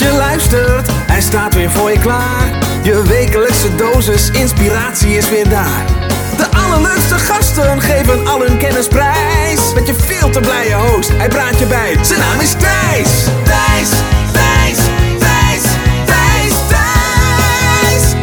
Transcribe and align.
je 0.00 0.12
luistert, 0.12 0.90
hij 0.90 1.20
staat 1.20 1.54
weer 1.54 1.70
voor 1.70 1.90
je 1.90 1.98
klaar. 1.98 2.58
Je 2.82 3.02
wekelijkse 3.02 3.74
dosis 3.74 4.30
inspiratie 4.30 5.16
is 5.16 5.30
weer 5.30 5.48
daar. 5.48 5.84
De 6.36 6.46
allerleukste 6.56 7.14
gasten 7.14 7.80
geven 7.80 8.26
al 8.26 8.40
hun 8.40 8.58
kennis 8.58 8.88
prijs. 8.88 9.74
Met 9.74 9.86
je 9.86 9.94
veel 9.94 10.30
te 10.30 10.40
blije 10.40 10.74
host, 10.74 11.08
hij 11.08 11.28
praat 11.28 11.58
je 11.58 11.66
bij. 11.66 12.04
Zijn 12.04 12.20
naam 12.20 12.40
is 12.40 12.52
Thijs. 12.52 13.24
Thijs, 13.44 13.90
Thijs, 14.32 14.78
Thijs, 15.18 15.62
Thijs, 16.04 16.54
Thijs. 16.68 18.14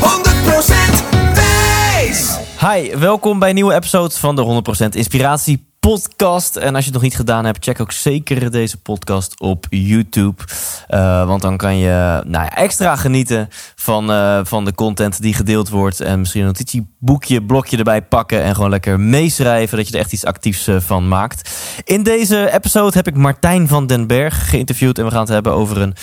100% 0.00 1.34
Thijs. 1.34 2.36
Hi, 2.60 2.96
welkom 2.96 3.38
bij 3.38 3.48
een 3.48 3.54
nieuwe 3.54 3.74
episode 3.74 4.14
van 4.14 4.36
de 4.36 4.62
100% 4.84 4.88
Inspiratie 4.88 5.74
podcast. 5.86 6.56
En 6.56 6.74
als 6.74 6.78
je 6.78 6.84
het 6.84 6.92
nog 6.92 7.02
niet 7.02 7.16
gedaan 7.16 7.44
hebt, 7.44 7.64
check 7.64 7.80
ook 7.80 7.92
zeker 7.92 8.50
deze 8.50 8.76
podcast 8.76 9.40
op 9.40 9.66
YouTube. 9.70 10.42
Uh, 10.88 11.26
want 11.26 11.42
dan 11.42 11.56
kan 11.56 11.76
je 11.76 12.22
nou 12.26 12.44
ja, 12.44 12.56
extra 12.56 12.96
genieten 12.96 13.48
van, 13.74 14.10
uh, 14.10 14.40
van 14.42 14.64
de 14.64 14.74
content 14.74 15.22
die 15.22 15.34
gedeeld 15.34 15.68
wordt. 15.68 16.00
En 16.00 16.18
misschien 16.18 16.40
een 16.40 16.46
notitieboekje, 16.46 17.42
blokje 17.42 17.76
erbij 17.76 18.02
pakken 18.02 18.42
en 18.42 18.54
gewoon 18.54 18.70
lekker 18.70 19.00
meeschrijven. 19.00 19.76
Dat 19.76 19.88
je 19.88 19.94
er 19.94 20.00
echt 20.00 20.12
iets 20.12 20.24
actiefs 20.24 20.68
uh, 20.68 20.76
van 20.80 21.08
maakt. 21.08 21.50
In 21.84 22.02
deze 22.02 22.52
episode 22.52 22.96
heb 22.96 23.06
ik 23.06 23.16
Martijn 23.16 23.68
van 23.68 23.86
den 23.86 24.06
Berg 24.06 24.50
geïnterviewd. 24.50 24.98
En 24.98 25.04
we 25.04 25.10
gaan 25.10 25.20
het 25.20 25.28
hebben 25.28 25.52
over 25.52 25.80
een, 25.80 25.94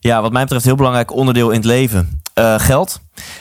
ja, 0.00 0.22
wat 0.22 0.32
mij 0.32 0.42
betreft, 0.42 0.64
heel 0.64 0.76
belangrijk 0.76 1.12
onderdeel 1.12 1.50
in 1.50 1.56
het 1.56 1.64
leven. 1.64 2.20
Geld. 2.40 3.00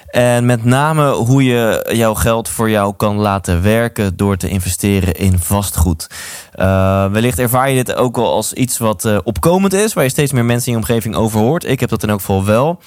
En 0.09 0.45
met 0.45 0.63
name 0.63 1.11
hoe 1.11 1.43
je 1.43 1.89
jouw 1.93 2.13
geld 2.13 2.49
voor 2.49 2.69
jou 2.69 2.93
kan 2.95 3.15
laten 3.15 3.61
werken 3.61 4.17
door 4.17 4.37
te 4.37 4.47
investeren 4.47 5.13
in 5.13 5.39
vastgoed. 5.39 6.07
Uh, 6.55 7.11
wellicht 7.11 7.39
ervaar 7.39 7.69
je 7.69 7.83
dit 7.83 7.95
ook 7.95 8.15
wel 8.15 8.31
als 8.31 8.53
iets 8.53 8.77
wat 8.77 9.05
uh, 9.05 9.17
opkomend 9.23 9.73
is, 9.73 9.93
waar 9.93 10.03
je 10.03 10.09
steeds 10.09 10.31
meer 10.31 10.45
mensen 10.45 10.67
in 10.67 10.73
je 10.73 10.85
omgeving 10.85 11.15
over 11.15 11.39
hoort. 11.39 11.63
Ik 11.63 11.79
heb 11.79 11.89
dat 11.89 12.03
in 12.03 12.09
elk 12.09 12.19
geval 12.19 12.45
wel. 12.45 12.81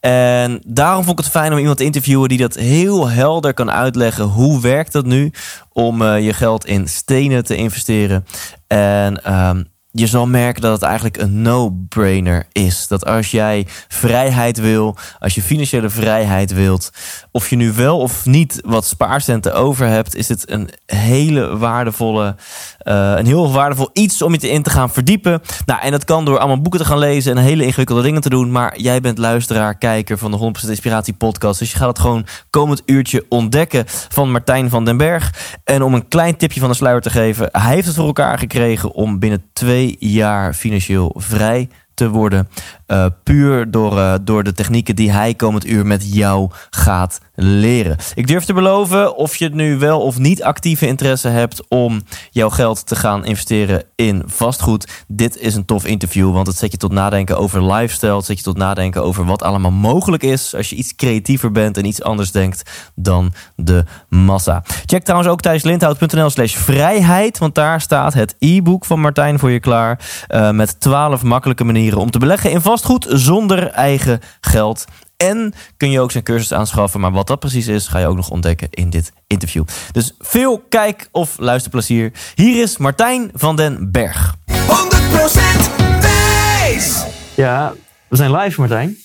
En 0.00 0.62
daarom 0.66 1.04
vond 1.04 1.18
ik 1.18 1.24
het 1.24 1.32
fijn 1.32 1.52
om 1.52 1.58
iemand 1.58 1.78
te 1.78 1.84
interviewen 1.84 2.28
die 2.28 2.38
dat 2.38 2.54
heel 2.54 3.08
helder 3.08 3.54
kan 3.54 3.70
uitleggen. 3.70 4.24
Hoe 4.24 4.60
werkt 4.60 4.92
dat 4.92 5.04
nu 5.04 5.32
om 5.72 6.04
je 6.04 6.32
geld 6.32 6.66
in 6.66 6.88
stenen 6.88 7.44
te 7.44 7.56
investeren? 7.56 8.26
En 8.66 9.24
ehm, 9.24 9.62
je 9.92 10.06
zal 10.06 10.26
merken 10.26 10.62
dat 10.62 10.72
het 10.72 10.82
eigenlijk 10.82 11.16
een 11.16 11.42
no-brainer 11.42 12.46
is. 12.52 12.86
Dat 12.88 13.06
als 13.06 13.30
jij 13.30 13.66
vrijheid 13.88 14.58
wil, 14.58 14.96
als 15.18 15.34
je 15.34 15.42
financiële 15.42 15.90
vrijheid 15.90 16.52
wilt, 16.52 16.90
of 17.30 17.50
je 17.50 17.56
nu 17.56 17.72
wel 17.72 17.98
of 17.98 18.26
niet 18.26 18.60
wat 18.64 18.86
spaarcenten 18.86 19.54
over 19.54 19.86
hebt, 19.86 20.14
is 20.14 20.28
het 20.28 20.50
een 20.50 20.70
hele 20.86 21.56
waardevolle, 21.56 22.36
uh, 22.84 23.12
een 23.16 23.26
heel 23.26 23.52
waardevol 23.52 23.90
iets 23.92 24.22
om 24.22 24.32
je 24.32 24.38
te 24.38 24.50
in 24.50 24.62
te 24.62 24.70
gaan 24.70 24.90
verdiepen. 24.90 25.42
Nou, 25.66 25.80
en 25.80 25.90
dat 25.90 26.04
kan 26.04 26.24
door 26.24 26.38
allemaal 26.38 26.60
boeken 26.60 26.80
te 26.80 26.86
gaan 26.86 26.98
lezen 26.98 27.36
en 27.36 27.42
hele 27.42 27.64
ingewikkelde 27.64 28.02
dingen 28.02 28.20
te 28.20 28.28
doen. 28.28 28.50
Maar 28.50 28.80
jij 28.80 29.00
bent 29.00 29.18
luisteraar, 29.18 29.78
kijker 29.78 30.18
van 30.18 30.30
de 30.30 30.38
100% 30.64 30.68
Inspiratie 30.68 31.14
podcast. 31.14 31.58
Dus 31.58 31.70
je 31.70 31.76
gaat 31.76 31.88
het 31.88 31.98
gewoon 31.98 32.26
komend 32.50 32.82
uurtje 32.86 33.24
ontdekken 33.28 33.84
van 33.86 34.30
Martijn 34.30 34.70
van 34.70 34.84
den 34.84 34.96
Berg. 34.96 35.56
En 35.64 35.82
om 35.82 35.94
een 35.94 36.08
klein 36.08 36.36
tipje 36.36 36.60
van 36.60 36.68
de 36.68 36.74
sluier 36.74 37.00
te 37.00 37.10
geven, 37.10 37.48
hij 37.52 37.74
heeft 37.74 37.86
het 37.86 37.96
voor 37.96 38.06
elkaar 38.06 38.38
gekregen 38.38 38.92
om 38.92 39.18
binnen 39.18 39.44
twee 39.52 39.96
jaar 39.98 40.54
financieel 40.54 41.14
vrij 41.16 41.68
te 42.00 42.08
worden. 42.08 42.48
Uh, 42.86 43.06
puur 43.22 43.70
door, 43.70 43.96
uh, 43.96 44.14
door 44.22 44.42
de 44.42 44.52
technieken 44.52 44.96
die 44.96 45.12
hij 45.12 45.34
komend 45.34 45.66
uur 45.66 45.86
met 45.86 46.14
jou 46.14 46.50
gaat 46.70 47.20
leren. 47.34 47.96
Ik 48.14 48.26
durf 48.26 48.44
te 48.44 48.52
beloven, 48.52 49.16
of 49.16 49.36
je 49.36 49.48
nu 49.48 49.78
wel 49.78 50.00
of 50.00 50.18
niet 50.18 50.42
actieve 50.42 50.86
interesse 50.86 51.28
hebt 51.28 51.68
om 51.68 52.02
jouw 52.30 52.50
geld 52.50 52.86
te 52.86 52.96
gaan 52.96 53.24
investeren 53.24 53.84
in 53.96 54.22
vastgoed. 54.26 55.04
Dit 55.06 55.38
is 55.38 55.54
een 55.54 55.64
tof 55.64 55.84
interview, 55.84 56.32
want 56.32 56.46
het 56.46 56.56
zet 56.56 56.72
je 56.72 56.76
tot 56.76 56.92
nadenken 56.92 57.38
over 57.38 57.72
lifestyle. 57.72 58.16
Het 58.16 58.24
zet 58.24 58.36
je 58.36 58.42
tot 58.42 58.56
nadenken 58.56 59.02
over 59.02 59.24
wat 59.24 59.42
allemaal 59.42 59.70
mogelijk 59.70 60.22
is 60.22 60.54
als 60.54 60.70
je 60.70 60.76
iets 60.76 60.94
creatiever 60.96 61.52
bent 61.52 61.76
en 61.76 61.84
iets 61.84 62.02
anders 62.02 62.32
denkt 62.32 62.90
dan 62.94 63.32
de 63.56 63.84
massa. 64.08 64.62
Check 64.86 65.04
trouwens 65.04 65.30
ook 65.30 65.40
thijslindhout.nl 65.40 66.30
slash 66.30 66.54
vrijheid, 66.54 67.38
want 67.38 67.54
daar 67.54 67.80
staat 67.80 68.14
het 68.14 68.36
e-book 68.38 68.84
van 68.84 69.00
Martijn 69.00 69.38
voor 69.38 69.50
je 69.50 69.60
klaar. 69.60 69.98
Uh, 70.28 70.50
met 70.50 70.80
12 70.80 71.22
makkelijke 71.22 71.64
manieren 71.64 71.89
om 71.98 72.10
te 72.10 72.18
beleggen 72.18 72.50
in 72.50 72.60
vastgoed 72.60 73.06
zonder 73.08 73.66
eigen 73.66 74.20
geld. 74.40 74.84
En 75.16 75.54
kun 75.76 75.90
je 75.90 76.00
ook 76.00 76.10
zijn 76.10 76.24
cursus 76.24 76.52
aanschaffen. 76.52 77.00
Maar 77.00 77.12
wat 77.12 77.26
dat 77.26 77.38
precies 77.38 77.66
is, 77.66 77.86
ga 77.88 77.98
je 77.98 78.06
ook 78.06 78.16
nog 78.16 78.30
ontdekken 78.30 78.68
in 78.70 78.90
dit 78.90 79.12
interview. 79.26 79.64
Dus 79.92 80.14
veel 80.18 80.58
kijk- 80.68 81.08
of 81.12 81.38
luisterplezier. 81.38 82.12
Hier 82.34 82.62
is 82.62 82.76
Martijn 82.76 83.30
van 83.34 83.56
den 83.56 83.90
Berg. 83.90 84.34
100% 84.46 85.70
Thijs. 86.00 87.04
Ja, 87.34 87.74
we 88.08 88.16
zijn 88.16 88.36
live, 88.36 88.60
Martijn. 88.60 88.96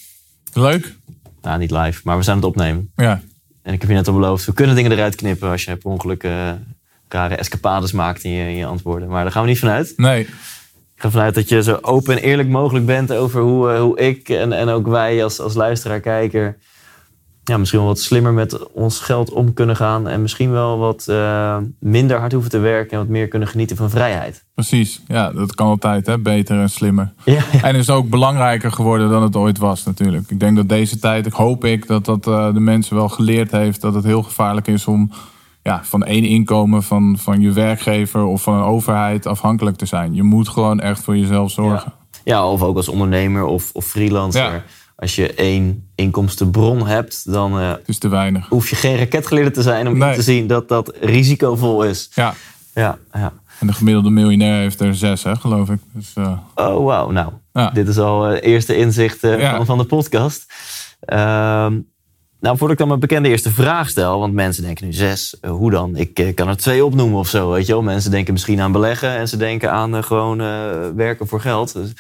Leuk. 0.54 0.96
Nou, 1.42 1.58
niet 1.60 1.72
live, 1.72 2.02
maar 2.04 2.18
we 2.18 2.24
zijn 2.24 2.36
het 2.38 2.46
opnemen. 2.46 2.92
Ja. 2.96 3.22
En 3.64 3.74
ik 3.74 3.82
heb 3.82 3.90
je 3.90 3.96
net 3.96 4.08
al 4.08 4.14
beloofd, 4.14 4.46
we 4.46 4.54
kunnen 4.54 4.76
dingen 4.76 4.92
eruit 4.92 5.16
knippen 5.16 5.50
als 5.50 5.64
je 5.64 5.76
per 5.76 5.92
ongeluk 5.92 6.24
uh, 6.24 6.52
rare 7.10 7.36
escapades 7.36 7.92
maakt 7.92 8.24
in 8.24 8.32
je, 8.32 8.50
in 8.50 8.56
je 8.56 8.66
antwoorden. 8.66 9.08
Maar 9.10 9.24
daar 9.24 9.32
gaan 9.32 9.44
we 9.44 9.50
niet 9.50 9.60
vanuit. 9.60 9.94
Nee. 9.98 10.28
Vanuit 11.12 11.36
dat 11.36 11.50
je 11.50 11.64
zo 11.64 11.78
open 11.82 12.18
en 12.18 12.24
eerlijk 12.24 12.50
mogelijk 12.50 12.86
bent 12.86 13.14
over 13.14 13.42
hoe, 13.42 13.74
uh, 13.74 13.80
hoe 13.80 14.00
ik 14.00 14.30
en, 14.30 14.54
en 14.54 14.70
ook 14.70 14.88
wij 14.88 15.24
als, 15.24 15.40
als 15.40 15.54
luisteraar, 15.54 16.00
kijker, 16.00 16.58
ja, 17.44 17.58
misschien 17.58 17.80
wel 17.80 17.88
wat 17.88 18.00
slimmer 18.00 18.34
met 18.34 18.72
ons 18.72 19.00
geld 19.00 19.32
om 19.32 19.54
kunnen 19.54 19.76
gaan. 19.76 20.08
En 20.08 20.22
misschien 20.22 20.52
wel 20.52 20.78
wat 20.78 21.06
uh, 21.10 21.58
minder 21.80 22.20
hard 22.20 22.32
hoeven 22.32 22.52
te 22.52 22.60
werken 22.60 22.92
en 22.92 22.98
wat 22.98 23.08
meer 23.08 23.28
kunnen 23.28 23.48
genieten 23.48 23.78
van 23.78 23.90
vrijheid. 23.90 24.46
Precies, 24.54 25.02
ja, 25.08 25.32
dat 25.32 25.56
kan 25.56 25.68
altijd, 25.68 26.06
hè? 26.06 26.20
beter 26.20 26.60
en 26.60 26.70
slimmer. 26.70 27.14
Ja, 27.24 27.34
ja. 27.52 27.62
En 27.62 27.76
is 27.76 27.90
ook 27.90 28.10
belangrijker 28.10 28.72
geworden 28.72 29.10
dan 29.10 29.24
het 29.24 29.36
ooit 29.36 29.58
was, 29.58 29.84
natuurlijk. 29.84 30.30
Ik 30.30 30.40
denk 30.40 30.56
dat 30.56 30.70
deze 30.70 31.00
tijd, 31.00 31.26
ik 31.26 31.34
hoop 31.34 31.66
ik, 31.66 31.88
dat 31.88 32.06
dat 32.06 32.28
uh, 32.28 32.54
de 32.54 32.60
mensen 32.60 32.96
wel 32.96 33.10
geleerd 33.10 33.52
heeft 33.52 33.82
dat 33.82 33.94
het 33.94 34.04
heel 34.04 34.24
gevaarlijk 34.24 34.68
is 34.68 34.86
om 34.86 35.12
ja, 35.66 35.82
van 35.84 36.04
één 36.04 36.24
inkomen 36.24 36.84
van, 36.84 37.18
van 37.20 37.42
je 37.42 37.52
werkgever 37.52 38.24
of 38.24 38.42
van 38.42 38.54
een 38.54 38.64
overheid 38.64 39.26
afhankelijk 39.26 39.78
te 39.78 39.86
zijn. 39.86 40.14
Je 40.14 40.24
moet 40.24 40.50
gewoon 40.50 40.80
echt 40.80 41.04
voor 41.04 41.18
jezelf 41.18 41.52
zorgen. 41.52 41.94
Ja, 42.24 42.34
ja 42.34 42.48
of 42.50 42.62
ook 42.62 42.76
als 42.78 42.88
ondernemer 42.90 43.44
of, 43.44 43.70
of 43.74 43.86
freelancer. 43.86 44.42
Ja. 44.54 44.64
Als 44.96 45.16
je 45.16 45.34
één 45.34 45.88
inkomstenbron 45.96 46.88
hebt, 46.88 47.32
dan 47.32 47.60
uh, 47.60 47.70
Het 47.70 47.88
is 47.88 47.98
te 47.98 48.08
weinig. 48.08 48.48
hoef 48.50 48.70
je 48.70 48.76
geen 48.76 48.98
raketgeleerde 48.98 49.52
te 49.52 49.62
zijn 49.62 49.88
om 49.88 49.98
Nee. 49.98 50.16
te 50.16 50.22
zien 50.22 50.48
dat 50.48 50.68
dat 50.70 50.94
risicovol 51.02 51.84
is. 51.84 52.10
Ja, 52.14 52.34
Ja, 52.74 52.98
ja. 53.14 53.34
en 53.60 53.68
de 53.68 53.74
gemiddelde 53.74 54.10
miljonair 54.10 54.60
heeft 54.62 54.80
er 54.80 54.96
zes, 54.96 55.24
hè, 55.24 55.36
geloof 55.36 55.70
ik. 55.70 55.80
Dus, 55.94 56.14
uh, 56.18 56.38
Oh, 56.56 56.86
wauw. 56.86 57.10
Nou, 57.12 57.32
Ja. 57.54 57.70
dit 57.70 57.88
is 57.88 57.98
al 57.98 58.24
het 58.24 58.42
eerste 58.42 58.76
inzicht 58.78 59.20
van, 59.20 59.66
van 59.66 59.78
de 59.78 59.84
podcast. 59.86 60.46
Ehm, 61.00 61.80
nou, 62.40 62.58
voordat 62.58 62.72
ik 62.72 62.78
dan 62.78 62.88
mijn 62.88 63.00
bekende 63.00 63.30
eerste 63.30 63.52
vraag 63.52 63.90
stel, 63.90 64.20
want 64.20 64.34
mensen 64.34 64.64
denken 64.64 64.86
nu 64.86 64.94
zes, 64.94 65.38
uh, 65.42 65.52
hoe 65.52 65.72
dan? 65.72 65.96
Ik 65.96 66.20
uh, 66.20 66.34
kan 66.34 66.48
er 66.48 66.58
twee 66.58 66.86
opnoemen 66.86 67.20
of 67.20 67.28
zo, 67.28 67.52
weet 67.52 67.66
je 67.66 67.72
wel. 67.72 67.82
Mensen 67.82 68.12
denken 68.12 68.34
misschien 68.34 68.62
aan 68.62 68.72
beleggen 68.72 69.18
en 69.18 69.28
ze 69.28 69.38
denken 69.38 69.72
aan 69.72 69.96
uh, 69.96 70.04
gewoon 70.04 70.38
werken 70.96 71.28
voor 71.28 71.42
geld. 71.42 71.74
Dus, 71.74 71.94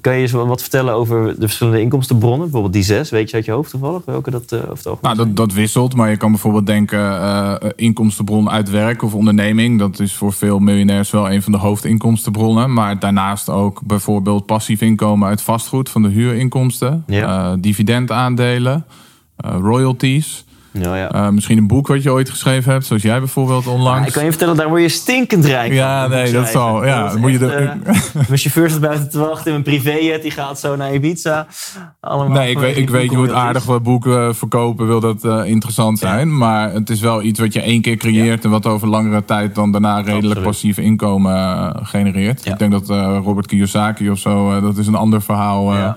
kan 0.00 0.14
je 0.14 0.20
eens 0.20 0.32
wat 0.32 0.60
vertellen 0.60 0.94
over 0.94 1.24
de 1.24 1.40
verschillende 1.40 1.80
inkomstenbronnen? 1.80 2.40
Bijvoorbeeld 2.40 2.72
die 2.72 2.82
zes, 2.82 3.10
weet 3.10 3.30
je 3.30 3.36
uit 3.36 3.44
je 3.44 3.52
hoofd 3.52 3.70
toevallig? 3.70 4.04
Welke 4.04 4.30
dat 4.30 4.50
het 4.50 4.62
algemeen 4.68 4.98
nou, 5.00 5.16
dat, 5.16 5.36
dat 5.36 5.52
wisselt, 5.52 5.94
maar 5.94 6.10
je 6.10 6.16
kan 6.16 6.30
bijvoorbeeld 6.30 6.66
denken 6.66 6.98
uh, 6.98 7.54
inkomstenbron 7.76 8.50
uit 8.50 8.70
werk 8.70 9.02
of 9.02 9.14
onderneming. 9.14 9.78
Dat 9.78 10.00
is 10.00 10.14
voor 10.14 10.32
veel 10.32 10.58
miljonairs 10.58 11.10
wel 11.10 11.30
een 11.30 11.42
van 11.42 11.52
de 11.52 11.58
hoofdinkomstenbronnen. 11.58 12.72
Maar 12.72 12.98
daarnaast 12.98 13.48
ook 13.48 13.80
bijvoorbeeld 13.84 14.46
passief 14.46 14.80
inkomen 14.80 15.28
uit 15.28 15.42
vastgoed 15.42 15.88
van 15.88 16.02
de 16.02 16.08
huurinkomsten. 16.08 17.04
Ja. 17.06 17.50
Uh, 17.50 17.56
dividendaandelen, 17.58 18.86
royalties. 19.36 20.44
Ja, 20.80 20.96
ja. 20.96 21.14
Uh, 21.14 21.28
misschien 21.28 21.58
een 21.58 21.66
boek 21.66 21.86
wat 21.86 22.02
je 22.02 22.10
ooit 22.10 22.30
geschreven 22.30 22.72
hebt, 22.72 22.86
zoals 22.86 23.02
jij 23.02 23.18
bijvoorbeeld 23.18 23.66
onlangs. 23.66 24.00
Ja, 24.00 24.06
ik 24.06 24.12
kan 24.12 24.24
je 24.24 24.30
vertellen, 24.30 24.56
daar 24.56 24.68
word 24.68 24.82
je 24.82 24.88
stinkend 24.88 25.44
rijk 25.44 25.72
Ja, 25.72 26.06
nee, 26.06 26.32
dat 26.32 26.48
zal. 26.48 26.86
Ja, 26.86 27.08
Dat 27.08 27.18
moet 27.18 27.30
je 27.30 27.38
de- 27.38 27.46
eh, 27.52 27.74
mijn 28.28 28.38
chauffeur 28.38 28.70
zit 28.70 28.80
buiten 28.80 29.10
te 29.10 29.18
wachten 29.18 29.44
in 29.46 29.50
mijn 29.52 29.62
privéjet. 29.62 30.22
Die 30.22 30.30
gaat 30.30 30.60
zo 30.60 30.76
naar 30.76 30.94
Ibiza. 30.94 31.46
Allemaal 32.00 32.36
Nee, 32.38 32.50
ik 32.50 32.58
weet, 32.58 32.76
ik 32.76 32.90
weet 32.90 33.10
je 33.10 33.16
moet 33.16 33.32
aardig 33.32 33.64
wat 33.64 33.82
boeken 33.82 34.34
verkopen, 34.34 34.86
wil 34.86 35.00
dat 35.00 35.24
uh, 35.24 35.44
interessant 35.44 35.98
zijn. 35.98 36.36
Maar 36.38 36.72
het 36.72 36.90
is 36.90 37.00
wel 37.00 37.22
iets 37.22 37.40
wat 37.40 37.52
je 37.52 37.60
één 37.60 37.80
keer 37.80 37.96
creëert 37.96 38.44
en 38.44 38.50
wat 38.50 38.66
over 38.66 38.88
langere 38.88 39.24
tijd 39.24 39.54
dan 39.54 39.72
daarna 39.72 39.96
redelijk 39.96 40.24
Absoluut. 40.24 40.42
passief 40.42 40.78
inkomen 40.78 41.34
uh, 41.34 41.70
genereert. 41.82 42.46
Ik 42.46 42.58
denk 42.58 42.72
dat 42.72 42.90
uh, 42.90 43.18
Robert 43.24 43.46
Kiyosaki 43.46 44.10
of 44.10 44.18
zo, 44.18 44.56
uh, 44.56 44.62
dat 44.62 44.76
is 44.76 44.86
een 44.86 44.94
ander 44.94 45.22
verhaal. 45.22 45.94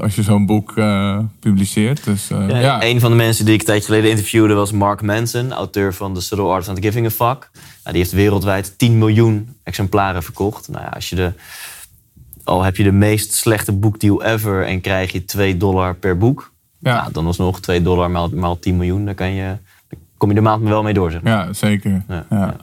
Als 0.00 0.14
je 0.14 0.22
zo'n 0.22 0.46
boek 0.46 0.76
uh, 0.76 1.18
publiceert. 1.40 2.04
Dus, 2.04 2.30
uh, 2.30 2.48
Ja, 2.48 2.58
ja. 2.58 2.82
Een 2.82 3.00
van 3.00 3.10
de 3.10 3.16
mensen 3.16 3.44
die 3.44 3.54
ik 3.54 3.60
een 3.60 3.66
tijdje 3.66 3.84
geleden 3.84 4.10
interviewde 4.10 4.54
was 4.54 4.72
Mark 4.72 5.02
Manson, 5.02 5.52
auteur 5.52 5.94
van 5.94 6.14
The 6.14 6.20
Subtle 6.20 6.46
Art 6.46 6.68
of 6.68 6.74
Not 6.74 6.84
Giving 6.84 7.06
a 7.06 7.10
Fuck. 7.10 7.50
Nou, 7.52 7.68
die 7.82 7.96
heeft 7.96 8.12
wereldwijd 8.12 8.78
10 8.78 8.98
miljoen 8.98 9.56
exemplaren 9.62 10.22
verkocht. 10.22 10.68
Nou 10.68 10.84
ja, 10.84 10.88
als 10.88 11.08
je 11.08 11.16
de, 11.16 11.32
al 12.44 12.62
heb 12.62 12.76
je 12.76 12.82
de 12.82 12.92
meest 12.92 13.34
slechte 13.34 13.72
boekdeal 13.72 14.24
ever 14.24 14.66
en 14.66 14.80
krijg 14.80 15.12
je 15.12 15.24
2 15.24 15.56
dollar 15.56 15.94
per 15.94 16.18
boek. 16.18 16.52
Ja. 16.78 17.00
Nou, 17.00 17.12
dan 17.12 17.26
alsnog 17.26 17.60
2 17.60 17.82
dollar 17.82 18.10
maal, 18.10 18.28
maal 18.28 18.58
10 18.58 18.76
miljoen. 18.76 19.04
Daar 19.04 19.14
kan 19.14 19.32
je, 19.32 19.56
kom 20.16 20.28
je 20.28 20.34
de 20.34 20.40
maand 20.40 20.62
wel 20.62 20.82
mee 20.82 20.94
door. 20.94 21.10
Zeg 21.10 21.22
maar. 21.22 21.32
ja, 21.32 21.52
zeker. 21.52 22.02
Ja. 22.08 22.56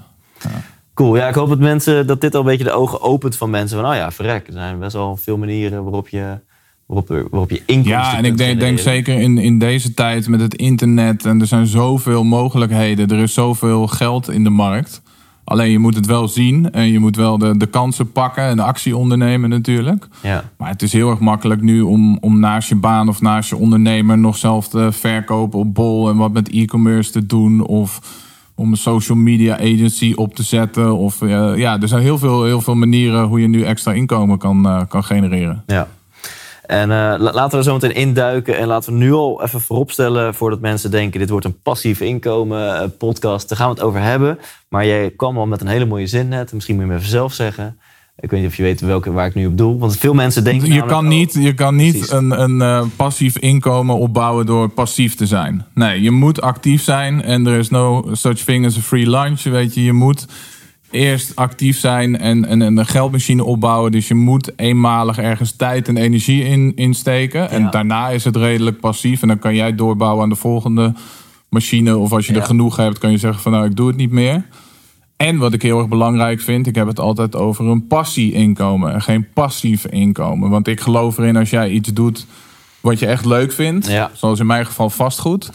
Cool. 0.94 1.16
Ja, 1.16 1.28
ik 1.28 1.36
hoop 1.36 1.50
dat 1.50 1.60
mensen 1.60 2.08
dat 2.08 2.22
dit 2.22 2.34
al 2.36 2.40
een 2.40 2.46
beetje 2.46 2.64
de 2.64 2.72
ogen 2.72 3.02
opent 3.02 3.36
van 3.36 3.50
mensen. 3.50 3.80
Van, 3.80 3.90
oh 3.90 3.96
ja, 3.96 4.12
verrek. 4.12 4.48
Er 4.48 4.54
zijn 4.54 4.80
best 4.80 4.94
wel 4.94 5.18
veel 5.18 5.38
manieren 5.38 5.84
waarop 5.84 6.10
je 6.10 6.38
waarop, 6.86 7.10
er, 7.10 7.28
waarop 7.30 7.50
je 7.50 7.62
inkomsten 7.66 7.94
Ja, 7.94 8.18
en 8.18 8.26
ik 8.26 8.38
denk, 8.38 8.60
denk 8.60 8.80
zeker 8.80 9.20
in, 9.20 9.38
in 9.38 9.60
deze 9.60 9.94
tijd 9.94 10.28
met 10.28 10.42
het 10.42 10.56
internet 10.56 11.26
en 11.26 11.42
er 11.42 11.48
zijn 11.48 11.68
zoveel 11.68 12.24
mogelijkheden. 12.24 13.10
Er 13.10 13.20
is 13.20 13.34
zoveel 13.34 13.88
geld 13.88 14.30
in 14.30 14.44
de 14.44 14.50
markt. 14.50 15.02
Alleen 15.44 15.72
je 15.72 15.80
moet 15.80 15.96
het 15.96 16.06
wel 16.06 16.28
zien 16.28 16.72
en 16.72 16.92
je 16.92 17.00
moet 17.00 17.16
wel 17.16 17.38
de, 17.38 17.58
de 17.58 17.66
kansen 17.66 18.12
pakken 18.12 18.44
en 18.44 18.56
de 18.56 18.64
actie 18.64 18.98
ondernemen 18.98 19.50
natuurlijk. 19.50 20.08
Ja. 20.22 20.44
Maar 20.58 20.70
het 20.70 20.82
is 20.82 20.94
heel 20.94 21.10
erg 21.10 21.20
makkelijk 21.20 21.62
nu 21.62 21.82
om, 21.82 22.18
om 22.22 22.40
naast 22.40 22.70
je 22.70 22.76
baan 22.76 23.10
of 23.10 23.22
naast 23.22 23.50
je 23.50 23.56
ondernemer 23.56 24.18
nog 24.18 24.38
zelf 24.38 24.68
te 24.68 24.92
verkopen 24.92 25.60
op 25.60 25.74
Bol 25.74 26.10
en 26.10 26.18
wat 26.18 26.32
met 26.32 26.50
e-commerce 26.50 27.12
te 27.12 27.26
doen. 27.26 27.66
Of 27.66 28.00
om 28.56 28.72
een 28.72 28.78
social 28.78 29.18
media 29.18 29.56
agency 29.60 30.14
op 30.16 30.36
te 30.36 30.44
zetten. 30.44 30.98
Of 30.98 31.22
eh, 31.22 31.58
ja, 31.58 31.82
er 31.82 31.88
zijn 31.88 32.02
heel 32.02 32.18
veel, 32.18 32.44
heel 32.44 32.62
veel 32.62 32.76
manieren 32.76 33.24
hoe 33.24 33.42
je 33.42 33.48
nu 33.48 33.64
extra 33.64 33.94
inkomen 33.94 34.38
kan, 34.38 34.66
eh, 34.66 34.82
kan 34.88 35.04
genereren. 35.04 35.64
Ja. 35.68 35.88
En 36.66 36.92
eh, 36.92 36.98
la- 36.98 37.34
laten 37.34 37.58
we 37.58 37.64
zo 37.64 37.74
meteen 37.74 37.96
induiken. 37.96 38.58
En 38.58 38.68
laten 38.68 38.94
we 38.94 39.00
nu 39.00 39.14
al 39.14 39.44
even 39.44 39.62
vooropstellen... 39.62 40.34
voordat 40.34 40.60
mensen 40.60 40.92
denken... 40.92 41.20
dit 41.20 41.30
wordt 41.30 41.46
een 41.46 41.60
passief 41.62 42.02
inkomen 42.02 42.82
eh, 42.82 42.90
podcast. 42.98 43.50
Daar 43.50 43.58
gaan 43.58 43.68
we 43.70 43.74
het 43.74 43.84
over 43.84 44.02
hebben. 44.02 44.40
Maar 44.70 44.86
jij 44.86 45.10
kwam 45.18 45.38
al 45.38 45.46
met 45.46 45.62
een 45.62 45.68
hele 45.68 45.86
mooie 45.86 46.08
zin 46.08 46.28
net. 46.28 46.54
Misschien 46.54 46.76
moet 46.76 46.84
je 46.84 46.90
hem 46.90 47.00
even 47.00 47.12
zelf 47.12 47.34
zeggen. 47.34 47.78
Ik 48.20 48.30
weet 48.30 48.40
niet 48.40 48.50
of 48.50 48.56
je 48.56 48.64
weet 48.64 48.82
welke, 48.82 49.12
waar 49.12 49.26
ik 49.26 49.36
nu 49.36 49.46
op 49.46 49.58
doel. 49.58 49.80
Want 49.80 49.98
veel 49.98 50.14
mensen 50.14 50.44
denken... 50.44 50.74
Je 50.74 50.86
kan 50.86 51.08
niet, 51.08 51.34
je 51.34 51.54
kan 51.54 51.76
niet 51.76 51.92
precies. 51.92 52.12
een, 52.12 52.42
een 52.42 52.62
eh, 52.62 52.84
passief 52.96 53.38
inkomen 53.38 53.98
opbouwen 53.98 54.46
door 54.46 54.70
passief 54.70 55.16
te 55.16 55.26
zijn. 55.26 55.66
Nee, 55.74 56.02
je 56.02 56.12
moet 56.12 56.42
actief 56.42 56.84
zijn 56.84 57.24
en 57.24 57.48
er 57.48 57.58
is 57.58 57.70
no 57.70 58.06
such 58.12 58.38
thing 58.38 58.66
as 58.66 58.78
a 58.78 58.82
free 58.82 59.10
lunch. 59.10 59.44
Weet 59.44 59.74
je, 59.74 59.84
je 59.84 59.94
moet 59.94 60.26
eerst 60.94 61.36
actief 61.36 61.80
zijn 61.80 62.18
en, 62.18 62.46
en, 62.46 62.62
en 62.62 62.78
een 62.78 62.86
geldmachine 62.86 63.44
opbouwen. 63.44 63.92
Dus 63.92 64.08
je 64.08 64.14
moet 64.16 64.52
eenmalig 64.56 65.18
ergens 65.18 65.56
tijd 65.56 65.88
en 65.88 65.98
energie 65.98 66.44
in, 66.44 66.72
insteken. 66.76 67.50
En 67.50 67.62
Ja. 67.62 67.70
daarna 67.70 68.10
is 68.10 68.24
het 68.24 68.36
redelijk 68.36 68.80
passief. 68.80 69.22
En 69.22 69.28
dan 69.28 69.40
kan 69.40 69.56
jij 69.56 69.76
doorbouwen 69.76 70.24
aan 70.24 70.30
de 70.30 70.36
volgende 70.36 70.94
machine. 71.50 71.98
Of 71.98 72.12
als 72.12 72.28
je 72.28 72.34
Ja. 72.34 72.40
er 72.40 72.46
genoeg 72.46 72.76
hebt, 72.76 72.98
kan 72.98 73.12
je 73.12 73.18
zeggen 73.18 73.42
van 73.42 73.52
nou, 73.52 73.66
ik 73.66 73.76
doe 73.76 73.88
het 73.88 73.96
niet 73.98 74.12
meer. 74.12 74.46
En 75.18 75.38
wat 75.38 75.54
ik 75.54 75.62
heel 75.62 75.78
erg 75.80 75.88
belangrijk 75.88 76.42
vind, 76.42 76.68
ik 76.68 76.76
heb 76.76 76.88
het 76.88 77.00
altijd 77.00 77.36
over 77.36 77.66
een 77.66 77.88
passie-inkomen 77.88 78.94
en 78.94 79.02
geen 79.02 79.28
passief 79.34 79.86
inkomen. 79.86 80.50
Want 80.50 80.68
ik 80.68 80.80
geloof 80.80 81.18
erin 81.18 81.36
als 81.38 81.50
jij 81.50 81.70
iets 81.70 81.94
doet 81.94 82.26
wat 82.82 83.00
je 83.00 83.06
echt 83.06 83.26
leuk 83.26 83.52
vindt, 83.52 83.88
Ja. 83.88 84.12
zoals 84.14 84.40
in 84.40 84.46
mijn 84.46 84.66
geval 84.66 84.90
vastgoed, 84.90 85.50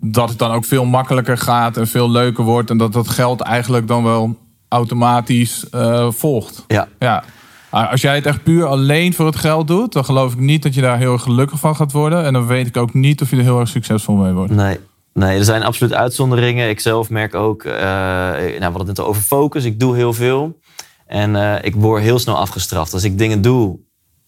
dat 0.00 0.28
het 0.28 0.38
dan 0.38 0.50
ook 0.50 0.64
veel 0.64 0.84
makkelijker 0.84 1.38
gaat 1.38 1.76
en 1.76 1.86
veel 1.88 2.10
leuker 2.10 2.44
wordt 2.44 2.70
en 2.70 2.76
dat 2.78 2.92
dat 2.92 3.08
geld 3.08 3.40
eigenlijk 3.40 3.88
dan 3.88 4.02
wel 4.02 4.36
automatisch 4.68 5.68
eh, 5.70 6.10
volgt. 6.10 6.64
Ja, 6.68 6.88
Ja. 6.98 7.24
Als 7.70 8.00
jij 8.00 8.14
het 8.14 8.26
echt 8.26 8.42
puur 8.42 8.66
alleen 8.66 9.14
voor 9.14 9.26
het 9.26 9.36
geld 9.36 9.66
doet, 9.66 9.92
dan 9.92 10.04
geloof 10.04 10.32
ik 10.32 10.38
niet 10.38 10.62
dat 10.62 10.74
je 10.74 10.80
daar 10.80 10.98
heel 10.98 11.12
erg 11.12 11.22
gelukkig 11.22 11.58
van 11.58 11.76
gaat 11.76 11.92
worden. 11.92 12.24
En 12.24 12.32
dan 12.32 12.46
weet 12.46 12.66
ik 12.66 12.76
ook 12.76 12.94
niet 12.94 13.22
of 13.22 13.30
je 13.30 13.36
er 13.36 13.42
heel 13.42 13.60
erg 13.60 13.68
succesvol 13.68 14.14
mee 14.14 14.32
wordt. 14.32 14.52
Nee. 14.52 14.78
Nee, 15.18 15.38
er 15.38 15.44
zijn 15.44 15.62
absoluut 15.62 15.94
uitzonderingen. 15.94 16.68
Ik 16.68 16.80
zelf 16.80 17.10
merk 17.10 17.34
ook, 17.34 17.64
eh, 17.64 17.72
nou, 17.72 18.58
we 18.58 18.58
hadden 18.60 18.78
het 18.78 18.86
net 18.86 19.00
over 19.00 19.22
focus. 19.22 19.64
Ik 19.64 19.80
doe 19.80 19.96
heel 19.96 20.12
veel. 20.12 20.58
En 21.06 21.36
eh, 21.36 21.64
ik 21.64 21.74
word 21.74 22.02
heel 22.02 22.18
snel 22.18 22.36
afgestraft. 22.36 22.92
Als 22.92 23.04
ik 23.04 23.18
dingen 23.18 23.42
doe, 23.42 23.78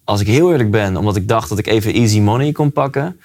als 0.05 0.21
ik 0.21 0.27
heel 0.27 0.51
eerlijk 0.51 0.71
ben, 0.71 0.97
omdat 0.97 1.17
ik 1.17 1.29
dacht 1.29 1.49
dat 1.49 1.59
ik 1.59 1.67
even 1.67 1.93
easy 1.93 2.21
money 2.21 2.53
kon 2.53 2.73
pakken, 2.73 3.21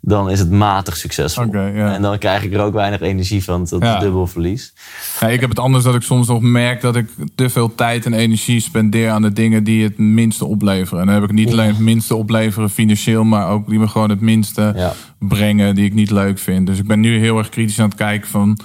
dan 0.00 0.30
is 0.30 0.38
het 0.38 0.50
matig 0.50 0.96
succesvol. 0.96 1.52
En 1.52 2.02
dan 2.02 2.18
krijg 2.18 2.42
ik 2.42 2.54
er 2.54 2.60
ook 2.60 2.72
weinig 2.72 3.00
energie 3.00 3.44
van, 3.44 3.64
tot 3.64 3.82
Ja. 3.82 3.98
dubbel 3.98 4.26
verlies. 4.26 4.72
Ja, 5.20 5.28
ik 5.28 5.40
heb 5.40 5.48
het 5.50 5.58
anders 5.58 5.84
dat 5.84 5.94
ik 5.94 6.02
soms 6.02 6.28
nog 6.28 6.40
merk 6.40 6.80
dat 6.80 6.96
ik 6.96 7.08
te 7.34 7.48
veel 7.50 7.74
tijd 7.74 8.06
en 8.06 8.12
energie 8.12 8.60
spendeer 8.60 9.10
aan 9.10 9.22
de 9.22 9.32
dingen 9.32 9.64
die 9.64 9.82
het 9.82 9.98
minste 9.98 10.44
opleveren. 10.44 11.00
En 11.00 11.06
dan 11.06 11.14
heb 11.14 11.24
ik 11.24 11.32
niet 11.32 11.52
alleen 11.52 11.68
het 11.68 11.78
minste 11.78 12.14
opleveren 12.16 12.70
financieel, 12.70 13.24
maar 13.24 13.48
ook 13.48 13.68
die 13.68 13.78
me 13.78 13.88
gewoon 13.88 14.10
het 14.10 14.20
minste 14.20 14.72
Ja. 14.76 14.92
brengen 15.18 15.74
die 15.74 15.84
ik 15.84 15.94
niet 15.94 16.10
leuk 16.10 16.38
vind. 16.38 16.66
Dus 16.66 16.78
ik 16.78 16.86
ben 16.86 17.00
nu 17.00 17.18
heel 17.18 17.38
erg 17.38 17.48
kritisch 17.48 17.80
aan 17.80 17.88
het 17.88 17.98
kijken 17.98 18.28
van, 18.28 18.58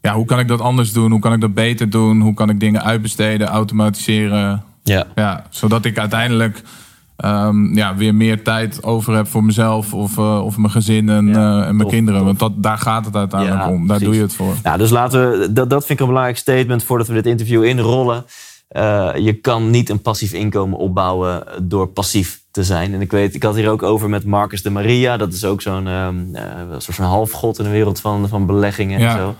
ja, 0.00 0.14
hoe 0.14 0.24
kan 0.26 0.38
ik 0.38 0.48
dat 0.48 0.60
anders 0.60 0.92
doen? 0.92 1.10
Hoe 1.10 1.20
kan 1.20 1.32
ik 1.32 1.40
dat 1.40 1.54
beter 1.54 1.90
doen? 1.90 2.20
Hoe 2.20 2.34
kan 2.34 2.50
ik 2.50 2.60
dingen 2.60 2.82
uitbesteden, 2.84 3.46
automatiseren? 3.48 4.62
Ja. 4.82 5.06
Ja, 5.14 5.46
zodat 5.50 5.84
ik 5.84 5.98
uiteindelijk 5.98 6.62
ehm, 7.16 7.74
ja, 7.74 7.94
weer 7.96 8.14
meer 8.14 8.42
tijd 8.42 8.82
over 8.82 9.14
heb 9.14 9.26
voor 9.28 9.44
mezelf 9.44 9.94
of, 9.94 10.18
eh, 10.18 10.44
of 10.44 10.56
mijn 10.56 10.70
gezin 10.70 11.08
en, 11.08 11.26
Ja, 11.26 11.60
eh, 11.62 11.68
en 11.68 11.76
mijn 11.76 11.88
kinderen. 11.88 12.24
Want 12.24 12.38
dat, 12.38 12.52
daar 12.62 12.78
gaat 12.78 13.04
het 13.04 13.16
uiteindelijk 13.16 13.62
Ja, 13.62 13.68
om. 13.70 13.76
Daar 13.76 13.86
precies. 13.86 14.04
doe 14.06 14.14
je 14.14 14.22
het 14.22 14.34
voor. 14.34 14.54
Nou, 14.62 14.78
dus 14.78 14.90
laten 14.90 15.30
we, 15.30 15.52
dat, 15.52 15.70
dat 15.70 15.86
vind 15.86 15.90
ik 15.98 16.00
een 16.00 16.06
belangrijk 16.10 16.38
statement 16.38 16.84
voordat 16.84 17.06
we 17.06 17.12
dit 17.14 17.26
interview 17.26 17.64
inrollen. 17.64 18.24
Eh, 18.68 19.10
je 19.16 19.32
kan 19.32 19.70
niet 19.70 19.88
een 19.88 20.02
passief 20.02 20.32
inkomen 20.32 20.78
opbouwen 20.78 21.44
door 21.62 21.86
passief 21.88 22.42
te 22.50 22.64
zijn. 22.64 22.94
En 22.94 23.00
ik 23.00 23.10
weet, 23.10 23.34
ik 23.34 23.42
had 23.42 23.54
hier 23.54 23.70
ook 23.70 23.82
over 23.82 24.08
met 24.08 24.24
Marcus 24.24 24.62
de 24.62 24.70
Maria. 24.70 25.16
Dat 25.16 25.32
is 25.32 25.44
ook 25.44 25.62
zo'n 25.62 25.86
ehm, 25.88 26.14
eh, 26.32 26.42
soort 26.78 26.96
van 26.96 27.04
halfgod 27.04 27.58
in 27.58 27.64
de 27.64 27.70
wereld 27.70 28.00
van, 28.00 28.28
van 28.28 28.46
beleggingen 28.46 29.00
Ja. 29.00 29.10
en 29.10 29.18
zo. 29.18 29.34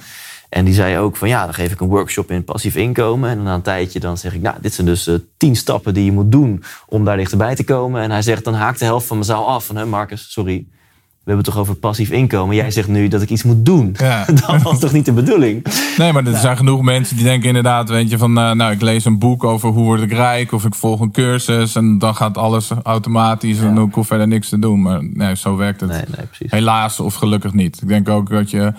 En 0.55 0.65
die 0.65 0.75
zei 0.75 0.99
ook 0.99 1.17
van 1.17 1.29
ja, 1.29 1.45
dan 1.45 1.55
geef 1.55 1.73
ik 1.73 1.81
een 1.81 1.89
workshop 1.89 2.31
in 2.31 2.45
passief 2.45 2.77
inkomen. 2.77 3.31
En 3.31 3.43
na 3.43 3.55
een 3.55 3.63
tijdje 3.63 4.01
dan 4.01 4.19
zeg 4.19 4.35
ik, 4.35 4.43
nou, 4.43 4.57
dit 4.61 4.75
zijn 4.75 4.87
dus 4.87 5.07
eh, 5.07 5.15
tien 5.37 5.57
stappen 5.57 5.95
die 5.95 6.05
je 6.05 6.13
moet 6.13 6.33
doen 6.33 6.63
om 6.87 7.05
daar 7.05 7.17
dichterbij 7.17 7.55
te 7.55 7.65
komen. 7.65 8.03
En 8.03 8.11
hij 8.11 8.23
zegt, 8.23 8.45
dan 8.45 8.55
haakt 8.55 8.79
de 8.79 8.85
helft 8.85 9.07
van 9.07 9.17
mijn 9.17 9.29
zaal 9.29 9.49
af. 9.49 9.65
Van, 9.65 9.77
hè, 9.77 9.87
Marcus, 9.87 10.33
sorry, 10.33 10.67
we 10.67 11.31
hebben 11.31 11.45
het 11.45 11.55
toch 11.55 11.59
over 11.63 11.75
passief 11.75 12.11
inkomen. 12.11 12.57
Jij 12.57 12.71
zegt 12.71 12.89
nu 12.89 13.09
dat 13.09 13.23
ik 13.23 13.31
iets 13.31 13.43
moet 13.43 13.67
doen. 13.67 13.95
Ja. 13.99 14.25
Dat 14.47 14.63
was 14.63 14.79
toch 14.79 14.93
niet 14.93 15.05
de 15.05 15.13
bedoeling? 15.13 15.67
Nee, 15.99 16.13
maar 16.13 16.27
er 16.27 16.37
zijn 16.37 16.57
genoeg 16.57 16.83
mensen 16.83 17.17
die 17.17 17.25
denken 17.25 17.49
inderdaad, 17.49 17.89
weet 17.89 18.11
je, 18.11 18.19
van 18.19 18.39
eh, 18.39 18.51
nou, 18.51 18.73
ik 18.73 18.81
lees 18.81 19.05
een 19.05 19.19
boek 19.19 19.45
over 19.45 19.69
hoe 19.69 19.85
word 19.85 20.03
ik 20.03 20.13
rijk 20.13 20.53
of 20.53 20.65
ik 20.65 20.75
volg 20.75 21.01
een 21.01 21.13
cursus 21.13 21.75
en 21.75 21.99
dan 21.99 22.15
gaat 22.15 22.39
alles 22.39 22.71
automatisch 22.83 23.59
en 23.59 23.77
ik 23.77 23.95
hoef 23.95 24.07
verder 24.07 24.29
niks 24.29 24.49
te 24.49 24.59
doen. 24.59 24.83
Maar 24.83 25.05
nee, 25.13 25.37
zo 25.37 25.57
werkt 25.57 25.81
het. 25.81 25.91
Nee, 25.91 26.05
nee, 26.17 26.27
precies. 26.27 26.51
Helaas 26.51 27.01
of 27.01 27.15
gelukkig 27.15 27.53
niet. 27.53 27.83
Ik 27.83 27.89
denk 27.89 28.09
ook 28.09 28.31
dat 28.31 28.51
je 28.51 28.73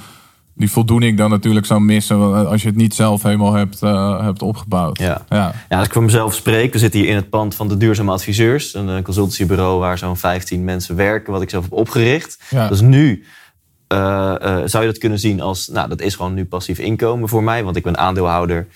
die 0.56 0.72
voldoening 0.72 1.18
dan 1.18 1.30
natuurlijk 1.30 1.66
zou 1.66 1.81
missen 1.81 2.48
als 2.48 2.62
je 2.62 2.68
het 2.68 2.78
niet 2.78 2.94
zelf 2.94 3.24
helemaal 3.24 3.54
hebt, 3.54 3.81
eh, 3.81 4.24
hebt 4.24 4.42
opgebouwd. 4.42 5.00
Ja. 5.00 5.25
ja. 5.30 5.54
Ja, 5.69 5.78
als 5.78 5.88
ik 5.88 5.94
voor 5.94 6.04
mezelf 6.04 6.34
spreek, 6.34 6.74
we 6.74 6.80
zitten 6.80 7.00
hier 7.00 7.10
in 7.10 7.16
het 7.16 7.30
pand 7.30 7.56
van 7.56 7.68
de 7.68 7.78
Duurzame 7.78 8.12
Adviseurs. 8.12 8.74
Een 8.74 8.90
eh, 8.90 9.04
consultancybureau 9.04 9.80
waar 9.80 9.98
zo'n 9.98 10.18
15 10.18 10.63
mensen 10.63 10.96
werken, 10.96 11.34
wat 11.34 11.42
ik 11.42 11.50
zelf 11.50 11.63
heb 11.63 11.74
opgericht. 11.74 12.40
Ja. 12.50 12.68
Dus 12.68 12.81
nu 12.81 13.25
eh, 13.88 14.36
eh, 14.42 14.62
zou 14.66 14.84
je 14.84 14.92
dat 14.92 15.00
kunnen 15.00 15.19
zien 15.19 15.42
als, 15.42 15.68
nou, 15.68 15.90
dat 15.90 16.02
is 16.02 16.16
gewoon 16.16 16.34
nu 16.34 16.46
passief 16.46 16.80
inkomen 16.80 17.30
voor 17.30 17.44
mij, 17.44 17.63
want 17.63 17.75
ik 17.75 17.84
ben 17.84 17.98
aandeelhouder. 17.98 18.68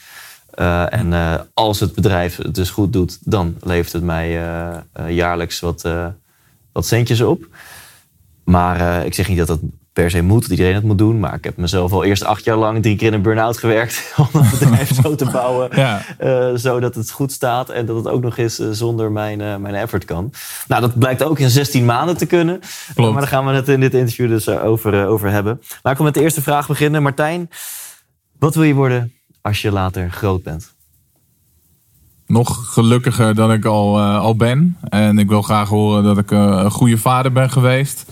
Eh, 0.53 0.93
en 0.93 1.13
eh, 1.13 1.39
als 1.53 1.79
het 1.79 1.93
bedrijf 1.93 2.35
het 2.35 2.55
dus 2.55 2.69
goed 2.69 2.93
doet, 2.93 3.17
dan 3.21 3.55
levert 3.61 3.93
het 3.93 4.03
mij 4.03 4.27
eh, 4.37 4.77
eh, 4.93 5.15
jaarlijks 5.15 5.59
wat, 5.59 5.85
eh, 5.85 6.07
wat 6.71 6.85
centjes 6.85 7.21
op. 7.21 7.47
Maar 8.43 8.79
eh, 8.99 9.05
ik 9.05 9.13
zeg 9.13 9.27
niet 9.27 9.37
dat 9.37 9.47
dat 9.47 9.59
per 9.93 10.09
se 10.09 10.21
moet, 10.21 10.41
dat 10.41 10.51
iedereen 10.51 10.73
het 10.73 10.83
moet 10.83 10.97
doen. 10.97 11.19
Maar 11.19 11.33
ik 11.33 11.43
heb 11.43 11.57
mezelf 11.57 11.91
al 11.91 12.03
eerst 12.03 12.23
acht 12.23 12.43
jaar 12.43 12.57
lang 12.57 12.81
drie 12.81 12.95
keer 12.95 13.07
in 13.07 13.13
een 13.13 13.21
burn-out 13.21 13.57
gewerkt. 13.57 14.13
Om 14.33 14.41
het 14.41 14.59
bedrijf 14.59 15.01
zo 15.01 15.15
te 15.15 15.29
bouwen. 15.31 15.69
Ja. 15.75 16.01
eh, 16.17 16.51
zodat 16.55 16.95
het 16.95 17.11
goed 17.11 17.31
staat 17.31 17.69
en 17.69 17.85
dat 17.85 17.95
het 17.95 18.07
ook 18.07 18.21
nog 18.21 18.37
eens 18.37 18.59
eh, 18.59 18.67
zonder 18.71 19.11
mijn, 19.11 19.41
eh, 19.41 19.55
mijn 19.55 19.75
effort 19.75 20.05
kan. 20.05 20.31
Nou, 20.67 20.81
dat 20.81 20.99
blijkt 20.99 21.23
ook 21.23 21.39
in 21.39 21.49
16 21.49 21.85
maanden 21.85 22.17
te 22.17 22.25
kunnen. 22.25 22.59
Maar 22.95 23.13
daar 23.13 23.27
gaan 23.27 23.45
we 23.45 23.51
het 23.51 23.67
in 23.67 23.79
dit 23.79 23.93
interview 23.93 24.29
dus 24.29 24.49
over, 24.49 25.07
over 25.07 25.29
hebben. 25.29 25.61
Laten 25.81 25.99
we 25.99 26.05
met 26.05 26.13
de 26.13 26.21
eerste 26.21 26.41
vraag 26.41 26.67
beginnen. 26.67 27.03
Martijn, 27.03 27.49
wat 28.39 28.55
wil 28.55 28.63
je 28.63 28.73
worden 28.73 29.13
als 29.41 29.61
je 29.61 29.71
later 29.71 30.11
groot 30.11 30.43
bent? 30.43 30.73
Nog 32.25 32.73
gelukkiger 32.73 33.35
dan 33.35 33.51
ik 33.51 33.65
al, 33.65 34.01
al 34.01 34.35
ben. 34.35 34.77
En 34.89 35.17
ik 35.17 35.27
wil 35.27 35.41
graag 35.41 35.69
horen 35.69 36.03
dat 36.03 36.17
ik 36.17 36.31
een 36.31 36.71
goede 36.71 36.97
vader 36.97 37.31
ben 37.31 37.49
geweest. 37.49 38.05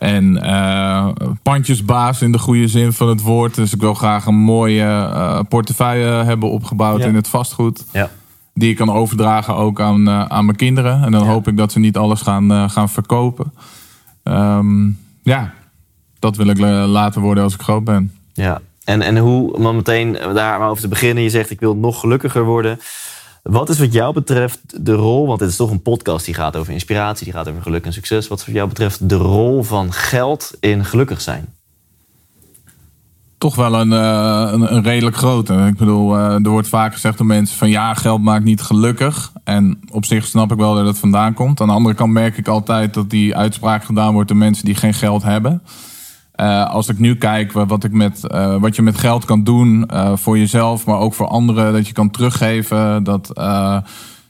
En 0.00 0.42
eh, 0.42 1.08
pandjesbaas 1.42 2.22
in 2.22 2.32
de 2.32 2.38
goede 2.38 2.68
zin 2.68 2.92
van 2.92 3.08
het 3.08 3.22
woord. 3.22 3.54
Dus 3.54 3.72
ik 3.72 3.80
wil 3.80 3.94
graag 3.94 4.26
een 4.26 4.34
mooie 4.38 4.82
eh, 4.82 5.40
portefeuille 5.48 6.24
hebben 6.24 6.50
opgebouwd 6.50 7.00
Ja. 7.00 7.06
in 7.06 7.14
het 7.14 7.28
vastgoed. 7.28 7.84
Ja. 7.92 8.10
Die 8.54 8.70
ik 8.70 8.76
kan 8.76 8.90
overdragen 8.92 9.54
ook 9.56 9.80
aan, 9.80 10.08
eh, 10.08 10.24
aan 10.24 10.44
mijn 10.44 10.56
kinderen. 10.56 11.02
En 11.04 11.10
dan 11.10 11.24
Ja. 11.24 11.30
hoop 11.30 11.48
ik 11.48 11.56
dat 11.56 11.72
ze 11.72 11.78
niet 11.78 11.96
alles 11.96 12.20
gaan, 12.20 12.70
gaan 12.70 12.88
verkopen. 12.88 13.52
Ehm, 14.22 14.86
ja, 15.22 15.52
dat 16.18 16.36
wil 16.36 16.46
ik 16.46 16.58
later 16.86 17.20
worden 17.20 17.44
als 17.44 17.54
ik 17.54 17.60
groot 17.62 17.84
ben. 17.84 18.12
Ja, 18.32 18.60
en, 18.84 19.02
en 19.02 19.16
hoe, 19.18 19.52
om 19.54 19.62
dan 19.62 19.76
meteen 19.76 20.12
daar 20.34 20.58
maar 20.58 20.68
over 20.68 20.82
te 20.82 20.88
beginnen. 20.88 21.22
Je 21.22 21.30
zegt, 21.30 21.50
ik 21.50 21.60
wil 21.60 21.76
nog 21.76 22.00
gelukkiger 22.00 22.44
worden. 22.44 22.78
Wat 23.42 23.68
is 23.68 23.78
wat 23.78 23.92
jou 23.92 24.14
betreft 24.14 24.60
de 24.84 24.92
rol, 24.92 25.26
want 25.26 25.38
dit 25.38 25.48
is 25.48 25.56
toch 25.56 25.70
een 25.70 25.82
podcast 25.82 26.24
die 26.24 26.34
gaat 26.34 26.56
over 26.56 26.72
inspiratie, 26.72 27.24
die 27.24 27.34
gaat 27.34 27.48
over 27.48 27.62
geluk 27.62 27.84
en 27.84 27.92
succes. 27.92 28.28
Wat 28.28 28.38
is 28.38 28.46
wat 28.46 28.54
jou 28.54 28.68
betreft 28.68 29.08
de 29.08 29.16
rol 29.16 29.62
van 29.62 29.92
geld 29.92 30.50
in 30.60 30.84
gelukkig 30.84 31.20
zijn? 31.20 31.54
toch 33.40 33.54
wel 33.54 33.74
een, 33.74 33.92
eh, 33.92 34.50
een, 34.52 34.82
redelijk 34.82 35.16
grote. 35.16 35.54
Ik 35.54 35.76
bedoel, 35.76 36.16
eh, 36.16 36.34
er 36.34 36.50
wordt 36.50 36.68
vaak 36.68 36.92
gezegd 36.92 37.18
door 37.18 37.26
mensen 37.26 37.56
van 37.56 37.70
ja, 37.70 37.94
geld 37.94 38.22
maakt 38.22 38.44
niet 38.44 38.60
gelukkig. 38.60 39.32
En 39.44 39.80
op 39.90 40.04
zich 40.04 40.26
snap 40.26 40.52
ik 40.52 40.58
wel 40.58 40.74
dat 40.74 40.86
het 40.86 40.98
vandaan 40.98 41.34
komt. 41.34 41.60
Aan 41.60 41.66
de 41.66 41.72
andere 41.72 41.94
kant 41.94 42.12
merk 42.12 42.36
ik 42.36 42.48
altijd 42.48 42.94
dat 42.94 43.10
die 43.10 43.36
uitspraak 43.36 43.84
gedaan 43.84 44.12
wordt 44.12 44.28
door 44.28 44.36
mensen 44.36 44.64
die 44.64 44.74
geen 44.74 44.94
geld 44.94 45.22
hebben. 45.22 45.62
Eh, 46.40 46.70
als 46.70 46.88
ik 46.88 46.98
nu 46.98 47.16
kijk 47.16 47.52
wa- 47.52 47.66
wat, 47.66 47.84
ik 47.84 47.92
met, 47.92 48.26
eh, 48.26 48.56
wat 48.56 48.76
je 48.76 48.82
met 48.82 48.98
geld 48.98 49.24
kan 49.24 49.44
doen 49.44 49.86
eh, 49.86 50.16
voor 50.16 50.38
jezelf, 50.38 50.86
maar 50.86 50.98
ook 50.98 51.14
voor 51.14 51.26
anderen, 51.26 51.72
dat 51.72 51.86
je 51.86 51.92
kan 51.92 52.10
teruggeven, 52.10 53.04
dat, 53.04 53.30
eh, 53.36 53.76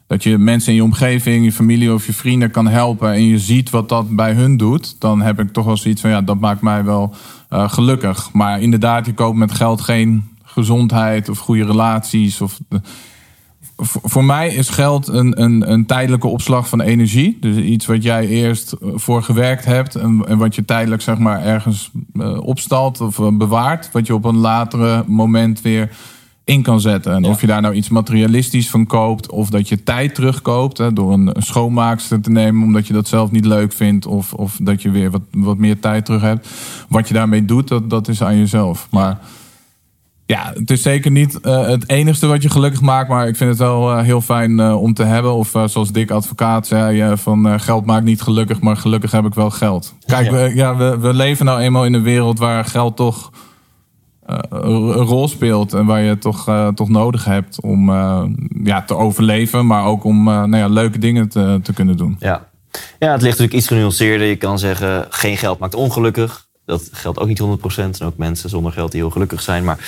dat 0.06 0.22
je 0.22 0.38
mensen 0.38 0.70
in 0.70 0.76
je 0.76 0.84
omgeving, 0.84 1.44
je 1.44 1.52
familie 1.52 1.92
of 1.92 2.06
je 2.06 2.12
vrienden 2.12 2.50
kan 2.50 2.66
helpen 2.68 3.12
en 3.12 3.22
je 3.22 3.38
ziet 3.38 3.70
wat 3.70 3.88
dat 3.88 4.16
bij 4.16 4.32
hun 4.32 4.56
doet, 4.56 5.00
dan 5.00 5.20
heb 5.20 5.40
ik 5.40 5.52
toch 5.52 5.64
wel 5.64 5.76
zoiets 5.76 6.00
van 6.00 6.10
ja, 6.10 6.20
dat 6.22 6.40
maakt 6.40 6.60
mij 6.62 6.84
wel 6.84 7.14
gelukkig. 7.50 8.32
Maar 8.32 8.60
inderdaad, 8.60 9.06
je 9.06 9.14
koopt 9.14 9.38
met 9.38 9.52
geld 9.52 9.80
geen 9.80 10.24
gezondheid 10.44 11.28
of 11.28 11.38
goede 11.38 11.64
relaties. 11.64 12.40
Of, 12.40 12.58
voor 13.82 14.24
mij 14.24 14.54
is 14.54 14.68
geld 14.68 15.08
een, 15.08 15.42
een, 15.42 15.72
een 15.72 15.86
tijdelijke 15.86 16.26
opslag 16.26 16.68
van 16.68 16.80
energie. 16.80 17.36
Dus 17.40 17.56
iets 17.56 17.86
wat 17.86 18.02
jij 18.02 18.26
eerst 18.26 18.76
voor 18.80 19.22
gewerkt 19.22 19.64
hebt 19.64 19.94
en, 19.94 20.24
en 20.28 20.38
wat 20.38 20.54
je 20.54 20.64
tijdelijk 20.64 21.02
zeg 21.02 21.18
maar 21.18 21.44
ergens 21.44 21.90
uh, 22.14 22.40
opstalt 22.40 23.00
of 23.00 23.20
bewaart, 23.32 23.92
wat 23.92 24.06
je 24.06 24.14
op 24.14 24.24
een 24.24 24.36
latere 24.36 25.04
moment 25.06 25.60
weer 25.60 25.90
in 26.44 26.62
kan 26.62 26.80
zetten. 26.80 27.14
En 27.14 27.24
of 27.24 27.40
je 27.40 27.46
daar 27.46 27.60
nou 27.60 27.74
iets 27.74 27.88
materialistisch 27.88 28.70
van 28.70 28.86
koopt, 28.86 29.30
of 29.30 29.50
dat 29.50 29.68
je 29.68 29.82
tijd 29.82 30.14
terugkoopt 30.14 30.78
hè, 30.78 30.92
door 30.92 31.12
een, 31.12 31.34
schoonmaakster 31.38 32.20
te 32.20 32.30
nemen, 32.30 32.62
omdat 32.62 32.86
je 32.86 32.92
dat 32.92 33.08
zelf 33.08 33.30
niet 33.30 33.44
leuk 33.44 33.72
vindt, 33.72 34.06
of, 34.06 34.32
of 34.32 34.58
dat 34.62 34.82
je 34.82 34.90
weer 34.90 35.10
wat, 35.10 35.22
wat 35.30 35.58
meer 35.58 35.80
tijd 35.80 36.04
terug 36.04 36.20
hebt. 36.20 36.48
Wat 36.88 37.08
je 37.08 37.14
daarmee 37.14 37.44
doet, 37.44 37.68
dat, 37.68 37.90
dat 37.90 38.08
is 38.08 38.22
aan 38.22 38.38
jezelf. 38.38 38.88
Maar 38.90 39.08
ja, 39.08 39.20
het 40.38 40.70
is 40.70 40.82
zeker 40.82 41.10
niet 41.10 41.38
uh, 41.42 41.66
het 41.66 41.88
enigste 41.88 42.26
wat 42.26 42.42
je 42.42 42.50
gelukkig 42.50 42.80
maakt, 42.80 43.08
maar 43.08 43.28
ik 43.28 43.36
vind 43.36 43.50
het 43.50 43.58
wel 43.58 43.92
uh, 43.92 44.02
heel 44.02 44.20
fijn 44.20 44.58
uh, 44.58 44.82
om 44.82 44.94
te 44.94 45.02
hebben. 45.02 45.34
Of 45.34 45.48
zoals 45.64 45.92
Dick 45.92 46.10
Advocaat 46.10 46.66
zei, 46.66 47.16
van 47.16 47.60
geld 47.60 47.86
maakt 47.86 48.04
niet 48.04 48.22
gelukkig, 48.22 48.60
maar 48.60 48.76
gelukkig 48.76 49.10
heb 49.10 49.24
ik 49.24 49.34
wel 49.34 49.50
geld. 49.50 49.94
Kijk, 50.06 50.24
ja. 50.24 50.32
We, 50.32 50.54
ja, 50.54 50.76
we, 50.76 50.98
we 50.98 51.14
leven 51.14 51.44
nou 51.44 51.60
eenmaal 51.60 51.84
in 51.84 51.94
een 51.94 52.02
wereld 52.02 52.38
waar 52.38 52.64
geld 52.64 52.96
toch 52.96 53.30
eh, 54.26 54.38
een 54.48 54.92
rol 54.92 55.28
speelt 55.28 55.72
en 55.74 55.86
waar 55.86 56.00
je 56.00 56.18
toch, 56.18 56.70
toch 56.74 56.88
nodig 56.88 57.24
hebt 57.24 57.60
om 57.60 57.90
ja, 58.64 58.82
te 58.86 58.96
overleven, 58.96 59.66
maar 59.66 59.84
ook 59.84 60.04
om 60.04 60.24
nou 60.24 60.56
ja, 60.56 60.68
leuke 60.68 60.98
dingen 60.98 61.28
te, 61.28 61.60
te 61.62 61.72
kunnen 61.72 61.96
doen. 61.96 62.16
Ja. 62.18 62.48
ja, 62.98 63.12
het 63.12 63.22
ligt 63.22 63.22
natuurlijk 63.22 63.52
iets 63.52 63.66
genuanceerder. 63.66 64.26
Je 64.26 64.36
kan 64.36 64.58
zeggen, 64.58 65.06
geen 65.10 65.36
geld 65.36 65.58
maakt 65.58 65.74
ongelukkig. 65.74 66.48
Dat 66.70 66.88
geldt 66.92 67.18
ook 67.18 67.28
niet 67.28 67.42
100%. 67.42 67.44
Er 67.62 67.72
zijn 67.72 67.94
ook 68.00 68.16
mensen 68.16 68.50
zonder 68.50 68.72
geld 68.72 68.92
die 68.92 69.00
heel 69.00 69.10
gelukkig 69.10 69.42
zijn. 69.42 69.64
Maar 69.64 69.78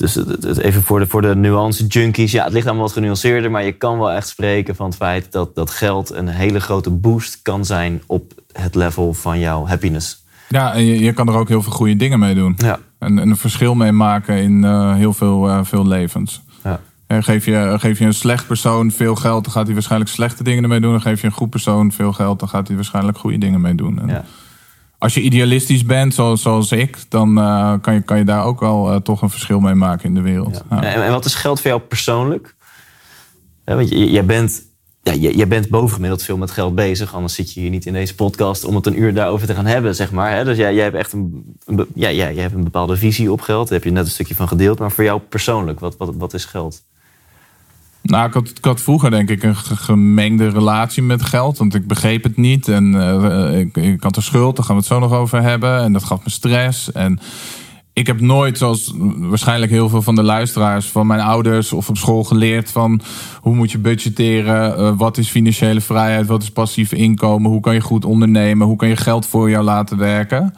dus 0.00 0.56
even 0.56 0.82
voor 0.82 0.98
de, 0.98 1.06
voor 1.06 1.22
de 1.22 1.36
nuance 1.36 1.86
junkies. 1.86 2.32
Ja, 2.32 2.44
het 2.44 2.52
ligt 2.52 2.66
allemaal 2.66 2.84
wat 2.84 2.92
genuanceerder. 2.92 3.50
Maar 3.50 3.64
je 3.64 3.72
kan 3.72 3.98
wel 3.98 4.10
echt 4.10 4.28
spreken 4.28 4.76
van 4.76 4.86
het 4.86 4.96
feit 4.96 5.32
dat, 5.32 5.54
dat 5.54 5.70
geld 5.70 6.10
een 6.10 6.28
hele 6.28 6.60
grote 6.60 6.90
boost 6.90 7.42
kan 7.42 7.64
zijn 7.64 8.02
op 8.06 8.32
het 8.52 8.74
level 8.74 9.14
van 9.14 9.38
jouw 9.38 9.66
happiness. 9.66 10.24
Ja, 10.48 10.74
en 10.74 10.84
je, 10.84 10.98
je 10.98 11.12
kan 11.12 11.28
er 11.28 11.34
ook 11.34 11.48
heel 11.48 11.62
veel 11.62 11.72
goede 11.72 11.96
dingen 11.96 12.18
mee 12.18 12.34
doen. 12.34 12.54
Ja. 12.56 12.78
En, 12.98 13.16
een 13.16 13.36
verschil 13.36 13.74
mee 13.74 13.92
maken 13.92 14.36
in 14.36 14.62
uh, 14.62 14.94
heel 14.94 15.12
veel, 15.12 15.48
uh, 15.48 15.60
veel 15.62 15.86
levens. 15.86 16.42
Ja. 16.64 16.80
En 17.06 17.24
geef, 17.24 17.44
je, 17.44 17.74
geef 17.78 17.98
je 17.98 18.04
een 18.04 18.14
slecht 18.14 18.46
persoon 18.46 18.90
veel 18.90 19.14
geld, 19.14 19.44
dan 19.44 19.52
gaat 19.52 19.64
hij 19.64 19.74
waarschijnlijk 19.74 20.10
slechte 20.10 20.44
dingen 20.44 20.62
ermee 20.62 20.80
doen. 20.80 20.94
En 20.94 21.00
geef 21.00 21.20
je 21.20 21.26
een 21.26 21.32
goed 21.32 21.50
persoon 21.50 21.92
veel 21.92 22.12
geld, 22.12 22.38
dan 22.38 22.48
gaat 22.48 22.66
hij 22.66 22.76
waarschijnlijk 22.76 23.18
goede 23.18 23.38
dingen 23.38 23.60
mee 23.60 23.74
doen. 23.74 24.00
En 24.00 24.08
ja. 24.08 24.24
Als 25.00 25.14
je 25.14 25.20
idealistisch 25.20 25.84
bent, 25.84 26.14
zoals, 26.14 26.42
zoals 26.42 26.72
ik, 26.72 26.96
dan 27.08 27.38
uh, 27.38 27.74
kan, 27.80 27.94
je, 27.94 28.00
kan 28.00 28.18
je 28.18 28.24
daar 28.24 28.44
ook 28.44 28.60
wel 28.60 29.02
toch 29.02 29.22
een 29.22 29.30
verschil 29.30 29.60
mee 29.60 29.74
maken 29.74 30.04
in 30.04 30.14
de 30.14 30.20
wereld. 30.20 30.62
Ja. 30.70 30.82
En, 30.82 31.02
en, 31.02 31.10
wat 31.10 31.24
is 31.24 31.34
geld 31.34 31.60
voor 31.60 31.70
jou 31.70 31.82
persoonlijk? 31.82 32.54
want 33.64 33.88
je, 33.88 34.10
jij 34.10 34.24
bent 34.24 34.62
ja, 35.02 35.14
jij 35.14 35.48
bent 35.48 35.68
bovengemiddeld 35.68 36.22
veel 36.22 36.36
met 36.36 36.50
geld 36.50 36.74
bezig. 36.74 37.14
Anders 37.14 37.34
zit 37.34 37.52
je 37.52 37.60
hier 37.60 37.70
niet 37.70 37.86
in 37.86 37.92
deze 37.92 38.14
podcast 38.14 38.64
om 38.64 38.74
het 38.74 38.86
een 38.86 39.00
uur 39.00 39.14
daarover 39.14 39.46
te 39.46 39.54
gaan 39.54 39.66
hebben, 39.66 39.94
zeg 39.94 40.12
maar. 40.12 40.36
Hè? 40.36 40.44
Dus 40.44 40.56
jij, 40.56 40.74
jij 40.74 40.84
hebt 40.84 40.96
echt 40.96 41.12
een, 41.12 41.56
een, 41.64 41.86
ja, 41.94 42.10
jij, 42.10 42.34
jij 42.34 42.42
hebt 42.42 42.54
een 42.54 42.64
bepaalde 42.64 42.96
visie 42.96 43.32
op 43.32 43.40
geld. 43.40 43.68
Daar 43.68 43.78
heb 43.78 43.86
je 43.86 43.92
net 43.92 44.04
een 44.04 44.10
stukje 44.10 44.34
van 44.34 44.48
gedeeld. 44.48 44.78
Maar 44.78 44.92
voor 44.92 45.04
jou 45.04 45.20
persoonlijk, 45.20 45.80
wat, 45.80 45.96
wat, 45.96 46.14
wat 46.16 46.34
is 46.34 46.44
geld? 46.44 46.82
Nou, 48.02 48.26
ik 48.26 48.34
had, 48.34 48.48
ik 48.48 48.64
had 48.64 48.80
vroeger 48.80 49.10
denk 49.10 49.30
ik 49.30 49.42
een 49.42 49.56
gemengde 49.56 50.48
relatie 50.48 51.02
met 51.02 51.22
geld. 51.22 51.58
Want 51.58 51.74
ik 51.74 51.86
begreep 51.86 52.22
het 52.22 52.36
niet. 52.36 52.68
En 52.68 52.94
uh, 52.94 53.58
ik, 53.58 54.02
had 54.02 54.16
een 54.16 54.22
schuld, 54.22 54.56
daar 54.56 54.64
gaan 54.64 54.74
we 54.74 54.80
het 54.80 54.90
zo 54.90 54.98
nog 54.98 55.12
over 55.12 55.42
hebben. 55.42 55.82
En 55.82 55.92
dat 55.92 56.04
gaf 56.04 56.24
me 56.24 56.30
stress. 56.30 56.92
En 56.92 57.20
ik 57.92 58.06
heb 58.06 58.20
nooit, 58.20 58.58
zoals 58.58 58.94
waarschijnlijk 59.16 59.72
heel 59.72 59.88
veel 59.88 60.02
van 60.02 60.14
de 60.14 60.22
luisteraars 60.22 60.86
van 60.86 61.06
mijn 61.06 61.20
ouders 61.20 61.72
of 61.72 61.88
op 61.88 61.96
school 61.96 62.24
geleerd 62.24 62.70
van 62.70 63.00
hoe 63.40 63.54
moet 63.54 63.70
je 63.70 63.78
budgetteren, 63.78 64.80
uh, 64.80 64.92
wat 64.96 65.18
is 65.18 65.28
financiële 65.28 65.80
vrijheid, 65.80 66.26
wat 66.26 66.42
is 66.42 66.50
passief 66.50 66.92
inkomen, 66.92 67.50
hoe 67.50 67.60
kan 67.60 67.74
je 67.74 67.80
goed 67.80 68.04
ondernemen, 68.04 68.66
hoe 68.66 68.76
kan 68.76 68.88
je 68.88 68.96
geld 68.96 69.26
voor 69.26 69.50
jou 69.50 69.64
laten 69.64 69.96
werken. 69.96 70.54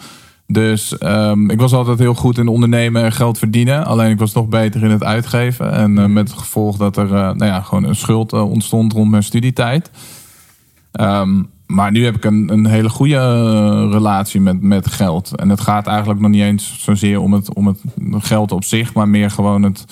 Dus 0.46 0.96
um, 1.02 1.50
ik 1.50 1.60
was 1.60 1.72
altijd 1.72 1.98
heel 1.98 2.14
goed 2.14 2.38
in 2.38 2.48
ondernemen 2.48 3.02
en 3.02 3.12
geld 3.12 3.38
verdienen. 3.38 3.84
Alleen 3.84 4.10
ik 4.10 4.18
was 4.18 4.32
nog 4.32 4.48
beter 4.48 4.82
in 4.82 4.90
het 4.90 5.04
uitgeven. 5.04 5.72
En 5.72 5.98
uh, 5.98 6.06
met 6.06 6.30
het 6.30 6.38
gevolg 6.38 6.76
dat 6.76 6.96
er 6.96 7.06
uh, 7.06 7.12
nou 7.12 7.44
ja, 7.44 7.60
gewoon 7.60 7.84
een 7.84 7.96
schuld 7.96 8.32
ontstond 8.32 8.92
rond 8.92 9.10
mijn 9.10 9.22
studietijd. 9.22 9.90
Um, 11.00 11.50
maar 11.72 11.90
nu 11.90 12.04
heb 12.04 12.16
ik 12.16 12.24
een, 12.24 12.52
een 12.52 12.66
hele 12.66 12.88
goede 12.88 13.16
eh, 13.16 13.92
relatie 13.92 14.40
met, 14.40 14.62
met 14.62 14.86
geld. 14.86 15.36
En 15.36 15.48
het 15.48 15.60
gaat 15.60 15.86
eigenlijk 15.86 16.20
nog 16.20 16.30
niet 16.30 16.42
eens 16.42 16.76
zozeer 16.78 17.20
om 17.20 17.32
het, 17.32 17.54
om 17.54 17.66
het 17.66 17.80
geld 18.18 18.52
op 18.52 18.64
zich, 18.64 18.94
maar 18.94 19.08
meer 19.08 19.30
gewoon 19.30 19.62
het. 19.62 19.84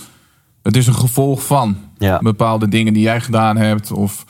Het 0.63 0.77
is 0.77 0.87
een 0.87 0.95
gevolg 0.95 1.47
van 1.47 1.77
bepaalde 2.21 2.69
dingen 2.69 2.93
die 2.93 3.03
jij 3.03 3.21
gedaan 3.21 3.57
hebt. 3.57 3.93
Of 3.93 4.25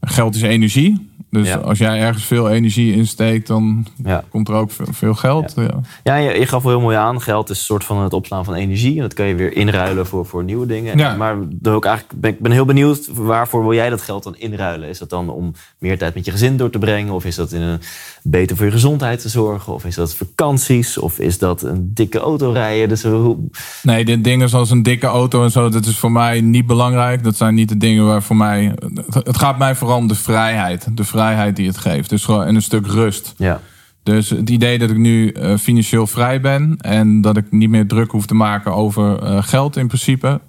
geld 0.00 0.34
is 0.34 0.42
energie. 0.42 1.10
Dus 1.42 1.62
als 1.62 1.78
jij 1.78 2.00
ergens 2.00 2.24
veel 2.24 2.50
energie 2.50 2.94
insteekt, 2.94 3.46
dan 3.46 3.86
komt 4.28 4.48
er 4.48 4.54
ook 4.54 4.70
veel 4.90 5.14
geld. 5.14 5.52
Ja, 5.56 5.80
ja. 6.02 6.16
je, 6.16 6.38
je, 6.38 6.46
gaf 6.46 6.62
wel 6.62 6.72
heel 6.72 6.80
mooi 6.80 6.96
aan. 6.96 7.20
Geld 7.20 7.50
is 7.50 7.58
een 7.58 7.64
soort 7.64 7.84
van 7.84 8.02
het 8.02 8.12
opslaan 8.12 8.44
van 8.44 8.54
energie. 8.54 8.94
En 8.94 9.00
dat 9.00 9.14
kan 9.14 9.26
je 9.26 9.34
weer 9.34 9.56
inruilen 9.56 10.06
voor, 10.06 10.26
voor 10.26 10.44
nieuwe 10.44 10.66
dingen. 10.66 11.16
Maar 11.18 11.36
ook 11.62 11.84
eigenlijk 11.84 12.20
ben, 12.20 12.30
ik 12.30 12.40
ben 12.40 12.52
heel 12.52 12.64
benieuwd, 12.64 13.08
waarvoor 13.12 13.62
wil 13.62 13.74
jij 13.74 13.90
dat 13.90 14.02
geld 14.02 14.22
dan 14.22 14.36
inruilen? 14.36 14.88
Is 14.88 14.98
dat 14.98 15.10
dan 15.10 15.28
om 15.28 15.52
meer 15.78 15.98
tijd 15.98 16.14
met 16.14 16.24
je 16.24 16.30
gezin 16.30 16.56
door 16.56 16.70
te 16.70 16.78
brengen? 16.78 17.14
Of 17.14 17.24
is 17.24 17.34
dat 17.34 17.52
in 17.52 17.60
een, 17.60 17.80
beter 18.22 18.56
voor 18.56 18.66
je 18.66 18.72
gezondheid 18.72 19.20
te 19.20 19.28
zorgen? 19.28 19.72
Of 19.72 19.84
is 19.84 19.94
dat 19.94 20.14
vakanties? 20.14 20.98
Of 20.98 21.18
is 21.18 21.38
dat 21.38 21.62
een 21.62 21.90
dikke 21.94 22.18
auto 22.18 22.52
rijden? 22.52 22.88
Dus 22.88 23.02
hoe... 23.02 23.36
Nee, 23.82 24.04
de 24.04 24.20
dingen 24.20 24.48
zoals 24.48 24.70
een 24.70 24.82
dikke 24.82 25.06
auto 25.06 25.42
en 25.42 25.50
zo, 25.50 25.68
dat 25.68 25.86
is 25.86 25.98
voor 25.98 26.12
mij 26.12 26.40
niet 26.40 26.66
belangrijk. 26.66 27.24
Dat 27.24 27.36
zijn 27.36 27.54
niet 27.54 27.68
de 27.68 27.76
dingen 27.76 28.06
waar 28.06 28.22
voor 28.22 28.36
mij... 28.36 28.74
Het 29.22 29.38
gaat 29.38 29.58
mij 29.58 29.74
vooral 29.74 29.96
om 29.96 30.08
de 30.08 30.14
vrijheid. 30.14 30.96
De 30.96 31.04
vrijheid 31.04 31.25
die 31.54 31.66
het 31.66 31.78
geeft. 31.78 32.10
Dus 32.10 32.24
gewoon 32.24 32.44
en 32.44 32.54
een 32.54 32.62
stuk 32.62 32.86
rust. 32.86 33.34
Ja. 33.36 33.60
Dus 34.02 34.30
het 34.30 34.50
idee 34.50 34.78
dat 34.78 34.90
ik 34.90 34.96
nu 34.96 35.32
uh, 35.32 35.56
financieel 35.56 36.06
vrij 36.06 36.40
ben 36.40 36.76
en 36.80 37.20
dat 37.20 37.36
ik 37.36 37.44
niet 37.50 37.70
meer 37.70 37.86
druk 37.86 38.10
hoef 38.10 38.26
te 38.26 38.34
maken 38.34 38.74
over 38.74 39.22
uh, 39.22 39.42
geld 39.42 39.76
in 39.76 39.86
principe. 39.86 40.40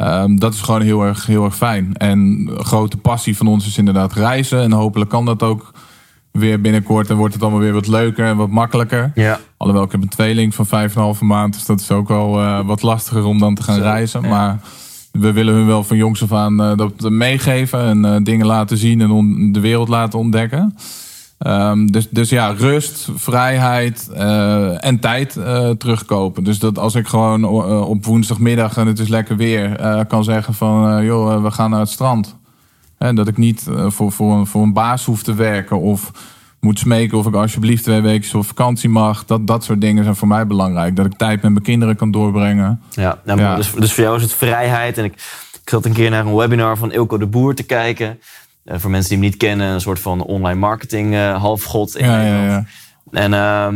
Um, 0.00 0.38
dat 0.38 0.54
is 0.54 0.60
gewoon 0.60 0.80
heel 0.80 1.02
erg, 1.02 1.26
heel 1.26 1.44
erg 1.44 1.56
fijn. 1.56 1.96
En 1.96 2.18
een 2.18 2.64
grote 2.64 2.96
passie 2.96 3.36
van 3.36 3.46
ons 3.46 3.66
is 3.66 3.78
inderdaad 3.78 4.12
reizen. 4.12 4.60
En 4.62 4.72
hopelijk 4.72 5.10
kan 5.10 5.24
dat 5.24 5.42
ook 5.42 5.72
weer 6.30 6.60
binnenkort. 6.60 7.10
En 7.10 7.16
wordt 7.16 7.34
het 7.34 7.42
allemaal 7.42 7.60
weer 7.60 7.72
wat 7.72 7.86
leuker 7.86 8.26
en 8.26 8.36
wat 8.36 8.50
makkelijker. 8.50 9.12
Ja. 9.14 9.40
Alhoewel 9.56 9.84
ik 9.84 9.92
heb 9.92 10.02
een 10.02 10.08
tweeling 10.08 10.54
van 10.54 10.66
vijf 10.66 10.92
en 10.92 10.98
een 10.98 11.04
halve 11.04 11.24
maand. 11.24 11.54
Dus 11.54 11.64
dat 11.64 11.80
is 11.80 11.90
ook 11.90 12.08
wel 12.08 12.40
uh, 12.40 12.66
wat 12.66 12.82
lastiger 12.82 13.24
om 13.24 13.38
dan 13.38 13.54
te 13.54 13.62
gaan 13.62 13.76
Zo, 13.76 13.82
reizen. 13.82 14.22
Ja. 14.22 14.28
Maar 14.28 14.60
we 15.18 15.32
willen 15.32 15.54
hun 15.54 15.66
wel 15.66 15.84
van 15.84 15.96
jongs 15.96 16.22
af 16.22 16.32
aan 16.32 16.60
uh, 16.60 16.76
dat 16.76 17.10
meegeven. 17.10 17.80
En 17.80 18.04
uh, 18.04 18.16
dingen 18.22 18.46
laten 18.46 18.76
zien 18.76 19.00
en 19.00 19.52
de 19.52 19.60
wereld 19.60 19.88
laten 19.88 20.18
ontdekken. 20.18 20.76
Um, 21.46 21.92
dus, 21.92 22.08
dus 22.10 22.28
ja, 22.28 22.48
rust, 22.48 23.08
vrijheid 23.14 24.08
en 24.78 24.98
tijd 25.00 25.32
terugkopen. 25.78 26.44
Dus 26.44 26.58
dat 26.58 26.78
als 26.78 26.94
ik 26.94 27.06
gewoon 27.06 27.44
op 27.84 28.04
woensdagmiddag 28.04 28.76
en 28.76 28.86
het 28.86 28.98
is 28.98 29.08
lekker 29.08 29.36
weer, 29.36 29.76
kan 30.08 30.24
zeggen 30.24 30.54
van 30.54 31.04
joh, 31.04 31.42
we 31.42 31.50
gaan 31.50 31.70
naar 31.70 31.80
het 31.80 31.88
strand. 31.88 32.36
En 32.98 33.14
dat 33.14 33.28
ik 33.28 33.36
niet 33.36 33.66
voor, 33.86 34.12
voor, 34.12 34.32
een, 34.32 34.46
voor 34.46 34.62
een 34.62 34.72
baas 34.72 35.04
hoef 35.04 35.22
te 35.22 35.34
werken 35.34 35.80
of 35.80 36.10
moet 36.64 36.78
smeken 36.78 37.18
of 37.18 37.26
ik 37.26 37.34
alsjeblieft 37.34 37.82
twee 37.82 38.00
weken 38.00 38.38
op 38.38 38.46
vakantie 38.46 38.88
mag. 38.88 39.24
Dat, 39.24 39.46
dat 39.46 39.64
soort 39.64 39.80
dingen 39.80 40.04
zijn 40.04 40.16
voor 40.16 40.28
mij 40.28 40.46
belangrijk. 40.46 40.96
Dat 40.96 41.06
ik 41.06 41.16
tijd 41.16 41.42
met 41.42 41.52
mijn 41.52 41.64
kinderen 41.64 41.96
kan 41.96 42.10
doorbrengen. 42.10 42.82
Ja, 42.90 43.18
nou, 43.24 43.40
ja. 43.40 43.56
Dus, 43.56 43.72
dus 43.72 43.92
voor 43.92 44.04
jou 44.04 44.16
is 44.16 44.22
het 44.22 44.32
vrijheid. 44.32 44.98
En 44.98 45.04
ik, 45.04 45.12
ik 45.62 45.68
zat 45.70 45.84
een 45.84 45.92
keer 45.92 46.10
naar 46.10 46.26
een 46.26 46.36
webinar 46.36 46.76
van 46.76 46.92
Ilko 46.92 47.18
de 47.18 47.26
Boer 47.26 47.54
te 47.54 47.62
kijken. 47.62 48.18
Uh, 48.64 48.74
voor 48.78 48.90
mensen 48.90 49.08
die 49.08 49.18
hem 49.18 49.26
niet 49.26 49.36
kennen, 49.36 49.68
een 49.68 49.80
soort 49.80 50.00
van 50.00 50.22
online 50.22 50.58
marketing 50.58 51.12
uh, 51.12 51.40
halfgod 51.40 51.96
in 51.96 52.06
ja. 52.06 52.44
Ja, 52.46 52.64
en 53.10 53.32
uh, 53.32 53.68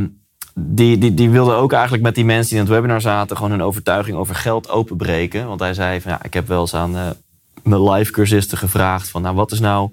die, 0.61 0.99
die, 0.99 1.14
die 1.14 1.30
wilde 1.30 1.52
ook 1.52 1.73
eigenlijk 1.73 2.02
met 2.02 2.14
die 2.14 2.25
mensen 2.25 2.49
die 2.49 2.59
in 2.59 2.64
het 2.64 2.75
webinar 2.75 3.00
zaten... 3.00 3.37
gewoon 3.37 3.50
hun 3.50 3.62
overtuiging 3.62 4.16
over 4.16 4.35
geld 4.35 4.71
openbreken. 4.71 5.47
Want 5.47 5.61
hij 5.61 5.75
zei 5.75 6.00
van 6.00 6.12
ja, 6.12 6.23
ik 6.23 6.35
heb 6.35 6.49
wel 6.49 6.61
eens 6.61 6.75
aan 6.75 6.97
eh, 6.97 7.07
mijn 7.62 7.90
live 7.90 8.12
cursisten 8.12 8.59
gevraagd... 8.59 9.09
van 9.09 9.23
nou, 9.23 9.35
wat 9.35 9.52
is 9.52 9.61
nou 9.61 9.90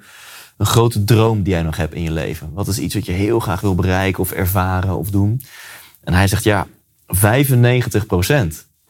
een 0.58 0.66
grote 0.66 1.04
droom 1.04 1.44
die 1.44 1.54
jij 1.54 1.62
nog 1.62 1.78
hebt 1.78 1.94
in 1.94 2.02
je 2.02 2.12
leven? 2.12 2.54
Wat 2.54 2.68
is 2.68 2.80
iets 2.80 2.94
wat 2.94 3.06
je 3.06 3.12
heel 3.12 3.40
graag 3.40 3.62
wil 3.62 3.76
bereiken 3.76 4.20
of 4.20 4.32
ervaren 4.32 4.98
of 4.98 5.10
doen? 5.10 5.42
En 6.04 6.14
hij 6.14 6.28
zegt 6.28 6.44
ja, 6.44 6.68
95% 7.08 7.18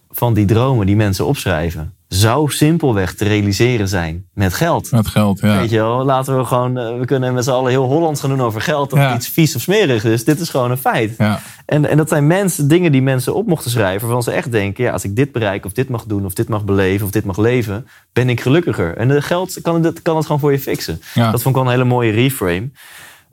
van 0.10 0.34
die 0.34 0.46
dromen 0.46 0.86
die 0.86 0.96
mensen 0.96 1.26
opschrijven... 1.26 1.95
zou 2.08 2.52
simpelweg 2.52 3.14
te 3.14 3.24
realiseren 3.24 3.88
zijn 3.88 4.26
met 4.34 4.54
geld. 4.54 4.92
Met 4.92 5.08
geld, 5.08 5.40
ja. 5.40 5.60
Weet 5.60 5.70
je 5.70 5.78
wel, 5.78 6.06
laten 6.06 6.38
we 6.38 6.46
gewoon, 6.46 6.78
eh, 6.78 6.98
we 7.00 7.06
kunnen 7.06 7.34
met 7.34 7.44
z'n 7.44 7.50
allen 7.52 7.72
heel 7.72 7.84
Hollands 7.86 8.22
gaan 8.22 8.30
doen 8.30 8.42
over 8.42 8.62
geld. 8.62 8.90
Dat 8.90 9.00
Ja. 9.00 9.08
het 9.08 9.16
iets 9.18 9.30
vies 9.30 9.56
of 9.56 9.62
smerig 9.62 10.04
is. 10.04 10.24
Dit 10.24 10.40
is 10.40 10.50
gewoon 10.50 10.72
een 10.72 10.78
feit. 10.78 11.16
Ja. 11.18 11.40
En, 11.66 11.86
en 11.90 11.98
dat 11.98 12.10
zijn 12.10 12.28
mensen, 12.28 12.68
dingen 12.68 12.92
die 12.92 13.02
mensen 13.02 13.36
op 13.36 13.48
mochten 13.48 13.72
schrijven. 13.72 14.02
Waarvan 14.02 14.24
ze 14.24 14.32
echt 14.32 14.52
denken, 14.52 14.84
ja, 14.84 14.92
als 14.92 15.04
ik 15.04 15.16
dit 15.16 15.32
bereik 15.32 15.66
of 15.66 15.72
dit 15.72 15.90
mag 15.90 16.04
doen 16.04 16.26
of 16.26 16.34
dit 16.34 16.48
mag 16.50 16.66
beleven 16.66 17.06
of 17.06 17.12
dit 17.12 17.26
mag 17.26 17.38
leven, 17.38 17.88
ben 18.14 18.30
ik 18.30 18.42
gelukkiger. 18.42 18.98
En 18.98 19.08
de 19.08 19.22
geld 19.22 19.62
kan 19.62 19.84
het, 19.84 20.02
kan 20.02 20.16
het 20.16 20.26
gewoon 20.26 20.42
voor 20.42 20.52
je 20.52 20.60
fixen. 20.60 21.02
Ja. 21.14 21.32
Dat 21.32 21.42
vond 21.42 21.56
ik 21.56 21.62
wel 21.62 21.72
een 21.72 21.78
hele 21.78 21.90
mooie 21.90 22.12
reframe. 22.12 22.70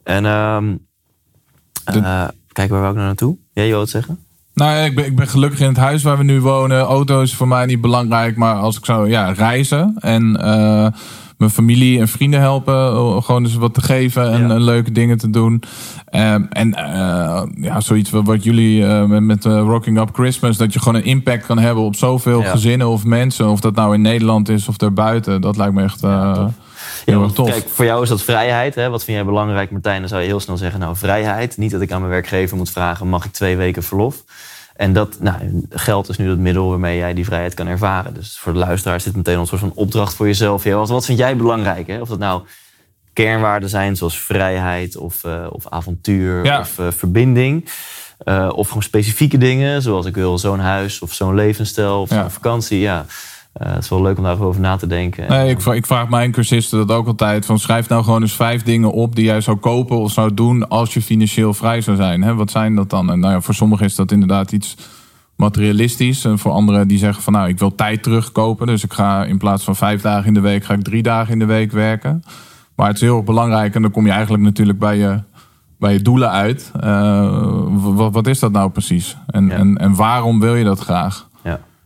En 0.04 0.26
eh, 0.26 0.58
kijk, 2.52 2.70
waar 2.70 2.80
wou 2.80 2.90
ik 2.90 2.94
nou 2.96 3.06
naartoe? 3.06 3.36
Jij 3.52 3.66
je 3.66 3.74
wat 3.74 3.88
zeggen? 3.88 4.18
Nou, 4.54 4.84
ik 4.84 4.94
ben, 4.94 5.04
ik 5.06 5.16
ben 5.16 5.28
gelukkig 5.28 5.60
in 5.60 5.66
het 5.68 5.76
huis 5.76 6.02
waar 6.02 6.18
we 6.18 6.24
nu 6.24 6.40
wonen. 6.40 6.80
Auto 6.80 7.20
is 7.20 7.34
voor 7.34 7.48
mij 7.48 7.66
niet 7.66 7.80
belangrijk, 7.80 8.36
maar 8.36 8.54
als 8.54 8.76
ik 8.78 8.84
zou 8.84 9.08
ja, 9.10 9.30
reizen 9.32 9.94
en 9.98 10.36
eh, 10.42 10.86
mijn 11.38 11.50
familie 11.50 12.00
en 12.00 12.08
vrienden 12.08 12.40
helpen, 12.40 13.22
gewoon 13.22 13.44
eens 13.44 13.54
wat 13.54 13.74
te 13.74 13.82
geven 13.82 14.32
en 14.32 14.48
Ja. 14.48 14.54
eh, 14.54 14.60
leuke 14.60 14.92
dingen 14.92 15.18
te 15.18 15.30
doen. 15.30 15.62
Ehm, 16.06 16.42
en 16.50 16.74
eh, 16.74 17.42
ja, 17.54 17.80
zoiets 17.80 18.10
wat, 18.10 18.26
wat 18.26 18.44
jullie 18.44 18.84
met, 18.86 19.22
met 19.22 19.44
Rocking 19.44 19.98
Up 19.98 20.08
Christmas, 20.12 20.56
dat 20.56 20.72
je 20.72 20.78
gewoon 20.78 20.94
een 20.94 21.04
impact 21.04 21.46
kan 21.46 21.58
hebben 21.58 21.84
op 21.84 21.96
zoveel 21.96 22.42
Ja. 22.42 22.50
gezinnen 22.50 22.88
of 22.88 23.04
mensen, 23.04 23.48
of 23.48 23.60
dat 23.60 23.74
nou 23.74 23.94
in 23.94 24.00
Nederland 24.02 24.48
is 24.48 24.68
of 24.68 24.76
daarbuiten. 24.76 25.40
Dat 25.40 25.56
lijkt 25.56 25.74
me 25.74 25.82
echt 25.82 26.00
erg 27.04 27.18
want 27.18 27.34
tof. 27.34 27.48
Kijk, 27.50 27.68
voor 27.68 27.84
jou 27.84 28.02
is 28.02 28.08
dat 28.08 28.22
vrijheid. 28.22 28.74
Hè? 28.74 28.90
Wat 28.90 29.04
vind 29.04 29.16
jij 29.16 29.26
belangrijk, 29.26 29.70
Martijn? 29.70 30.00
Dan 30.00 30.08
zou 30.08 30.20
je 30.20 30.26
heel 30.26 30.40
snel 30.40 30.56
zeggen, 30.56 30.80
nou, 30.80 30.96
vrijheid. 30.96 31.56
Niet 31.56 31.70
dat 31.70 31.80
ik 31.80 31.92
aan 31.92 32.00
mijn 32.00 32.12
werkgever 32.12 32.56
moet 32.56 32.70
vragen, 32.70 33.08
mag 33.08 33.24
ik 33.24 33.32
twee 33.32 33.56
weken 33.56 33.82
verlof? 33.82 34.24
En 34.76 34.92
dat, 34.92 35.16
nou, 35.20 35.66
geld 35.70 36.08
is 36.08 36.16
nu 36.16 36.28
het 36.30 36.38
middel 36.38 36.68
waarmee 36.68 36.96
jij 36.98 37.14
die 37.14 37.24
vrijheid 37.24 37.54
kan 37.54 37.66
ervaren. 37.66 38.14
Dus 38.14 38.38
voor 38.38 38.52
de 38.52 38.58
luisteraar 38.58 38.96
is 38.96 39.02
dit 39.04 39.16
meteen 39.16 39.38
een 39.38 39.46
soort 39.46 39.60
van 39.60 39.72
opdracht 39.74 40.14
voor 40.14 40.26
jezelf. 40.26 40.64
Ja, 40.64 40.74
wat, 40.76 40.88
wat 40.88 41.04
vind 41.04 41.18
jij 41.18 41.36
belangrijk? 41.36 41.86
Hè? 41.86 42.00
Of 42.00 42.08
dat 42.08 42.18
nou 42.18 42.42
kernwaarden 43.12 43.68
zijn 43.68 43.96
zoals 43.96 44.18
vrijheid 44.20 44.96
of, 44.96 45.24
eh, 45.24 45.46
of 45.50 45.68
avontuur 45.68 46.44
Ja. 46.44 46.60
of 46.60 46.78
eh, 46.78 46.86
verbinding. 46.96 47.70
Eh, 48.18 48.50
of 48.54 48.66
gewoon 48.68 48.82
specifieke 48.82 49.38
dingen, 49.38 49.82
zoals 49.82 50.06
ik 50.06 50.14
wil 50.14 50.38
zo'n 50.38 50.58
huis 50.60 51.00
of 51.00 51.12
zo'n 51.12 51.34
levensstijl 51.34 52.00
of 52.00 52.10
Ja. 52.10 52.20
zo'n 52.20 52.30
vakantie. 52.30 52.78
Ja, 52.80 53.06
Eh, 53.52 53.72
het 53.72 53.82
is 53.82 53.88
wel 53.88 54.02
leuk 54.02 54.16
om 54.18 54.24
daarover 54.24 54.60
na 54.60 54.76
te 54.76 54.86
denken. 54.86 55.28
Nee, 55.28 55.50
ik, 55.50 55.64
ik 55.64 55.86
vraag 55.86 56.08
mijn 56.08 56.32
cursisten 56.32 56.86
dat 56.86 56.96
ook 56.96 57.06
altijd. 57.06 57.46
Van 57.46 57.58
schrijf 57.58 57.88
nou 57.88 58.04
gewoon 58.04 58.22
eens 58.22 58.36
vijf 58.36 58.62
dingen 58.62 58.92
op 58.92 59.14
die 59.14 59.24
jij 59.24 59.40
zou 59.40 59.56
kopen 59.56 59.98
of 59.98 60.12
zou 60.12 60.34
doen 60.34 60.68
als 60.68 60.94
je 60.94 61.02
financieel 61.02 61.54
vrij 61.54 61.80
zou 61.80 61.96
zijn. 61.96 62.22
Hè, 62.22 62.34
wat 62.34 62.50
zijn 62.50 62.74
dat 62.74 62.90
dan? 62.90 63.10
En 63.10 63.20
nou 63.20 63.32
ja, 63.32 63.40
voor 63.40 63.54
sommigen 63.54 63.86
is 63.86 63.94
dat 63.94 64.12
inderdaad 64.12 64.52
iets 64.52 64.76
materialistisch. 65.36 66.24
En 66.24 66.38
voor 66.38 66.50
anderen 66.52 66.88
die 66.88 66.98
zeggen 66.98 67.22
van 67.22 67.32
nou, 67.32 67.48
ik 67.48 67.58
wil 67.58 67.74
tijd 67.74 68.02
terugkopen. 68.02 68.66
Dus 68.66 68.84
ik 68.84 68.92
ga 68.92 69.24
in 69.24 69.38
plaats 69.38 69.64
van 69.64 69.76
vijf 69.76 70.00
dagen 70.00 70.26
in 70.26 70.34
de 70.34 70.40
week, 70.40 70.64
ga 70.64 70.74
ik 70.74 70.82
drie 70.82 71.02
dagen 71.02 71.32
in 71.32 71.38
de 71.38 71.44
week 71.44 71.72
werken. 71.72 72.22
Maar 72.74 72.86
het 72.86 72.96
is 72.96 73.02
heel 73.02 73.16
erg 73.16 73.24
belangrijk 73.24 73.74
en 73.74 73.82
dan 73.82 73.90
kom 73.90 74.06
je 74.06 74.12
eigenlijk 74.12 74.42
natuurlijk 74.42 74.78
bij 74.78 74.96
je, 74.96 75.20
bij 75.78 75.92
je 75.92 76.02
doelen 76.02 76.30
uit. 76.30 76.70
Eh, 76.80 77.66
wat, 77.70 78.12
wat 78.12 78.26
is 78.26 78.38
dat 78.38 78.52
nou 78.52 78.70
precies? 78.70 79.16
En, 79.26 79.46
Ja. 79.46 79.52
en, 79.54 79.76
en 79.76 79.94
waarom 79.94 80.40
wil 80.40 80.54
je 80.54 80.64
dat 80.64 80.80
graag? 80.80 81.28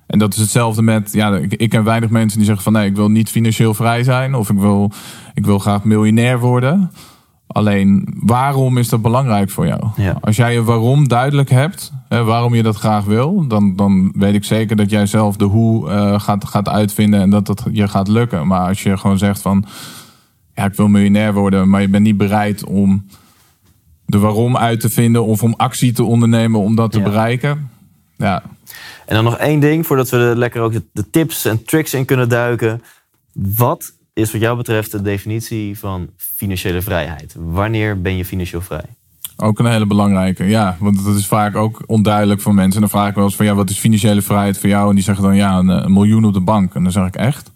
En 0.07 0.19
dat 0.19 0.33
is 0.35 0.41
hetzelfde 0.41 0.83
met, 0.83 1.13
ja, 1.13 1.37
ik, 1.37 1.55
ik 1.55 1.71
ken 1.71 1.85
weinig 1.85 2.11
mensen 2.11 2.37
die 2.39 2.47
zeggen 2.47 2.65
van 2.65 2.73
nee, 2.73 2.87
ik 2.89 2.97
wil 2.97 3.11
niet 3.11 3.31
financieel 3.31 3.75
vrij 3.75 4.03
zijn 4.03 4.35
of 4.35 4.51
ik 4.51 4.59
wil, 4.59 4.91
ik 5.35 5.45
wil 5.47 5.59
graag 5.59 5.85
miljonair 5.85 6.39
worden. 6.39 6.91
Alleen, 7.47 8.15
waarom 8.21 8.79
is 8.79 8.89
dat 8.89 9.03
belangrijk 9.03 9.51
voor 9.51 9.67
jou? 9.67 9.87
Ja. 9.97 10.19
Als 10.21 10.37
jij 10.37 10.53
je 10.53 10.63
waarom 10.63 11.09
duidelijk 11.09 11.51
hebt, 11.51 11.93
hè, 12.09 12.25
waarom 12.25 12.55
je 12.55 12.63
dat 12.63 12.77
graag 12.77 13.05
wil, 13.05 13.47
dan, 13.47 13.77
dan 13.77 14.13
weet 14.17 14.35
ik 14.35 14.45
zeker 14.45 14.77
dat 14.77 14.91
jij 14.91 15.07
zelf 15.07 15.37
de 15.37 15.45
hoe 15.45 15.91
eh, 15.91 16.21
gaat, 16.21 16.45
gaat 16.45 16.69
uitvinden 16.69 17.21
en 17.21 17.31
dat 17.31 17.47
dat 17.47 17.67
je 17.73 17.89
gaat 17.89 18.09
lukken. 18.09 18.47
Maar 18.47 18.69
als 18.69 18.83
je 18.83 18.99
gewoon 18.99 19.19
zegt 19.19 19.43
van, 19.43 19.65
ja, 20.55 20.65
ik 20.65 20.75
wil 20.75 20.89
miljonair 20.89 21.33
worden, 21.35 21.69
maar 21.69 21.81
je 21.81 21.89
bent 21.89 22.05
niet 22.05 22.17
bereid 22.17 22.65
om 22.65 23.07
de 24.07 24.19
waarom 24.19 24.57
uit 24.57 24.81
te 24.81 24.89
vinden 24.89 25.25
of 25.25 25.43
om 25.43 25.55
actie 25.57 25.93
te 25.93 26.05
ondernemen 26.05 26.61
om 26.61 26.75
dat 26.75 26.93
te 26.93 26.99
Ja. 26.99 27.05
bereiken. 27.05 27.71
Ja, 28.17 28.43
En 29.07 29.15
dan 29.15 29.25
nog 29.25 29.37
één 29.37 29.61
ding, 29.61 29.87
voordat 29.87 30.11
we 30.11 30.17
er 30.17 30.37
lekker 30.37 30.61
ook 30.61 30.73
de, 30.73 30.83
de 30.93 31.11
tips 31.11 31.45
en 31.45 31.65
tricks 31.65 31.95
in 31.95 32.05
kunnen 32.05 32.29
duiken. 32.29 32.83
Wat 33.33 33.93
is 34.13 34.33
wat 34.33 34.41
jou 34.41 34.57
betreft 34.57 34.91
de 34.91 35.03
definitie 35.03 35.79
van 35.79 36.09
financiële 36.17 36.83
vrijheid? 36.83 37.35
Wanneer 37.39 38.01
ben 38.01 38.17
je 38.17 38.25
financieel 38.25 38.61
vrij? 38.61 38.85
Ook 39.37 39.59
een 39.59 39.67
hele 39.67 39.87
belangrijke, 39.87 40.45
ja. 40.45 40.77
Want 40.81 41.05
dat 41.05 41.17
is 41.17 41.27
vaak 41.27 41.57
ook 41.57 41.83
onduidelijk 41.87 42.41
voor 42.41 42.55
mensen. 42.55 42.75
En 42.75 42.81
dan 42.81 42.91
vraag 42.91 43.09
ik 43.09 43.15
wel 43.15 43.25
eens 43.25 43.37
van, 43.37 43.47
ja, 43.47 43.55
wat 43.55 43.71
is 43.71 43.79
financiële 43.79 44.23
vrijheid 44.23 44.59
voor 44.59 44.69
jou? 44.69 44.89
En 44.89 44.95
die 44.95 45.05
zeggen 45.05 45.25
dan, 45.25 45.37
ja, 45.37 45.59
een, 45.59 45.69
een 45.69 45.93
miljoen 45.93 46.25
op 46.25 46.33
de 46.33 46.41
bank. 46.41 46.75
En 46.75 46.83
dan 46.83 46.93
zeg 46.93 47.07
ik, 47.07 47.17
echt? 47.17 47.51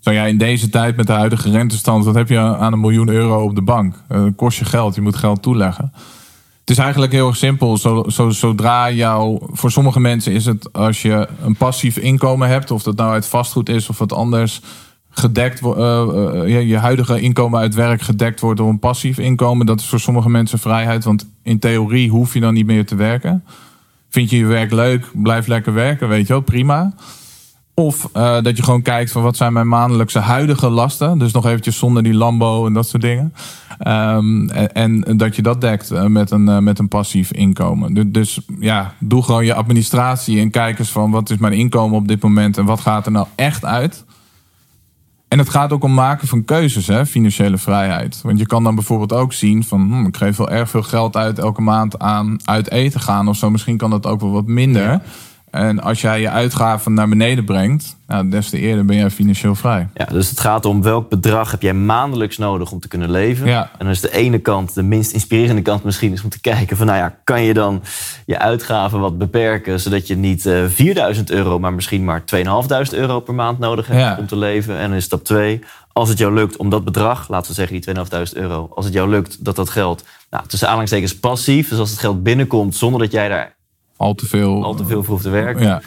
Zou 0.00 0.16
jij 0.16 0.28
in 0.28 0.38
deze 0.38 0.68
tijd 0.68 0.96
met 0.96 1.06
de 1.06 1.12
huidige 1.12 1.50
rentestand, 1.50 2.04
wat 2.04 2.14
heb 2.14 2.28
je 2.28 2.38
aan 2.38 2.72
een 2.72 2.80
miljoen 2.80 3.08
euro 3.08 3.42
op 3.42 3.54
de 3.54 3.62
bank? 3.62 4.02
Eh, 4.08 4.22
Dat 4.22 4.34
kost 4.36 4.58
je 4.58 4.64
geld, 4.64 4.94
je 4.94 5.00
moet 5.00 5.16
geld 5.16 5.42
toeleggen. 5.42 5.92
Het 6.70 6.78
is 6.78 6.84
eigenlijk 6.84 7.14
heel 7.14 7.34
simpel. 7.34 7.76
Zo, 7.76 8.04
zo, 8.08 8.30
zodra 8.30 8.90
jou, 8.90 9.38
voor 9.52 9.70
sommige 9.70 10.00
mensen 10.00 10.32
is 10.32 10.46
het 10.46 10.72
als 10.72 11.02
je 11.02 11.28
een 11.42 11.56
passief 11.56 11.96
inkomen 11.96 12.48
hebt, 12.48 12.70
of 12.70 12.82
dat 12.82 12.96
nou 12.96 13.12
uit 13.12 13.26
vastgoed 13.26 13.68
is 13.68 13.88
of 13.88 13.98
wat 13.98 14.12
anders, 14.12 14.60
gedekt 15.10 15.58
je, 15.58 16.64
je 16.66 16.76
huidige 16.76 17.20
inkomen 17.20 17.60
uit 17.60 17.74
werk 17.74 18.00
gedekt 18.00 18.40
wordt 18.40 18.58
door 18.58 18.68
een 18.68 18.78
passief 18.78 19.18
inkomen. 19.18 19.66
Dat 19.66 19.80
is 19.80 19.86
voor 19.86 20.00
sommige 20.00 20.30
mensen 20.30 20.58
vrijheid. 20.58 21.04
Want 21.04 21.26
in 21.42 21.58
theorie 21.58 22.10
hoef 22.10 22.34
je 22.34 22.40
dan 22.40 22.54
niet 22.54 22.66
meer 22.66 22.86
te 22.86 22.94
werken. 22.94 23.44
Vind 24.08 24.30
je 24.30 24.36
je 24.36 24.46
werk 24.46 24.70
leuk, 24.70 25.10
blijf 25.12 25.46
lekker 25.46 25.72
werken, 25.72 26.08
weet 26.08 26.26
je 26.26 26.32
wel, 26.32 26.42
prima. 26.42 26.94
Of 27.80 28.08
eh, 28.12 28.42
dat 28.42 28.56
je 28.56 28.62
gewoon 28.62 28.82
kijkt 28.82 29.12
van 29.12 29.22
wat 29.22 29.36
zijn 29.36 29.52
mijn 29.52 29.68
maandelijkse 29.68 30.18
huidige 30.18 30.68
lasten. 30.68 31.18
Dus 31.18 31.32
nog 31.32 31.46
eventjes 31.46 31.78
zonder 31.78 32.02
die 32.02 32.14
Lambo 32.14 32.66
en 32.66 32.72
dat 32.72 32.88
soort 32.88 33.02
dingen. 33.02 33.34
Ehm, 33.78 34.48
en, 34.48 35.16
dat 35.16 35.36
je 35.36 35.42
dat 35.42 35.60
dekt 35.60 35.90
eh, 35.90 36.04
met, 36.04 36.30
een, 36.30 36.48
eh, 36.48 36.58
met 36.58 36.78
een 36.78 36.88
passief 36.88 37.32
inkomen. 37.32 37.94
Dus, 37.94 38.04
dus 38.08 38.40
ja, 38.58 38.94
doe 38.98 39.22
gewoon 39.22 39.44
je 39.44 39.54
administratie 39.54 40.40
en 40.40 40.50
kijk 40.50 40.78
eens 40.78 40.90
van 40.90 41.10
wat 41.10 41.30
is 41.30 41.36
mijn 41.36 41.52
inkomen 41.52 41.98
op 41.98 42.08
dit 42.08 42.22
moment 42.22 42.58
en 42.58 42.64
wat 42.64 42.80
gaat 42.80 43.06
er 43.06 43.12
nou 43.12 43.26
echt 43.34 43.64
uit. 43.64 44.04
En 45.28 45.38
het 45.38 45.48
gaat 45.48 45.72
ook 45.72 45.84
om 45.84 45.94
maken 45.94 46.28
van 46.28 46.44
keuzes, 46.44 46.86
hè, 46.86 47.06
financiële 47.06 47.58
vrijheid. 47.58 48.20
Want 48.22 48.38
je 48.38 48.46
kan 48.46 48.64
dan 48.64 48.74
bijvoorbeeld 48.74 49.12
ook 49.12 49.32
zien 49.32 49.64
van... 49.64 49.80
Hm, 49.80 50.06
ik 50.06 50.16
geef 50.16 50.36
wel 50.36 50.50
erg 50.50 50.70
veel 50.70 50.82
geld 50.82 51.16
uit 51.16 51.38
elke 51.38 51.62
maand 51.62 51.98
aan 51.98 52.36
uit 52.44 52.70
eten 52.70 53.00
gaan 53.00 53.28
of 53.28 53.36
zo. 53.36 53.50
Misschien 53.50 53.76
kan 53.76 53.90
dat 53.90 54.06
ook 54.06 54.20
wel 54.20 54.30
wat 54.30 54.46
minder. 54.46 55.00
En 55.50 55.80
als 55.82 56.00
jij 56.00 56.20
je 56.20 56.30
uitgaven 56.30 56.94
naar 56.94 57.08
beneden 57.08 57.44
brengt... 57.44 57.98
Nou, 58.06 58.28
des 58.28 58.48
te 58.48 58.58
eerder 58.58 58.84
ben 58.84 58.96
jij 58.96 59.10
financieel 59.10 59.54
vrij. 59.54 59.88
Ja, 59.94 60.04
dus 60.04 60.30
het 60.30 60.40
gaat 60.40 60.64
om 60.64 60.82
welk 60.82 61.08
bedrag 61.08 61.50
heb 61.50 61.62
jij 61.62 61.74
maandelijks 61.74 62.38
nodig 62.38 62.72
om 62.72 62.80
te 62.80 62.88
kunnen 62.88 63.10
leven. 63.10 63.46
Ja. 63.46 63.62
En 63.62 63.78
dan 63.78 63.88
is 63.88 64.00
de 64.00 64.12
ene 64.12 64.38
kant, 64.38 64.74
de 64.74 64.82
minst 64.82 65.12
inspirerende 65.12 65.62
kant 65.62 65.84
misschien, 65.84 66.12
is 66.12 66.22
om 66.22 66.28
te 66.30 66.40
kijken 66.40 66.76
van, 66.76 66.86
nou 66.86 66.98
ja, 66.98 67.14
kan 67.24 67.42
je 67.42 67.54
dan 67.54 67.82
je 68.26 68.38
uitgaven 68.38 69.00
wat 69.00 69.18
beperken, 69.18 69.80
zodat 69.80 70.06
je 70.06 70.16
niet 70.16 70.46
eh 70.46 70.64
4000 70.68 71.30
euro, 71.30 71.58
maar 71.58 71.72
misschien 71.72 72.04
maar 72.04 72.24
2500 72.24 72.92
euro 73.08 73.20
per 73.20 73.34
maand 73.34 73.58
nodig 73.58 73.86
hebt 73.86 74.00
Ja. 74.00 74.16
om 74.18 74.26
te 74.26 74.36
leven. 74.36 74.76
En 74.78 74.88
dan 74.88 74.96
is 74.96 75.04
stap 75.04 75.24
2, 75.24 75.60
als 75.92 76.08
het 76.08 76.18
jou 76.18 76.34
lukt 76.34 76.56
om 76.56 76.70
dat 76.70 76.84
bedrag, 76.84 77.28
laten 77.28 77.48
we 77.48 77.54
zeggen 77.54 77.72
die 77.74 77.82
2500 77.82 78.50
euro, 78.50 78.70
als 78.74 78.84
het 78.84 78.94
jou 78.94 79.08
lukt 79.10 79.44
dat 79.44 79.56
dat 79.56 79.70
geld, 79.70 80.04
nou, 80.30 80.44
tussen 80.46 80.66
aanhalingstekens 80.66 81.18
passief, 81.18 81.68
dus 81.68 81.78
als 81.78 81.90
het 81.90 81.98
geld 81.98 82.22
binnenkomt 82.22 82.76
zonder 82.76 83.00
dat 83.00 83.12
jij 83.12 83.28
daar 83.28 83.54
Al 84.00 84.14
te 84.14 84.26
veel. 84.26 84.64
al 84.64 84.74
te 84.74 84.84
veel 84.86 85.02
voor 85.02 85.12
hoeft 85.12 85.22
te 85.22 85.30
werken, 85.30 85.62
Ja. 85.66 85.80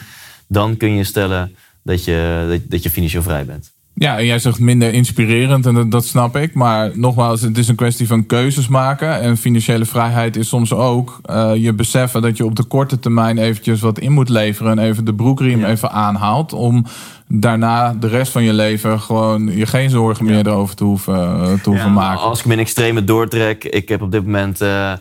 dan 0.48 0.78
kun 0.78 0.96
je 0.96 1.04
stellen 1.04 1.56
dat 1.84 2.04
je, 2.04 2.46
dat, 2.50 2.60
dat 2.70 2.84
je 2.84 2.90
financieel 2.90 3.24
vrij 3.24 3.46
bent. 3.46 3.72
Ja, 3.96 4.18
en 4.18 4.26
jij 4.26 4.40
zegt 4.40 4.60
minder 4.60 4.94
inspirerend 4.94 5.66
en 5.66 5.74
dat, 5.74 5.92
dat 5.92 6.06
snap 6.06 6.36
ik. 6.38 6.54
Maar 6.54 6.92
nogmaals, 6.94 7.42
het 7.42 7.58
is 7.58 7.68
een 7.68 7.76
kwestie 7.76 8.08
van 8.08 8.26
keuzes 8.26 8.68
maken. 8.68 9.22
En 9.22 9.38
financiële 9.38 9.86
vrijheid 9.86 10.36
is 10.36 10.48
soms 10.48 10.74
ook 10.74 11.20
eh, 11.24 11.52
je 11.56 11.74
beseffen 11.74 12.22
dat 12.22 12.38
je 12.38 12.46
op 12.46 12.56
de 12.56 12.64
korte 12.64 13.00
termijn 13.00 13.38
eventjes 13.38 13.82
wat 13.82 14.00
in 14.00 14.12
moet 14.12 14.30
leveren. 14.30 14.72
En 14.80 14.86
even 14.86 15.06
de 15.06 15.14
broekriem 15.14 15.60
Ja. 15.60 15.68
even 15.68 15.92
aanhaalt. 15.92 16.54
Om 16.54 16.86
daarna 17.28 17.94
de 17.94 18.08
rest 18.08 18.32
van 18.32 18.44
je 18.44 18.54
leven 18.54 19.00
gewoon 19.00 19.56
je 19.58 19.66
geen 19.66 19.90
zorgen 19.90 20.26
meer 20.26 20.48
erover 20.48 20.76
te 20.76 20.84
hoeven, 20.84 21.16
eh, 21.16 21.44
te 21.54 21.70
hoeven 21.70 21.88
Ja, 21.88 21.94
maken. 21.94 22.22
Als 22.22 22.40
ik 22.40 22.46
mijn 22.46 22.60
extreme 22.60 23.04
doortrek, 23.04 23.64
ik 23.64 23.90
heb 23.90 24.02
op 24.02 24.12
dit 24.12 24.24
moment 24.24 24.62
eh, 24.62 24.94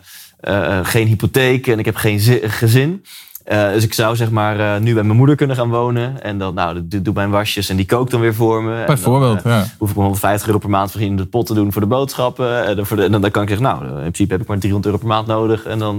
eh, 0.42 0.78
eh, 0.78 0.87
geen 0.87 1.07
hypotheek 1.07 1.66
en 1.66 1.78
ik 1.78 1.85
heb 1.85 1.96
geen 1.96 2.20
zi- 2.20 2.40
gezin. 2.42 3.05
Eh, 3.44 3.72
dus 3.72 3.85
ik 3.85 3.94
zou 3.94 4.16
zeg 4.16 4.31
maar 4.31 4.81
nu 4.81 4.94
bij 4.94 5.02
mijn 5.02 5.16
moeder 5.16 5.37
kunnen 5.37 5.57
gaan 5.57 5.68
wonen. 5.70 6.22
En 6.22 6.38
dan, 6.38 6.55
nou, 6.55 6.81
doet 6.88 7.14
mijn 7.14 7.31
wasjes 7.31 7.68
en 7.68 7.76
die 7.76 7.87
kookt 7.87 8.11
dan 8.11 8.20
weer 8.20 8.35
voor 8.35 8.62
me. 8.62 8.83
Bijvoorbeeld, 8.87 9.42
dan, 9.42 9.52
ja. 9.52 9.64
Hoef 9.78 9.88
ik 9.90 9.94
maar 9.96 10.05
150 10.05 10.46
euro 10.46 10.59
per 10.59 10.70
maand 10.70 10.85
misschien 10.85 11.11
in 11.11 11.16
de 11.16 11.26
pot 11.26 11.46
te 11.46 11.55
doen 11.55 11.72
voor 11.72 11.81
de 11.81 11.87
boodschappen. 11.88 12.66
En 12.66 12.76
dan, 12.76 12.87
voor 12.87 12.96
de, 12.96 13.05
en 13.05 13.20
dan 13.20 13.31
kan 13.31 13.42
ik 13.42 13.48
zeggen, 13.48 13.66
nou, 13.66 13.85
in 13.87 13.94
principe 14.00 14.33
heb 14.33 14.40
ik 14.42 14.48
maar 14.48 14.59
300 14.59 14.87
euro 14.87 14.98
per 15.07 15.09
maand 15.14 15.26
nodig. 15.26 15.64
En 15.64 15.78
dan 15.78 15.98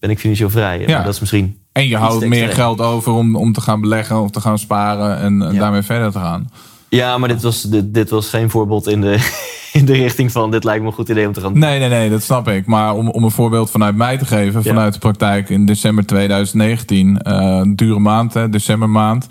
ben 0.00 0.10
ik 0.10 0.18
financieel 0.18 0.50
vrij. 0.50 0.80
Ja. 0.80 0.94
Maar 0.96 1.04
dat 1.04 1.14
is 1.14 1.20
misschien... 1.20 1.58
En 1.72 1.88
je 1.88 1.96
houdt 1.96 2.26
meer 2.26 2.48
geld 2.48 2.80
over 2.80 3.12
om, 3.12 3.36
om 3.36 3.52
te 3.52 3.60
gaan 3.60 3.80
beleggen 3.80 4.20
of 4.22 4.30
te 4.30 4.40
gaan 4.40 4.58
sparen 4.58 5.18
en, 5.18 5.42
en 5.42 5.52
Ja. 5.52 5.60
daarmee 5.60 5.82
verder 5.82 6.12
te 6.12 6.18
gaan. 6.18 6.50
Ja, 6.96 7.18
maar 7.18 7.28
dit 7.28 7.42
was, 7.42 7.62
dit, 7.62 7.94
dit 7.94 8.10
was 8.10 8.28
geen 8.28 8.50
voorbeeld 8.50 8.86
in 8.86 9.00
de, 9.00 9.30
in 9.78 9.84
de 9.84 9.92
richting 9.92 10.32
van... 10.32 10.50
dit 10.50 10.64
lijkt 10.64 10.80
me 10.82 10.86
een 10.88 10.94
goed 10.94 11.08
idee 11.08 11.26
om 11.26 11.32
te 11.32 11.40
gaan 11.40 11.52
doen. 11.52 11.60
Nee, 11.60 11.78
nee, 11.78 11.88
nee, 11.88 12.10
dat 12.10 12.22
snap 12.22 12.48
ik. 12.48 12.66
Maar 12.66 12.94
om, 12.94 13.08
om 13.08 13.24
een 13.24 13.30
voorbeeld 13.30 13.70
vanuit 13.70 13.96
mij 13.96 14.18
te 14.18 14.24
geven, 14.24 14.60
Ja. 14.62 14.68
vanuit 14.68 14.92
de 14.92 14.98
praktijk 14.98 15.48
in 15.48 15.66
december 15.66 16.06
2019, 16.06 17.22
eh, 17.22 17.34
een 17.34 17.76
dure 17.76 17.98
maand, 17.98 18.34
hè, 18.34 18.48
decembermaand. 18.50 19.26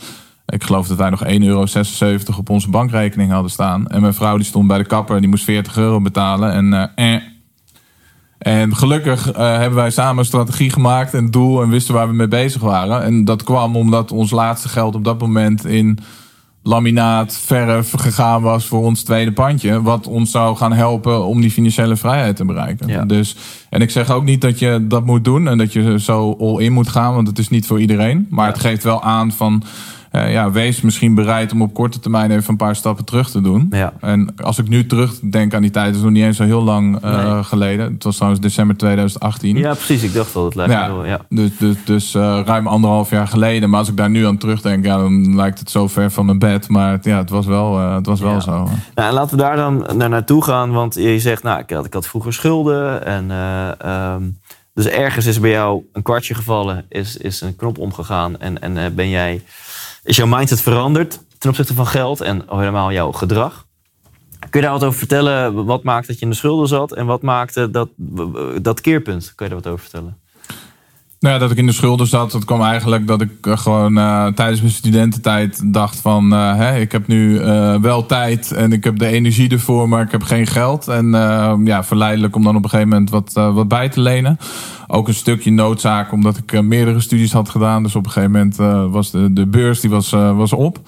Ik 0.47 0.63
geloof 0.63 0.87
dat 0.87 0.97
wij 0.97 1.09
nog 1.09 1.23
1,76 1.23 1.39
euro 1.41 1.65
op 2.37 2.49
onze 2.49 2.69
bankrekening 2.69 3.31
hadden 3.31 3.51
staan. 3.51 3.87
En 3.87 4.01
mijn 4.01 4.13
vrouw 4.13 4.35
die 4.35 4.45
stond 4.45 4.67
bij 4.67 4.77
de 4.77 4.85
kapper 4.85 5.15
en 5.15 5.21
die 5.21 5.29
moest 5.29 5.43
40 5.43 5.77
euro 5.77 6.01
betalen. 6.01 6.51
En, 6.51 6.73
eh, 6.95 7.13
eh. 7.13 7.21
en 8.37 8.75
gelukkig 8.75 9.31
eh, 9.31 9.57
hebben 9.57 9.79
wij 9.79 9.89
samen 9.89 10.17
een 10.17 10.25
strategie 10.25 10.69
gemaakt 10.69 11.13
en 11.13 11.31
doel 11.31 11.61
en 11.61 11.69
wisten 11.69 11.93
waar 11.93 12.07
we 12.07 12.13
mee 12.13 12.27
bezig 12.27 12.61
waren. 12.61 13.03
En 13.03 13.25
dat 13.25 13.43
kwam 13.43 13.75
omdat 13.75 14.11
ons 14.11 14.31
laatste 14.31 14.69
geld 14.69 14.95
op 14.95 15.03
dat 15.03 15.19
moment 15.19 15.65
in 15.65 15.99
laminaat, 16.67 17.37
verf 17.37 17.91
gegaan 17.91 18.41
was 18.41 18.65
voor 18.65 18.83
ons 18.83 19.03
tweede 19.03 19.31
pandje. 19.31 19.81
Wat 19.81 20.07
ons 20.07 20.31
zou 20.31 20.55
gaan 20.55 20.73
helpen 20.73 21.25
om 21.25 21.41
die 21.41 21.51
financiële 21.51 21.95
vrijheid 21.95 22.35
te 22.35 22.45
bereiken. 22.45 22.87
Ja. 22.87 23.05
Dus, 23.05 23.35
en 23.69 23.81
ik 23.81 23.89
zeg 23.89 24.11
ook 24.11 24.23
niet 24.23 24.41
dat 24.41 24.59
je 24.59 24.85
dat 24.87 25.05
moet 25.05 25.23
doen 25.23 25.47
en 25.47 25.57
dat 25.57 25.73
je 25.73 25.99
zo 25.99 26.35
all 26.39 26.63
in 26.63 26.73
moet 26.73 26.89
gaan, 26.89 27.13
want 27.13 27.27
het 27.27 27.39
is 27.39 27.49
niet 27.49 27.67
voor 27.67 27.81
iedereen. 27.81 28.27
Maar 28.29 28.47
het 28.47 28.59
geeft 28.59 28.83
wel 28.83 29.03
aan 29.03 29.31
van. 29.31 29.63
Eh, 30.15 30.31
ja, 30.31 30.51
wees 30.51 30.81
misschien 30.81 31.15
bereid 31.15 31.51
om 31.51 31.61
op 31.61 31.73
korte 31.73 31.99
termijn 31.99 32.31
even 32.31 32.49
een 32.49 32.57
paar 32.57 32.75
stappen 32.75 33.05
terug 33.05 33.29
te 33.29 33.41
doen. 33.41 33.67
Ja. 33.69 33.93
En 34.01 34.33
als 34.43 34.57
ik 34.57 34.67
nu 34.67 34.85
terugdenk 34.85 35.53
aan 35.53 35.61
die 35.61 35.71
tijd, 35.71 35.89
is 35.89 35.95
het 35.95 36.03
nog 36.03 36.13
niet 36.13 36.23
eens 36.23 36.37
zo 36.37 36.43
heel 36.43 36.63
lang 36.63 37.01
eh, 37.01 37.33
Nee. 37.33 37.43
geleden. 37.43 37.93
Het 37.93 38.03
was 38.03 38.15
trouwens 38.15 38.41
december 38.41 38.77
2018. 38.77 39.57
Ja, 39.57 39.73
precies. 39.73 40.03
Ik 40.03 40.13
dacht 40.13 40.35
al, 40.35 40.45
het 40.45 40.55
lijkt 40.55 40.71
Ja, 40.71 40.87
wel. 40.87 41.05
Ja. 41.05 41.19
dus, 41.29 41.57
dus, 41.57 41.75
dus 41.85 42.15
eh, 42.15 42.39
ruim 42.45 42.67
anderhalf 42.67 43.09
jaar 43.09 43.27
geleden. 43.27 43.69
Maar 43.69 43.79
als 43.79 43.89
ik 43.89 43.97
daar 43.97 44.09
nu 44.09 44.25
aan 44.25 44.37
terugdenk, 44.37 44.85
ja, 44.85 44.97
dan 44.97 45.35
lijkt 45.35 45.59
het 45.59 45.69
zo 45.69 45.87
ver 45.87 46.11
van 46.11 46.25
mijn 46.25 46.39
bed. 46.39 46.69
Maar 46.69 46.91
het, 46.91 47.05
ja, 47.05 47.17
het 47.17 47.29
was 47.29 47.45
wel, 47.45 47.79
het 47.79 48.05
was 48.05 48.19
wel 48.19 48.33
Ja. 48.33 48.39
zo. 48.39 48.51
Nou, 48.95 49.07
en 49.07 49.13
laten 49.13 49.37
we 49.37 49.43
daar 49.43 49.55
dan 49.55 49.85
naar 49.95 50.09
naartoe 50.09 50.43
gaan. 50.43 50.71
Want 50.71 50.93
je 50.95 51.19
zegt, 51.19 51.43
nou, 51.43 51.59
ik 51.59 51.69
had, 51.69 51.85
ik 51.85 51.93
had 51.93 52.07
vroeger 52.07 52.33
schulden. 52.33 53.05
En, 53.05 53.31
eh, 53.31 53.79
ehm, 53.81 54.23
dus 54.73 54.85
ergens 54.85 55.25
is 55.25 55.39
bij 55.39 55.49
jou 55.49 55.81
een 55.93 56.01
kwartje 56.01 56.33
gevallen. 56.35 56.85
Is, 56.89 57.17
is 57.17 57.41
een 57.41 57.55
knop 57.55 57.77
omgegaan. 57.77 58.39
En, 58.39 58.61
en 58.61 58.95
ben 58.95 59.09
jij, 59.09 59.41
is 60.05 60.15
jouw 60.15 60.27
mindset 60.27 60.61
veranderd 60.61 61.19
ten 61.37 61.49
opzichte 61.49 61.73
van 61.73 61.87
geld. 61.87 62.21
En 62.21 62.43
helemaal 62.47 62.91
jouw 62.91 63.11
gedrag. 63.11 63.65
Kun 64.49 64.59
je 64.59 64.61
daar 64.61 64.75
wat 64.75 64.83
over 64.83 64.99
vertellen? 64.99 65.65
Wat 65.65 65.83
maakte 65.83 66.07
dat 66.07 66.19
je 66.19 66.25
in 66.25 66.31
de 66.31 66.37
schulden 66.37 66.67
zat? 66.67 66.93
En 66.93 67.05
wat 67.05 67.21
maakte 67.21 67.69
dat, 67.69 67.89
dat 68.61 68.81
keerpunt? 68.81 69.33
Kun 69.35 69.45
je 69.45 69.51
daar 69.53 69.61
wat 69.61 69.71
over 69.71 69.83
vertellen? 69.83 70.17
Nou 71.25 71.39
dat 71.39 71.51
ik 71.51 71.57
in 71.57 71.65
de 71.65 71.71
schulden 71.71 72.07
zat, 72.07 72.31
dat 72.31 72.45
kwam 72.45 72.61
eigenlijk 72.61 73.07
dat 73.07 73.21
ik 73.21 73.31
eh, 73.41 73.57
gewoon 73.57 73.97
eh, 73.97 74.25
tijdens 74.27 74.61
mijn 74.61 74.73
studententijd 74.73 75.73
dacht 75.73 75.99
van... 75.99 76.33
eh, 76.33 76.55
hè, 76.55 76.79
ik 76.79 76.91
heb 76.91 77.07
nu 77.07 77.39
wel 77.81 78.05
tijd 78.05 78.51
en 78.51 78.71
ik 78.71 78.83
heb 78.83 78.97
de 78.97 79.07
energie 79.07 79.49
ervoor, 79.49 79.89
maar 79.89 80.01
ik 80.01 80.11
heb 80.11 80.23
geen 80.23 80.47
geld. 80.47 80.87
En 80.87 81.11
ja, 81.63 81.83
verleidelijk 81.83 82.35
om 82.35 82.43
dan 82.43 82.55
op 82.55 82.63
een 82.63 82.69
gegeven 82.69 82.89
moment 82.89 83.09
wat, 83.09 83.33
wat 83.33 83.67
bij 83.67 83.89
te 83.89 84.01
lenen. 84.01 84.37
Ook 84.87 85.07
een 85.07 85.13
stukje 85.13 85.51
noodzaak, 85.51 86.11
omdat 86.11 86.37
ik 86.37 86.61
meerdere 86.61 86.99
studies 86.99 87.33
had 87.33 87.49
gedaan. 87.49 87.83
Dus 87.83 87.95
op 87.95 88.05
een 88.05 88.11
gegeven 88.11 88.31
moment 88.31 88.91
was 88.91 89.11
de, 89.11 89.33
de 89.33 89.47
beurs 89.47 89.79
die 89.79 89.89
was, 89.89 90.09
was 90.09 90.53
op. 90.53 90.79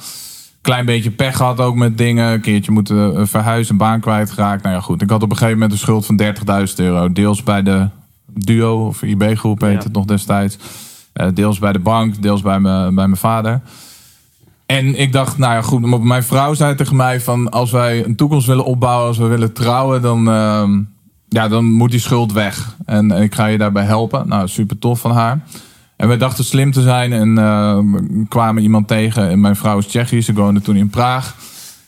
Klein 0.62 0.86
beetje 0.86 1.12
pech 1.12 1.38
gehad 1.38 1.60
ook 1.60 1.76
met 1.76 1.98
dingen. 1.98 2.34
Een 2.34 2.42
keertje 2.42 2.72
moeten 2.72 3.28
verhuizen, 3.28 3.72
een 3.72 3.78
baan 3.78 4.00
kwijtgeraakt. 4.00 4.64
Nou 4.64 4.76
ja, 4.76 4.82
goed. 4.82 5.02
Ik 5.02 5.10
had 5.10 5.24
op 5.24 5.30
een 5.30 5.38
gegeven 5.38 5.60
moment 5.60 5.72
een 5.72 5.86
schuld 5.86 6.06
van 6.06 6.22
30.000 6.70 6.76
euro. 6.76 7.12
Deels 7.12 7.44
bij 7.44 7.64
de 7.64 7.88
Duo 8.46 8.88
of 8.88 9.02
IB-groep 9.04 9.62
heet 9.62 9.72
Ja. 9.74 9.84
het 9.84 9.94
nog 9.94 10.06
destijds. 10.06 10.58
Eh, 11.14 11.28
deels 11.34 11.60
bij 11.60 11.72
de 11.72 11.80
bank, 11.80 12.22
deels 12.22 12.42
bij, 12.42 12.60
me, 12.60 12.84
bij 12.84 12.92
mijn 12.92 13.18
vader. 13.18 13.62
En 14.66 15.00
ik 15.00 15.12
dacht, 15.12 15.38
nou 15.38 15.54
ja, 15.54 15.62
goed. 15.62 15.82
maar 15.82 16.02
Mijn 16.02 16.24
vrouw 16.24 16.54
zei 16.54 16.76
tegen 16.76 16.96
mij 16.96 17.22
van... 17.22 17.50
als 17.52 17.72
wij 17.72 18.06
een 18.06 18.16
toekomst 18.16 18.48
willen 18.48 18.66
opbouwen, 18.66 19.08
als 19.08 19.18
we 19.18 19.26
willen 19.28 19.54
trouwen... 19.54 20.02
dan, 20.02 20.30
ehm, 20.30 20.82
ja, 21.30 21.48
dan 21.48 21.66
moet 21.66 21.92
die 21.92 22.00
schuld 22.00 22.32
weg. 22.32 22.76
En, 22.86 23.12
en 23.12 23.22
ik 23.22 23.36
ga 23.36 23.46
je 23.46 23.58
daarbij 23.58 23.84
helpen. 23.84 24.28
Nou, 24.28 24.48
super 24.48 24.80
tof 24.80 25.00
van 25.00 25.12
haar. 25.12 25.40
En 25.96 26.10
we 26.10 26.18
dachten 26.18 26.44
slim 26.44 26.72
te 26.72 26.82
zijn 26.82 27.14
en 27.14 27.38
eh, 27.38 27.78
kwamen 28.30 28.64
iemand 28.64 28.88
tegen. 28.88 29.30
En 29.30 29.40
mijn 29.40 29.56
vrouw 29.56 29.78
is 29.78 29.88
Tsjechisch, 29.88 30.26
ze 30.26 30.34
woonde 30.34 30.62
toen 30.62 30.76
in 30.76 30.90
Praag. 30.90 31.36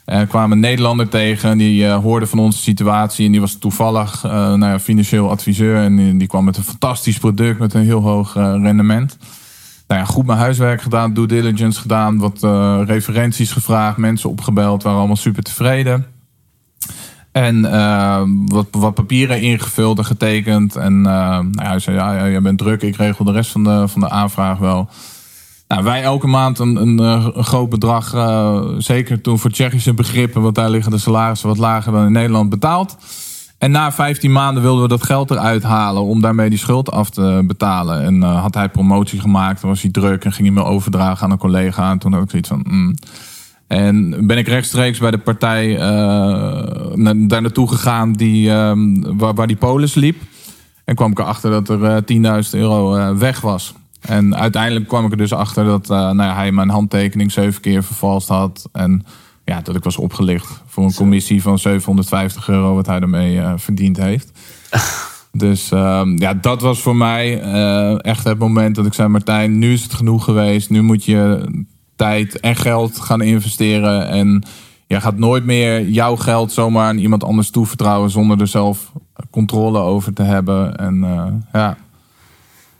En 0.09 0.27
kwamen 0.27 0.51
een 0.51 0.59
Nederlander 0.59 1.09
tegen 1.09 1.49
en 1.49 1.57
die 1.57 1.85
eh, 1.87 1.95
hoorde 1.95 2.25
van 2.25 2.39
onze 2.39 2.59
situatie. 2.59 3.25
En 3.25 3.31
die 3.31 3.41
was 3.41 3.55
toevallig 3.55 4.23
eh, 4.23 4.31
nou 4.31 4.65
ja, 4.65 4.79
financieel 4.79 5.29
adviseur. 5.29 5.75
En 5.75 6.17
die, 6.17 6.27
kwam 6.27 6.45
met 6.45 6.57
een 6.57 6.63
fantastisch 6.63 7.17
product 7.17 7.59
met 7.59 7.73
een 7.73 7.83
heel 7.83 8.01
hoog 8.01 8.35
eh, 8.35 8.55
rendement. 8.61 9.17
Nou 9.87 10.01
ja, 10.01 10.07
goed 10.07 10.25
mijn 10.25 10.39
huiswerk 10.39 10.81
gedaan, 10.81 11.13
due 11.13 11.27
diligence 11.27 11.81
gedaan. 11.81 12.17
Wat 12.17 12.43
eh, 12.43 12.81
referenties 12.85 13.51
gevraagd, 13.51 13.97
mensen 13.97 14.29
opgebeld, 14.29 14.83
waren 14.83 14.99
allemaal 14.99 15.15
super 15.15 15.43
tevreden. 15.43 16.05
En 17.31 17.71
eh, 17.71 18.21
wat, 18.45 18.67
wat 18.71 18.93
papieren 18.93 19.41
ingevuld 19.41 19.97
en 19.97 20.05
getekend. 20.05 20.75
En 20.75 20.93
eh, 20.93 21.13
nou 21.39 21.51
ja, 21.51 21.69
hij 21.69 21.79
zei, 21.79 21.95
ja, 21.95 22.29
jij 22.29 22.41
bent 22.41 22.57
druk, 22.57 22.81
ik 22.81 22.95
regel 22.95 23.25
de 23.25 23.31
rest 23.31 23.51
van 23.51 23.63
de, 23.63 23.87
van 23.87 24.01
de 24.01 24.09
aanvraag 24.09 24.57
wel. 24.57 24.89
Nou, 25.69 25.83
wij 25.83 26.03
elke 26.03 26.27
maand 26.27 26.59
een, 26.59 26.75
een, 26.75 26.99
eh, 26.99 27.27
groot 27.35 27.69
bedrag, 27.69 28.13
eh, 28.13 28.61
zeker 28.77 29.21
toen 29.21 29.39
voor 29.39 29.51
Tsjechische 29.51 29.93
begrippen, 29.93 30.41
want 30.41 30.55
daar 30.55 30.69
liggen 30.69 30.91
de 30.91 30.97
salarissen 30.97 31.47
wat 31.47 31.57
lager 31.57 31.91
dan 31.91 32.05
in 32.05 32.11
Nederland 32.11 32.49
betaald. 32.49 32.97
En 33.57 33.71
na 33.71 33.91
15 33.91 34.31
maanden 34.31 34.63
wilden 34.63 34.81
we 34.81 34.87
dat 34.87 35.03
geld 35.03 35.31
eruit 35.31 35.63
halen 35.63 36.03
om 36.03 36.21
daarmee 36.21 36.49
die 36.49 36.59
schuld 36.59 36.91
af 36.91 37.09
te 37.09 37.43
betalen. 37.47 38.03
En 38.03 38.23
eh, 38.23 38.41
had 38.41 38.53
hij 38.53 38.69
promotie 38.69 39.19
gemaakt, 39.19 39.61
was 39.61 39.81
hij 39.81 39.91
druk 39.91 40.25
en 40.25 40.31
ging 40.31 40.47
hij 40.47 40.63
me 40.63 40.69
overdragen 40.69 41.25
aan 41.25 41.31
een 41.31 41.37
collega. 41.37 41.91
En 41.91 41.99
toen 41.99 42.13
had 42.13 42.23
ik 42.23 42.29
zoiets 42.29 42.49
van. 42.49 42.65
mm. 42.69 42.95
En 43.67 44.27
ben 44.27 44.37
ik 44.37 44.47
rechtstreeks 44.47 44.99
bij 44.99 45.11
de 45.11 45.17
partij 45.17 45.77
daar 47.27 47.41
naartoe 47.41 47.67
gegaan 47.67 48.13
die, 48.13 48.51
ehm, 48.51 49.17
waar, 49.17 49.33
waar 49.33 49.47
die 49.47 49.55
polis 49.55 49.93
liep. 49.93 50.21
En 50.85 50.95
kwam 50.95 51.11
ik 51.11 51.19
erachter 51.19 51.51
dat 51.51 51.69
er 51.69 51.83
eh 51.83 52.01
10.000 52.05 52.53
euro 52.53 53.15
weg 53.17 53.41
was. 53.41 53.73
En 54.01 54.35
uiteindelijk 54.35 54.87
kwam 54.87 55.05
ik 55.05 55.11
er 55.11 55.17
dus 55.17 55.33
achter 55.33 55.65
dat 55.65 55.83
eh, 55.83 55.97
nou 55.97 56.23
ja, 56.23 56.35
hij 56.35 56.51
mijn 56.51 56.69
handtekening 56.69 57.31
zeven 57.31 57.61
keer 57.61 57.83
vervalst 57.83 58.27
had. 58.27 58.69
En 58.71 59.05
ja, 59.45 59.61
dat 59.61 59.75
ik 59.75 59.83
was 59.83 59.97
opgelicht 59.97 60.61
voor 60.65 60.83
een 60.83 60.93
commissie 60.93 61.41
van 61.41 61.59
750 61.59 62.49
euro, 62.49 62.75
wat 62.75 62.85
hij 62.85 62.99
ermee 62.99 63.39
eh, 63.39 63.53
verdiend 63.55 63.97
heeft. 63.97 64.31
Dus 65.31 65.71
ehm, 65.71 66.17
ja, 66.17 66.33
dat 66.33 66.61
was 66.61 66.81
voor 66.81 66.95
mij 66.95 67.41
eh, 67.41 68.05
echt 68.05 68.23
het 68.23 68.37
moment 68.37 68.75
dat 68.75 68.85
ik 68.85 68.93
zei: 68.93 69.07
Martijn, 69.07 69.57
nu 69.57 69.73
is 69.73 69.83
het 69.83 69.93
genoeg 69.93 70.23
geweest. 70.23 70.69
Nu 70.69 70.81
moet 70.81 71.05
je 71.05 71.49
tijd 71.95 72.39
en 72.39 72.55
geld 72.55 72.99
gaan 72.99 73.21
investeren. 73.21 74.07
En 74.07 74.43
je 74.87 75.01
gaat 75.01 75.17
nooit 75.17 75.45
meer 75.45 75.87
jouw 75.87 76.15
geld 76.15 76.51
zomaar 76.51 76.87
aan 76.87 76.97
iemand 76.97 77.23
anders 77.23 77.49
toevertrouwen 77.49 78.09
zonder 78.09 78.41
er 78.41 78.47
zelf 78.47 78.91
controle 79.29 79.79
over 79.79 80.13
te 80.13 80.23
hebben. 80.23 80.77
En 80.77 81.05
ja. 81.53 81.77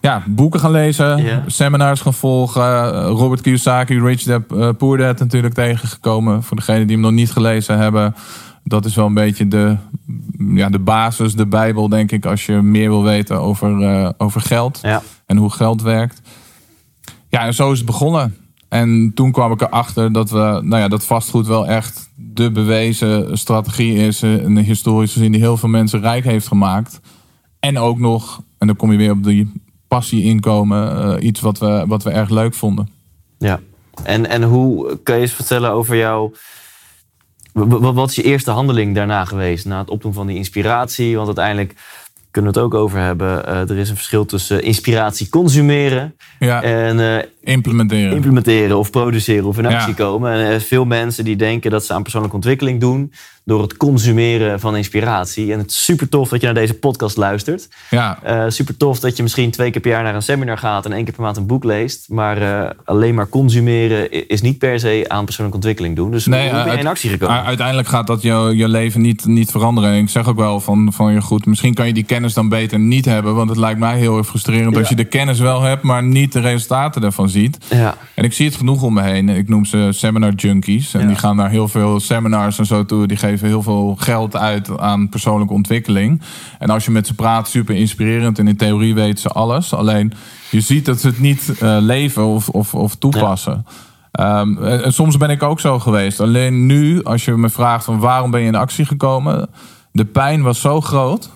Ja, 0.01 0.23
boeken 0.27 0.59
gaan 0.59 0.71
lezen, 0.71 1.43
seminars 1.47 2.01
gaan 2.01 2.13
volgen. 2.13 2.61
eh, 2.93 3.07
Robert 3.09 3.41
Kiyosaki, 3.41 3.99
Rich 4.01 4.23
Dad, 4.23 4.41
eh, 4.57 4.69
Poor 4.77 4.97
Dad 4.97 5.19
natuurlijk 5.19 5.53
tegengekomen. 5.53 6.43
Voor 6.43 6.57
degenen 6.57 6.87
die 6.87 6.95
hem 6.95 7.05
nog 7.05 7.13
niet 7.13 7.31
gelezen 7.31 7.77
hebben. 7.77 8.15
Dat 8.63 8.85
is 8.85 8.95
wel 8.95 9.05
een 9.05 9.13
beetje 9.13 9.47
de, 9.47 9.75
ja, 10.37 10.69
de 10.69 10.79
basis, 10.79 11.35
de 11.35 11.47
bijbel 11.47 11.89
denk 11.89 12.11
ik. 12.11 12.25
Als 12.25 12.45
je 12.45 12.53
meer 12.61 12.89
wil 12.89 13.03
weten 13.03 13.39
over, 13.39 13.81
eh, 13.81 14.09
over 14.17 14.41
geld 14.41 14.79
Ja. 14.81 15.01
en 15.25 15.37
hoe 15.37 15.49
geld 15.51 15.81
werkt. 15.81 16.21
Ja, 17.29 17.45
en 17.45 17.53
zo 17.53 17.71
is 17.71 17.77
het 17.77 17.87
begonnen. 17.87 18.35
En 18.69 19.11
toen 19.15 19.31
kwam 19.31 19.51
ik 19.51 19.61
erachter 19.61 20.11
dat, 20.13 20.29
we, 20.29 20.37
nou 20.63 20.77
ja, 20.77 20.87
dat 20.87 21.05
vastgoed 21.05 21.47
wel 21.47 21.67
echt 21.67 22.09
de 22.15 22.51
bewezen 22.51 23.37
strategie 23.37 23.93
is. 23.95 24.21
Een 24.21 24.57
historische 24.57 25.19
zin 25.19 25.31
die 25.31 25.41
heel 25.41 25.57
veel 25.57 25.69
mensen 25.69 25.99
rijk 26.01 26.23
heeft 26.23 26.47
gemaakt. 26.47 26.99
En 27.59 27.77
ook 27.77 27.99
nog, 27.99 28.41
en 28.57 28.67
dan 28.67 28.75
kom 28.75 28.91
je 28.91 28.97
weer 28.97 29.11
op 29.11 29.23
die 29.23 29.51
passie 29.89 30.23
inkomen. 30.23 31.15
eh, 31.17 31.23
iets 31.25 31.41
wat 31.41 31.57
we, 31.57 31.83
wat 31.87 32.03
we 32.03 32.09
erg 32.09 32.29
leuk 32.29 32.53
vonden. 32.53 32.89
Ja. 33.37 33.59
En, 34.03 34.29
en 34.29 34.43
hoe 34.43 34.99
kan 35.03 35.15
je 35.15 35.21
eens 35.21 35.33
vertellen 35.33 35.71
over 35.71 35.95
jou? 35.95 36.35
Wat 37.79 38.09
is 38.09 38.15
je 38.15 38.23
eerste 38.23 38.51
handeling 38.51 38.95
daarna 38.95 39.25
geweest? 39.25 39.65
Na 39.65 39.77
het 39.79 39.89
opdoen 39.89 40.13
van 40.13 40.27
die 40.27 40.35
inspiratie? 40.35 41.15
Want 41.15 41.27
uiteindelijk 41.27 41.75
kunnen 42.31 42.53
we 42.53 42.59
het 42.59 42.67
ook 42.67 42.73
over 42.73 42.99
hebben. 42.99 43.45
eh, 43.45 43.69
er 43.69 43.77
is 43.77 43.89
een 43.89 43.95
verschil 43.95 44.25
tussen 44.25 44.63
inspiratie 44.63 45.29
consumeren 45.29 46.15
Ja, 46.39 46.61
en 46.63 46.99
eh, 46.99 47.23
implementeren. 47.43 48.13
implementeren 48.15 48.77
of 48.77 48.89
produceren 48.89 49.45
of 49.45 49.57
in 49.57 49.63
Ja. 49.69 49.77
actie 49.77 49.93
komen. 49.93 50.31
En 50.31 50.45
zijn 50.45 50.61
veel 50.61 50.85
mensen 50.85 51.23
die 51.23 51.35
denken 51.35 51.71
dat 51.71 51.85
ze 51.85 51.93
aan 51.93 52.01
persoonlijke 52.03 52.35
ontwikkeling 52.35 52.79
doen 52.79 53.11
door 53.43 53.61
het 53.61 53.77
consumeren 53.77 54.59
van 54.59 54.75
inspiratie. 54.75 55.53
En 55.53 55.59
het 55.59 55.69
is 55.69 55.83
super 55.83 56.09
tof 56.09 56.29
dat 56.29 56.39
je 56.39 56.45
naar 56.45 56.55
deze 56.55 56.73
podcast 56.73 57.17
luistert. 57.17 57.67
ja, 57.89 58.19
Eh, 58.23 58.43
super 58.47 58.77
tof 58.77 58.99
dat 58.99 59.17
je 59.17 59.23
misschien 59.23 59.51
twee 59.51 59.71
keer 59.71 59.81
per 59.81 59.91
jaar 59.91 60.03
naar 60.03 60.15
een 60.15 60.21
seminar 60.21 60.57
gaat 60.57 60.85
en 60.85 60.93
één 60.93 61.03
keer 61.03 61.13
per 61.13 61.21
maand 61.23 61.37
een 61.37 61.47
boek 61.47 61.63
leest. 61.63 62.05
Maar 62.09 62.41
eh, 62.41 62.69
alleen 62.85 63.15
maar 63.15 63.29
consumeren 63.29 64.27
is 64.29 64.41
niet 64.41 64.57
per 64.57 64.79
se 64.79 65.05
aan 65.07 65.25
persoonlijke 65.25 65.57
ontwikkeling 65.57 65.95
doen. 65.95 66.11
Dus 66.11 66.25
Nee, 66.25 66.49
hoe 66.53 66.63
ben 66.63 66.73
je 66.73 66.79
in 66.79 66.87
actie 66.87 67.09
gekomen? 67.09 67.43
Uiteindelijk 67.43 67.87
gaat 67.87 68.07
dat 68.07 68.21
je, 68.21 68.51
je 68.55 68.67
leven 68.67 69.01
niet, 69.01 69.25
niet 69.25 69.51
veranderen. 69.51 69.89
En 69.91 69.97
ik 69.97 70.09
zeg 70.09 70.27
ook 70.27 70.37
wel 70.37 70.59
van, 70.59 70.93
van 70.93 71.13
je 71.13 71.21
goed, 71.21 71.45
misschien 71.45 71.73
kan 71.73 71.87
je 71.87 71.93
die 71.93 72.03
kennis 72.03 72.17
dan 72.27 72.49
beter 72.49 72.79
niet 72.79 73.05
hebben. 73.05 73.35
Want 73.35 73.49
het 73.49 73.57
lijkt 73.57 73.79
mij 73.79 73.97
heel 73.97 74.17
erg 74.17 74.27
frustrerend 74.27 74.73
Ja. 74.73 74.79
als 74.79 74.89
je 74.89 74.95
de 74.95 75.03
kennis 75.05 75.39
wel 75.39 75.61
hebt, 75.61 75.83
maar 75.83 76.03
niet 76.03 76.33
de 76.33 76.39
resultaten 76.39 77.03
ervan 77.03 77.29
ziet. 77.29 77.57
ja, 77.69 77.95
En 78.15 78.23
ik 78.23 78.33
zie 78.33 78.45
het 78.45 78.55
genoeg 78.55 78.81
om 78.81 78.93
me 78.93 79.01
heen. 79.01 79.29
Ik 79.29 79.49
noem 79.49 79.65
ze 79.65 79.87
seminar 79.91 80.33
junkies. 80.33 80.93
En 80.93 81.01
Ja. 81.01 81.07
die 81.07 81.15
gaan 81.15 81.35
naar 81.35 81.49
heel 81.49 81.67
veel 81.67 81.99
seminars 81.99 82.59
en 82.59 82.65
zo 82.65 82.85
toe. 82.85 83.07
Die 83.07 83.17
geven 83.17 83.47
heel 83.47 83.63
veel 83.63 83.95
geld 83.99 84.35
uit 84.35 84.79
aan 84.79 85.09
persoonlijke 85.09 85.53
ontwikkeling. 85.53 86.21
En 86.59 86.69
als 86.69 86.85
je 86.85 86.91
met 86.91 87.07
ze 87.07 87.13
praat, 87.13 87.47
super 87.47 87.75
inspirerend. 87.75 88.39
En 88.39 88.47
in 88.47 88.57
theorie 88.57 88.93
weten 88.93 89.19
ze 89.19 89.29
alles. 89.29 89.73
Alleen 89.73 90.13
je 90.49 90.61
ziet 90.61 90.85
dat 90.85 90.99
ze 90.99 91.07
het 91.07 91.19
niet 91.19 91.53
eh, 91.59 91.77
leven 91.79 92.25
of, 92.25 92.49
of, 92.49 92.73
of 92.75 92.95
toepassen. 92.95 93.65
Ehm, 94.11 94.57
en, 94.63 94.83
en 94.83 94.93
soms 94.93 95.17
ben 95.17 95.29
ik 95.29 95.43
ook 95.43 95.59
zo 95.59 95.79
geweest. 95.79 96.19
Alleen 96.19 96.65
nu, 96.65 97.03
als 97.03 97.25
je 97.25 97.31
me 97.31 97.49
vraagt 97.49 97.85
van 97.85 97.99
waarom 97.99 98.31
ben 98.31 98.41
je 98.41 98.47
in 98.47 98.55
actie 98.55 98.85
gekomen, 98.85 99.49
de 99.91 100.05
pijn 100.05 100.41
was 100.41 100.61
zo 100.61 100.81
groot. 100.81 101.29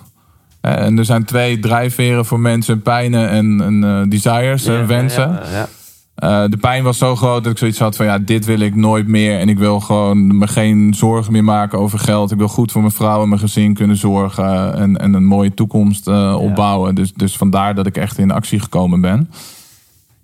Eh, 0.64 0.84
En 0.84 0.98
er 0.98 1.04
zijn 1.04 1.24
twee 1.24 1.58
drijfveren 1.58 2.24
voor 2.24 2.40
mensen: 2.40 2.82
pijnen 2.82 3.28
en, 3.28 3.60
en 3.60 3.84
eh, 3.84 4.02
desires, 4.08 4.66
eh, 4.66 4.74
Ja, 4.78 4.86
wensen. 4.86 5.40
Eh, 6.14 6.44
de 6.48 6.56
pijn 6.56 6.82
was 6.82 6.98
zo 6.98 7.16
groot 7.16 7.42
dat 7.42 7.52
ik 7.52 7.58
zoiets 7.58 7.78
had 7.78 7.96
van 7.96 8.06
ja, 8.06 8.18
dit 8.18 8.44
wil 8.44 8.60
ik 8.60 8.74
nooit 8.74 9.06
meer. 9.06 9.38
En 9.38 9.48
ik 9.48 9.58
wil 9.58 9.80
gewoon 9.80 10.38
me 10.38 10.46
geen 10.46 10.94
zorgen 10.96 11.32
meer 11.32 11.44
maken 11.44 11.78
over 11.78 11.98
geld. 11.98 12.30
Ik 12.30 12.38
wil 12.38 12.48
goed 12.48 12.72
voor 12.72 12.80
mijn 12.80 12.92
vrouw 12.92 13.22
en 13.22 13.28
mijn 13.28 13.40
gezin 13.40 13.74
kunnen 13.74 13.96
zorgen. 13.96 14.74
En, 14.74 14.96
en 14.96 15.14
een 15.14 15.24
mooie 15.24 15.54
toekomst 15.54 16.08
eh, 16.08 16.36
opbouwen. 16.40 16.94
Dus, 16.94 17.12
dus 17.12 17.36
vandaar 17.36 17.74
dat 17.74 17.86
ik 17.86 17.96
echt 17.96 18.18
in 18.18 18.30
actie 18.30 18.60
gekomen 18.60 19.00
ben. 19.00 19.30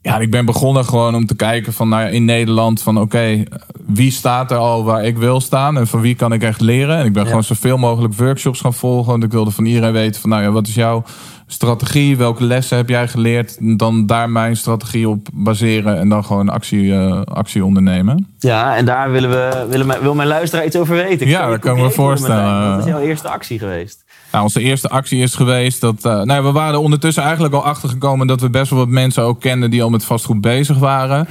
Ja, 0.03 0.19
ik 0.19 0.31
ben 0.31 0.45
begonnen 0.45 0.85
gewoon 0.85 1.15
om 1.15 1.27
te 1.27 1.37
kijken 1.37 1.73
van 1.73 1.89
nou 1.89 2.03
ja, 2.03 2.09
in 2.09 2.25
Nederland 2.25 2.83
van 2.83 2.99
oké, 3.01 3.43
wie 3.87 4.11
staat 4.11 4.51
er 4.51 4.57
al 4.57 4.85
waar 4.85 5.05
ik 5.05 5.19
wil 5.19 5.41
staan 5.41 5.77
en 5.79 5.87
van 5.87 6.01
wie 6.01 6.15
kan 6.15 6.33
ik 6.33 6.43
echt 6.43 6.61
leren. 6.61 6.97
En 6.99 7.07
ik 7.07 7.13
ben 7.13 7.23
Ja. 7.23 7.29
gewoon 7.29 7.45
zoveel 7.45 7.77
mogelijk 7.79 8.15
workshops 8.15 8.61
gaan 8.61 8.75
volgen. 8.75 9.11
Want 9.11 9.25
ik 9.25 9.31
wilde 9.31 9.51
van 9.51 9.65
iedereen 9.65 9.93
weten 9.93 10.21
van 10.21 10.31
nou 10.31 10.43
ja, 10.43 10.51
wat 10.51 10.67
is 10.67 10.75
jouw 10.75 11.03
strategie? 11.47 12.17
Welke 12.17 12.45
lessen 12.45 12.77
heb 12.77 12.89
jij 12.89 13.09
geleerd? 13.09 13.57
En 13.57 13.77
Dan 13.77 14.07
daar 14.07 14.31
mijn 14.31 14.57
strategie 14.57 15.09
op 15.09 15.29
baseren 15.33 15.99
en 15.99 16.09
dan 16.09 16.25
gewoon 16.25 16.49
actie, 16.49 16.95
eh, 16.95 17.21
actie 17.23 17.65
ondernemen. 17.65 18.27
Ja, 18.39 18.77
en 18.77 18.85
daar 18.85 19.11
willen 19.11 19.31
we, 19.31 19.67
willen 19.71 19.87
mijn, 19.87 20.01
wil 20.01 20.15
mijn 20.15 20.29
luisteraar 20.29 20.65
iets 20.65 20.77
over 20.77 20.95
weten. 20.95 21.27
Ja, 21.29 21.45
je 21.45 21.51
dat 21.51 21.59
kan 21.61 21.77
ik 21.77 21.83
me 21.83 21.91
voorstellen. 21.91 22.71
Wat 22.71 22.79
is 22.79 22.85
jouw 22.93 23.01
eerste 23.01 23.29
actie 23.29 23.59
geweest? 23.59 24.05
Nou, 24.33 24.45
onze 24.45 24.61
eerste 24.61 24.88
actie 24.88 25.23
is 25.23 25.35
geweest 25.35 25.81
dat. 25.81 26.05
eh, 26.05 26.23
nou, 26.23 26.45
we 26.45 26.53
waren 26.53 26.75
er 26.75 26.81
ondertussen 26.81 27.23
eigenlijk 27.23 27.55
al 27.55 27.64
achtergekomen 27.64 28.27
dat 28.27 28.40
we 28.40 28.51
best 28.51 28.71
wel 28.71 28.79
wat 28.79 28.88
mensen 28.88 29.23
ook 29.23 29.40
kenden 29.40 29.71
die 29.71 29.83
al 29.83 29.90
met 29.90 30.05
vastgoed 30.05 30.40
bezig 30.40 30.79
waren. 30.79 31.29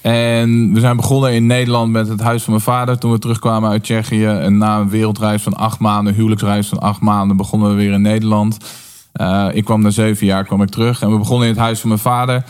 En 0.00 0.72
we 0.72 0.80
zijn 0.80 0.96
begonnen 0.96 1.32
in 1.32 1.46
Nederland 1.46 1.92
met 1.92 2.08
het 2.08 2.20
huis 2.20 2.42
van 2.42 2.52
mijn 2.52 2.64
vader 2.64 2.98
toen 2.98 3.12
we 3.12 3.18
terugkwamen 3.18 3.70
uit 3.70 3.82
Tsjechië. 3.82 4.26
En 4.26 4.58
na 4.58 4.78
een 4.78 4.88
wereldreis 4.88 5.42
van 5.42 5.54
acht 5.54 5.78
maanden, 5.78 6.14
huwelijksreis 6.14 6.68
van 6.68 6.78
acht 6.78 7.00
maanden, 7.00 7.36
begonnen 7.36 7.68
we 7.68 7.74
weer 7.74 7.92
in 7.92 8.02
Nederland. 8.02 8.56
Eh, 9.12 9.48
ik 9.52 9.64
kwam 9.64 9.82
na 9.82 9.90
zeven 9.90 10.26
jaar 10.26 10.44
kwam 10.44 10.62
ik 10.62 10.68
terug 10.68 11.02
en 11.02 11.10
we 11.10 11.18
begonnen 11.18 11.48
in 11.48 11.54
het 11.54 11.62
huis 11.62 11.80
van 11.80 11.88
mijn 11.88 12.00
vader. 12.00 12.44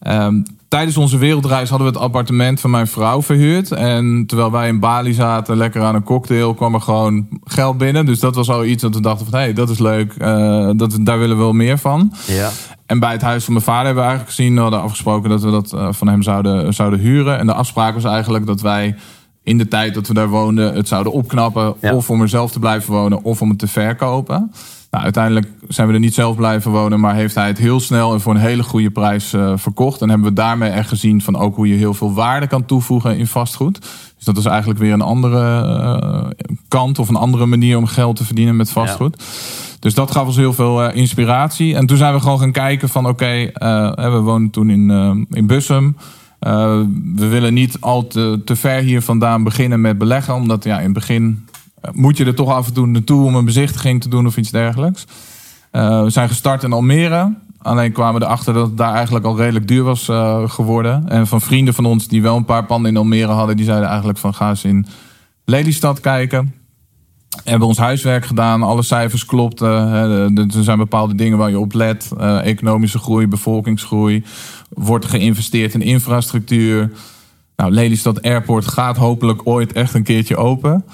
Ehm, 0.00 0.40
tijdens 0.68 0.96
onze 0.96 1.18
wereldreis 1.18 1.68
hadden 1.68 1.88
we 1.88 1.92
het 1.92 2.02
appartement 2.02 2.60
van 2.60 2.70
mijn 2.70 2.86
vrouw 2.86 3.22
verhuurd. 3.22 3.72
En 3.72 4.24
terwijl 4.26 4.50
wij 4.50 4.68
in 4.68 4.80
Bali 4.80 5.12
zaten, 5.12 5.56
lekker 5.56 5.82
aan 5.82 5.94
een 5.94 6.02
cocktail, 6.02 6.54
kwam 6.54 6.74
er 6.74 6.80
gewoon 6.80 7.26
geld 7.44 7.78
binnen. 7.78 8.06
Dus 8.06 8.20
dat 8.20 8.34
was 8.34 8.50
al 8.50 8.64
iets 8.64 8.82
dat 8.82 8.94
we 8.94 9.00
dachten 9.00 9.26
van, 9.26 9.38
hé, 9.38 9.44
hey, 9.44 9.52
dat 9.52 9.70
is 9.70 9.78
leuk. 9.78 10.14
eh, 10.18 10.70
dat, 10.76 10.98
daar 11.00 11.18
willen 11.18 11.36
we 11.36 11.42
wel 11.42 11.52
meer 11.52 11.78
van. 11.78 12.12
Ja. 12.26 12.50
En 12.86 12.98
bij 12.98 13.12
het 13.12 13.22
huis 13.22 13.44
van 13.44 13.52
mijn 13.52 13.64
vader 13.64 13.84
hebben 13.84 14.02
we 14.02 14.08
eigenlijk 14.08 14.36
gezien, 14.36 14.54
we 14.54 14.60
hadden 14.60 14.82
afgesproken 14.82 15.30
dat 15.30 15.42
we 15.42 15.50
dat 15.50 15.72
eh, 15.72 15.88
van 15.90 16.08
hem 16.08 16.22
zouden, 16.22 16.74
zouden 16.74 16.98
huren. 16.98 17.38
En 17.38 17.46
de 17.46 17.54
afspraak 17.54 17.94
was 17.94 18.04
eigenlijk 18.04 18.46
dat 18.46 18.60
wij 18.60 18.94
in 19.42 19.58
de 19.58 19.68
tijd 19.68 19.94
dat 19.94 20.06
we 20.06 20.14
daar 20.14 20.28
woonden 20.28 20.74
het 20.74 20.88
zouden 20.88 21.12
opknappen. 21.12 21.74
Ja. 21.80 21.94
Of 21.94 22.10
om 22.10 22.20
er 22.20 22.28
zelf 22.28 22.50
te 22.50 22.58
blijven 22.58 22.92
wonen 22.92 23.22
of 23.22 23.42
om 23.42 23.48
het 23.48 23.58
te 23.58 23.66
verkopen. 23.66 24.52
Nou, 24.90 25.04
uiteindelijk 25.04 25.46
zijn 25.68 25.88
we 25.88 25.94
er 25.94 26.00
niet 26.00 26.14
zelf 26.14 26.36
blijven 26.36 26.70
wonen, 26.70 27.00
maar 27.00 27.14
heeft 27.14 27.34
hij 27.34 27.46
het 27.46 27.58
heel 27.58 27.80
snel 27.80 28.12
en 28.12 28.20
voor 28.20 28.34
een 28.34 28.40
hele 28.40 28.62
goede 28.62 28.90
prijs 28.90 29.32
eh, 29.32 29.52
verkocht. 29.56 30.00
En 30.00 30.08
hebben 30.08 30.28
we 30.28 30.34
daarmee 30.34 30.70
echt 30.70 30.88
gezien 30.88 31.22
van 31.22 31.36
ook 31.36 31.56
hoe 31.56 31.68
je 31.68 31.74
heel 31.74 31.94
veel 31.94 32.14
waarde 32.14 32.46
kan 32.46 32.64
toevoegen 32.64 33.18
in 33.18 33.26
vastgoed. 33.26 33.80
Dus 34.16 34.24
dat 34.24 34.36
is 34.36 34.44
eigenlijk 34.44 34.80
weer 34.80 34.92
een 34.92 35.00
andere 35.00 35.62
eh, 35.62 36.48
kant 36.68 36.98
of 36.98 37.08
een 37.08 37.16
andere 37.16 37.46
manier 37.46 37.76
om 37.76 37.86
geld 37.86 38.16
te 38.16 38.24
verdienen 38.24 38.56
met 38.56 38.70
vastgoed. 38.70 39.22
Dus 39.80 39.94
dat 39.94 40.10
gaf 40.10 40.26
ons 40.26 40.36
heel 40.36 40.52
veel 40.52 40.82
eh, 40.82 40.96
inspiratie. 40.96 41.74
En 41.74 41.86
toen 41.86 41.96
zijn 41.96 42.14
we 42.14 42.20
gewoon 42.20 42.38
gaan 42.38 42.52
kijken 42.52 42.88
van 42.88 43.06
oké, 43.06 43.50
we 43.94 44.20
woonden 44.22 44.50
toen 44.50 44.70
in, 44.70 45.26
in 45.30 45.46
Bussum. 45.46 45.96
We 47.14 47.26
willen 47.28 47.54
niet 47.54 47.76
al 47.80 48.06
te, 48.06 48.40
te 48.44 48.56
ver 48.56 48.82
hier 48.82 49.02
vandaan 49.02 49.44
beginnen 49.44 49.80
met 49.80 49.98
beleggen. 49.98 50.34
Omdat 50.34 50.64
ja, 50.64 50.78
in 50.78 50.84
het 50.84 50.92
begin 50.92 51.46
moet 51.92 52.16
je 52.16 52.24
er 52.24 52.34
toch 52.34 52.50
af 52.50 52.66
en 52.66 52.72
toe 52.72 52.86
naartoe 52.86 53.24
om 53.24 53.34
een 53.34 53.44
bezichtiging 53.44 54.00
te 54.02 54.08
doen 54.08 54.26
of 54.26 54.36
iets 54.36 54.50
dergelijks. 54.50 55.04
Eh, 55.70 56.02
we 56.02 56.10
zijn 56.10 56.28
gestart 56.28 56.62
in 56.62 56.72
Almere. 56.72 57.34
Alleen 57.58 57.92
kwamen 57.92 58.20
we 58.20 58.26
erachter 58.26 58.54
dat 58.54 58.66
het 58.66 58.76
daar 58.76 58.94
eigenlijk 58.94 59.24
al 59.24 59.36
redelijk 59.36 59.68
duur 59.68 59.82
was 59.82 60.08
eh, 60.08 60.50
geworden. 60.50 61.08
En 61.08 61.26
van 61.26 61.40
vrienden 61.40 61.74
van 61.74 61.84
ons 61.84 62.08
die 62.08 62.22
wel 62.22 62.36
een 62.36 62.44
paar 62.44 62.64
panden 62.64 62.90
in 62.90 62.96
Almere 62.96 63.32
hadden, 63.32 63.56
die 63.56 63.64
zeiden 63.64 63.88
eigenlijk 63.88 64.18
van 64.18 64.34
ga 64.34 64.48
eens 64.48 64.64
in 64.64 64.86
Lelystad 65.44 66.00
kijken 66.00 66.52
hebben 67.44 67.68
ons 67.68 67.78
huiswerk 67.78 68.26
gedaan, 68.26 68.62
alle 68.62 68.82
cijfers 68.82 69.24
klopten. 69.24 69.68
de- 70.34 70.46
Er 70.58 70.62
zijn 70.64 70.78
bepaalde 70.78 71.14
dingen 71.14 71.38
waar 71.38 71.50
je 71.50 71.58
op 71.58 71.72
let. 71.72 72.10
eh, 72.18 72.46
economische 72.46 72.98
groei, 72.98 73.26
bevolkingsgroei. 73.28 74.24
Wordt 74.68 75.04
geïnvesteerd 75.04 75.74
in 75.74 75.82
infrastructuur. 75.82 76.92
Nou, 77.56 77.70
Lelystad 77.70 78.22
Airport 78.22 78.66
gaat 78.68 78.96
hopelijk 78.96 79.40
ooit 79.44 79.72
echt 79.72 79.94
een 79.94 80.02
keertje 80.02 80.36
open. 80.36 80.84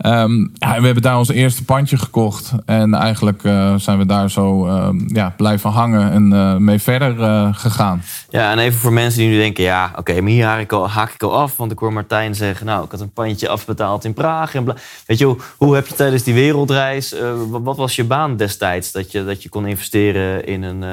Ehm, 0.00 0.40
ja, 0.40 0.78
we 0.80 0.84
hebben 0.84 1.02
daar 1.02 1.18
ons 1.18 1.28
eerste 1.28 1.64
pandje 1.64 1.96
gekocht. 1.96 2.52
En 2.64 2.94
eigenlijk 2.94 3.44
eh, 3.44 3.74
zijn 3.74 3.98
we 3.98 4.06
daar 4.06 4.30
zo 4.30 4.66
ehm, 4.66 5.14
ja, 5.14 5.34
blijven 5.36 5.70
hangen 5.70 6.12
en 6.12 6.32
eh, 6.32 6.56
mee 6.56 6.78
verder 6.78 7.22
eh, 7.22 7.48
gegaan. 7.52 8.02
Ja, 8.28 8.50
en 8.50 8.58
even 8.58 8.80
voor 8.80 8.92
mensen 8.92 9.20
die 9.20 9.28
nu 9.28 9.36
denken, 9.36 9.64
ja, 9.64 9.92
oké, 9.96 10.20
maar 10.20 10.30
hier 10.30 10.44
haak 10.44 10.60
ik, 10.60 10.72
al, 10.72 10.88
haak 10.88 11.12
ik 11.12 11.22
af. 11.22 11.56
Want 11.56 11.72
ik 11.72 11.78
hoor 11.78 11.92
Martijn 11.92 12.34
zeggen, 12.34 12.66
nou, 12.66 12.84
ik 12.84 12.90
had 12.90 13.00
een 13.00 13.12
pandje 13.12 13.48
afbetaald 13.48 14.04
in 14.04 14.14
Praag. 14.14 14.54
En. 14.54 14.64
Weet 15.06 15.18
je, 15.18 15.24
hoe, 15.24 15.36
hoe 15.56 15.74
heb 15.74 15.86
je 15.86 15.94
tijdens 15.94 16.22
die 16.22 16.34
wereldreis, 16.34 17.14
wat, 17.48 17.62
wat 17.62 17.76
was 17.76 17.96
je 17.96 18.04
baan 18.04 18.36
destijds? 18.36 18.92
Dat 18.92 19.12
je, 19.12 19.24
dat 19.24 19.42
je 19.42 19.48
kon 19.48 19.66
investeren 19.66 20.46
in 20.46 20.62
een, 20.62 20.84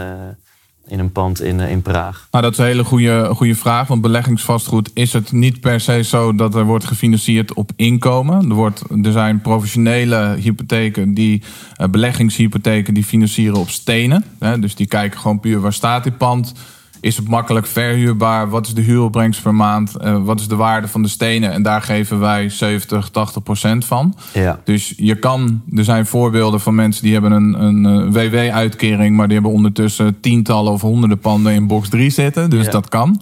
in 0.88 1.00
een 1.00 1.12
pand 1.12 1.42
in, 1.42 1.60
eh, 1.60 1.72
in 1.72 1.82
Praag? 1.82 2.28
Nou, 2.32 2.44
dat 2.44 2.52
is 2.54 2.58
een 2.58 2.66
hele 2.66 2.84
goede, 2.84 3.30
goede 3.34 3.56
vraag. 3.56 3.88
Want 3.88 4.02
beleggingsvastgoed 4.02 4.92
is 4.94 5.14
het 5.14 5.32
niet 5.32 5.60
per 5.60 5.80
se 5.80 6.04
zo 6.04 6.36
dat 6.36 6.56
er 6.56 6.66
wordt 6.66 6.86
gefinancierd 6.86 7.54
op 7.54 7.72
inkomen. 7.76 8.50
Er, 8.50 8.56
wordt, 8.56 8.84
er 9.04 9.12
zijn 9.12 9.42
professionele 9.42 10.36
hypotheken, 10.40 11.14
die, 11.14 11.44
eh, 11.76 11.88
beleggingshypotheken, 11.88 12.94
die 12.94 13.04
financieren 13.04 13.58
op 13.58 13.70
stenen. 13.70 14.24
Hè, 14.40 14.60
dus 14.60 14.76
die 14.76 14.88
kijken 14.88 15.20
gewoon 15.20 15.40
puur 15.40 15.60
waar 15.60 15.74
staat 15.74 16.04
dit 16.04 16.18
pand. 16.18 16.54
Is 17.02 17.18
het 17.18 17.28
makkelijk 17.28 17.68
verhuurbaar? 17.68 18.50
Wat 18.50 18.68
is 18.68 18.74
de 18.74 18.82
huuropbrengst 18.82 19.42
per 19.42 19.56
maand? 19.56 19.96
Eh, 19.96 20.24
wat 20.24 20.40
is 20.40 20.48
de 20.48 20.56
waarde 20.56 20.88
van 20.88 21.02
de 21.02 21.08
stenen? 21.08 21.52
En 21.52 21.62
daar 21.62 21.82
geven 21.82 22.20
wij 22.20 22.50
70, 22.50 23.10
80 23.10 23.44
procent 23.44 23.86
van. 23.86 24.16
Ja. 24.34 24.60
Dus 24.64 24.94
je 24.98 25.16
kan, 25.16 25.62
er 25.76 25.84
zijn 25.84 26.06
voorbeelden 26.06 26.60
van 26.60 26.76
mensen 26.76 27.04
die 27.04 27.14
hebben 27.14 27.32
een, 27.32 27.64
een 27.64 28.12
WW-uitkering, 28.12 29.16
maar 29.16 29.26
die 29.26 29.36
hebben 29.36 29.56
ondertussen 29.56 30.20
tientallen 30.20 30.72
of 30.74 30.82
honderden 30.82 31.20
panden 31.20 31.54
in 31.54 31.68
box 31.68 31.90
3 31.90 32.10
zitten. 32.10 32.50
Dus 32.50 32.66
Ja. 32.66 32.72
dat 32.72 32.90
kan. 32.90 33.22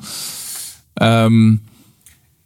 Ehm, 0.93 1.55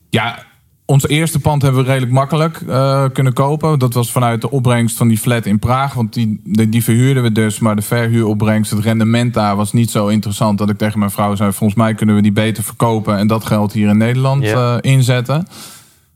ja, 0.09 0.47
ons 0.89 1.07
eerste 1.07 1.39
pand 1.39 1.61
hebben 1.61 1.81
we 1.81 1.87
redelijk 1.87 2.11
makkelijk 2.11 2.61
eh, 2.67 3.03
kunnen 3.13 3.33
kopen. 3.33 3.79
Dat 3.79 3.93
was 3.93 4.11
vanuit 4.11 4.41
de 4.41 4.51
opbrengst 4.51 4.97
van 4.97 5.07
die 5.07 5.17
flat 5.17 5.45
in 5.45 5.59
Praag. 5.59 5.93
Want 5.93 6.13
die, 6.13 6.41
die, 6.43 6.69
die 6.69 6.83
verhuurden 6.83 7.23
we 7.23 7.31
dus. 7.31 7.59
Maar 7.59 7.75
de 7.75 7.81
verhuuropbrengst, 7.81 8.71
het 8.71 8.79
rendement 8.79 9.33
daar 9.33 9.55
was 9.55 9.73
niet 9.73 9.91
zo 9.91 10.07
interessant. 10.07 10.57
Dat 10.57 10.69
ik 10.69 10.77
tegen 10.77 10.99
mijn 10.99 11.11
vrouw 11.11 11.35
zei, 11.35 11.51
volgens 11.51 11.79
mij 11.79 11.93
kunnen 11.93 12.15
we 12.15 12.21
die 12.21 12.31
beter 12.31 12.63
verkopen. 12.63 13.17
En 13.17 13.27
dat 13.27 13.45
geld 13.45 13.73
hier 13.73 13.89
in 13.89 13.97
Nederland 13.97 14.43
eh, 14.43 14.75
inzetten. 14.81 15.47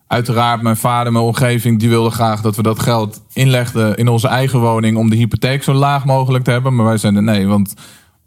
Uiteraard, 0.08 0.62
mijn 0.62 0.78
vader, 0.78 1.12
mijn 1.12 1.26
omgeving, 1.26 1.80
die 1.80 1.90
wilde 1.90 2.10
graag 2.10 2.42
dat 2.42 2.56
we 2.56 2.64
dat 2.64 2.80
geld 2.80 3.22
inlegden 3.34 3.96
in 3.98 4.08
onze 4.08 4.28
eigen 4.28 4.60
woning 4.60 4.98
om 4.98 5.10
de 5.10 5.16
hypotheek 5.16 5.64
zo 5.64 5.74
laag 5.74 6.06
mogelijk 6.06 6.44
te 6.44 6.52
hebben. 6.52 6.76
Maar 6.76 6.86
wij 6.86 6.98
zeiden 6.98 7.24
nee, 7.24 7.48
want 7.48 7.74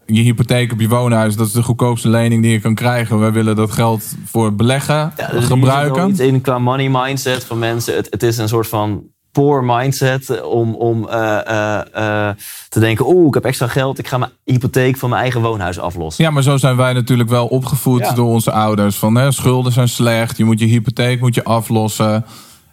je 0.06 0.20
hypotheek 0.22 0.72
op 0.72 0.80
je 0.80 0.88
woonhuis, 0.88 1.36
dat 1.36 1.46
is 1.46 1.52
de 1.52 1.62
goedkoopste 1.62 2.08
lening 2.08 2.42
die 2.42 2.52
je 2.52 2.60
kan 2.60 2.74
krijgen. 2.74 3.18
Wij 3.18 3.32
willen 3.32 3.56
dat 3.56 3.72
geld 3.72 4.02
voor 4.24 4.54
beleggen 4.54 5.12
Ja, 5.16 5.28
dus 5.30 5.44
gebruiken. 5.44 6.08
iets 6.10 6.20
in 6.20 6.40
qua 6.40 6.58
money 6.58 6.88
mindset 6.88 7.44
van 7.44 7.58
mensen. 7.58 7.94
Het, 7.94 8.06
het 8.10 8.22
is 8.22 8.38
een 8.38 8.48
soort 8.48 8.68
van 8.68 9.02
poor 9.32 9.64
mindset 9.64 10.42
om, 10.42 10.74
om 10.74 11.08
eh, 11.08 11.46
eh, 11.46 11.80
eh, 11.92 12.34
te 12.68 12.80
denken... 12.80 13.06
oeh, 13.06 13.26
ik 13.26 13.34
heb 13.34 13.44
extra 13.44 13.66
geld, 13.66 13.98
ik 13.98 14.08
ga 14.08 14.18
mijn 14.18 14.30
hypotheek 14.44 14.96
van 14.96 15.08
mijn 15.08 15.22
eigen 15.22 15.40
woonhuis 15.40 15.78
aflossen. 15.78 16.24
Ja, 16.24 16.30
maar 16.30 16.42
zo 16.42 16.56
zijn 16.56 16.76
wij 16.76 16.92
natuurlijk 16.92 17.28
wel 17.28 17.46
opgevoed 17.46 18.00
Ja. 18.00 18.12
door 18.12 18.28
onze 18.28 18.52
ouders. 18.52 18.96
Van 18.96 19.14
hè, 19.14 19.32
schulden 19.32 19.72
zijn 19.72 19.88
slecht, 19.88 20.36
je 20.36 20.44
moet 20.44 20.60
je 20.60 20.66
hypotheek 20.66 21.20
moet 21.20 21.34
je 21.34 21.44
aflossen. 21.44 22.24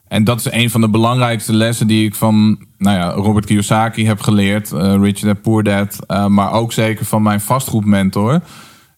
En 0.07 0.23
dat 0.23 0.39
is 0.39 0.51
een 0.51 0.69
van 0.69 0.81
de 0.81 0.89
belangrijkste 0.89 1.53
lessen 1.53 1.87
die 1.87 2.05
ik 2.05 2.15
van 2.15 2.65
nou 2.83 2.97
ja, 2.97 3.09
Robert 3.09 3.45
Kiyosaki 3.45 4.05
heb 4.05 4.19
geleerd. 4.21 4.71
eh, 4.71 4.95
Rich 5.01 5.19
Dad 5.19 5.41
Poor 5.41 5.63
Dad. 5.63 5.99
eh, 6.07 6.25
maar 6.25 6.51
ook 6.51 6.73
zeker 6.73 7.05
van 7.05 7.21
mijn 7.21 7.41
vastgoedmentor. 7.41 8.41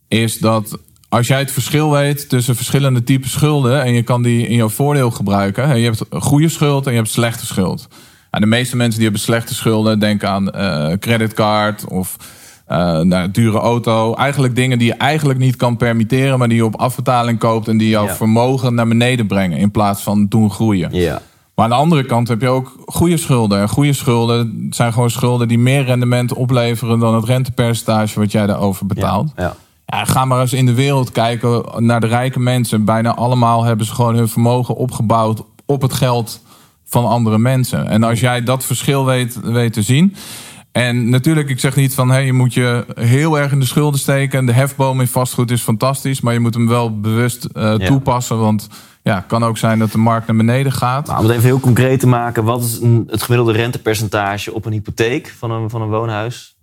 Is 0.07 0.37
dat 0.37 0.77
als 1.09 1.27
jij 1.27 1.39
het 1.39 1.51
verschil 1.51 1.91
weet 1.91 2.29
tussen 2.29 2.55
verschillende 2.55 3.03
typen 3.03 3.29
schulden... 3.29 3.83
en 3.83 3.93
je 3.93 4.03
kan 4.03 4.21
die 4.23 4.47
in 4.47 4.55
jouw 4.55 4.69
voordeel 4.69 5.11
gebruiken. 5.11 5.77
Je 5.79 5.85
hebt 5.85 6.01
goede 6.09 6.49
schuld 6.49 6.85
en 6.85 6.91
je 6.91 6.97
hebt 6.97 7.11
slechte 7.11 7.45
schuld. 7.45 7.87
En 8.31 8.41
de 8.41 8.47
meeste 8.47 8.75
mensen 8.75 8.95
die 8.95 9.03
hebben 9.03 9.21
slechte 9.25 9.53
schulden... 9.53 9.99
denken 9.99 10.29
aan 10.29 10.51
eh 10.51 10.91
creditcard 10.99 11.87
of 11.87 12.15
eh 12.65 12.99
nou, 12.99 13.31
dure 13.31 13.57
auto. 13.59 14.13
Eigenlijk 14.13 14.55
dingen 14.55 14.77
die 14.77 14.87
je 14.87 14.93
eigenlijk 14.93 15.39
niet 15.39 15.55
kan 15.55 15.77
permitteren... 15.77 16.39
maar 16.39 16.47
die 16.47 16.57
je 16.57 16.65
op 16.65 16.75
afbetaling 16.75 17.39
koopt... 17.39 17.67
en 17.67 17.77
die 17.77 17.89
jouw 17.89 18.05
Ja. 18.05 18.15
vermogen 18.15 18.73
naar 18.75 18.87
beneden 18.87 19.27
brengen... 19.27 19.57
in 19.57 19.71
plaats 19.71 20.01
van 20.01 20.25
doen 20.27 20.51
groeien. 20.51 20.89
Ja. 20.93 21.21
Maar 21.55 21.65
aan 21.65 21.71
de 21.71 21.77
andere 21.77 22.03
kant 22.03 22.27
heb 22.27 22.41
je 22.41 22.49
ook 22.49 22.75
goede 22.85 23.17
schulden. 23.17 23.59
En 23.59 23.69
goede 23.69 23.93
schulden 23.93 24.67
zijn 24.69 24.93
gewoon 24.93 25.09
schulden 25.09 25.47
die 25.47 25.59
meer 25.59 25.85
rendement 25.85 26.33
opleveren 26.33 26.99
dan 26.99 27.15
het 27.15 27.25
rentepercentage 27.25 28.19
wat 28.19 28.31
jij 28.31 28.45
daarover 28.45 28.85
betaalt. 28.85 29.31
Ja. 29.35 29.55
Ja, 29.85 30.05
ga 30.05 30.25
maar 30.25 30.41
eens 30.41 30.53
in 30.53 30.65
de 30.65 30.73
wereld 30.73 31.11
kijken 31.11 31.63
naar 31.77 31.99
de 31.99 32.07
rijke 32.07 32.39
mensen. 32.39 32.85
Bijna 32.85 33.15
allemaal 33.15 33.63
hebben 33.63 33.85
ze 33.85 33.93
gewoon 33.93 34.15
hun 34.15 34.29
vermogen 34.29 34.75
opgebouwd 34.75 35.43
op 35.65 35.81
het 35.81 35.93
geld 35.93 36.41
van 36.85 37.05
andere 37.05 37.37
mensen. 37.37 37.87
En 37.87 38.03
als 38.03 38.19
jij 38.19 38.43
dat 38.43 38.65
verschil 38.65 39.05
weet, 39.05 39.39
weet 39.43 39.73
te 39.73 39.81
zien. 39.81 40.15
En 40.71 41.09
natuurlijk, 41.09 41.49
ik 41.49 41.59
zeg 41.59 41.75
niet 41.75 41.93
van 41.93 42.09
hey, 42.09 42.25
je 42.25 42.33
moet 42.33 42.53
je 42.53 42.85
heel 42.93 43.39
erg 43.39 43.51
in 43.51 43.59
de 43.59 43.65
schulden 43.65 43.99
steken. 43.99 44.45
De 44.45 44.51
hefboom 44.51 44.99
in 44.99 45.07
vastgoed 45.07 45.51
is 45.51 45.61
fantastisch, 45.61 46.21
maar 46.21 46.33
je 46.33 46.39
moet 46.39 46.53
hem 46.53 46.67
wel 46.67 46.99
bewust 46.99 47.45
eh, 47.45 47.73
toepassen. 47.73 48.39
Want 48.39 48.67
ja, 49.05 49.15
het 49.15 49.25
kan 49.25 49.43
ook 49.43 49.57
zijn 49.57 49.79
dat 49.79 49.91
de 49.91 49.97
markt 49.97 50.27
naar 50.27 50.35
beneden 50.35 50.71
gaat. 50.71 51.07
Nou, 51.07 51.17
om 51.19 51.23
het 51.25 51.33
even 51.33 51.45
heel 51.45 51.59
concreet 51.59 51.99
te 51.99 52.07
maken, 52.07 52.43
wat 52.43 52.63
is 52.63 52.79
een- 52.81 53.07
het 53.09 53.21
gemiddelde 53.21 53.51
rentepercentage 53.53 54.53
op 54.53 54.65
een 54.65 54.71
hypotheek 54.71 55.33
van 55.37 55.51
een, 55.51 55.69
van 55.69 55.81
een 55.81 55.89
woonhuis? 55.89 56.57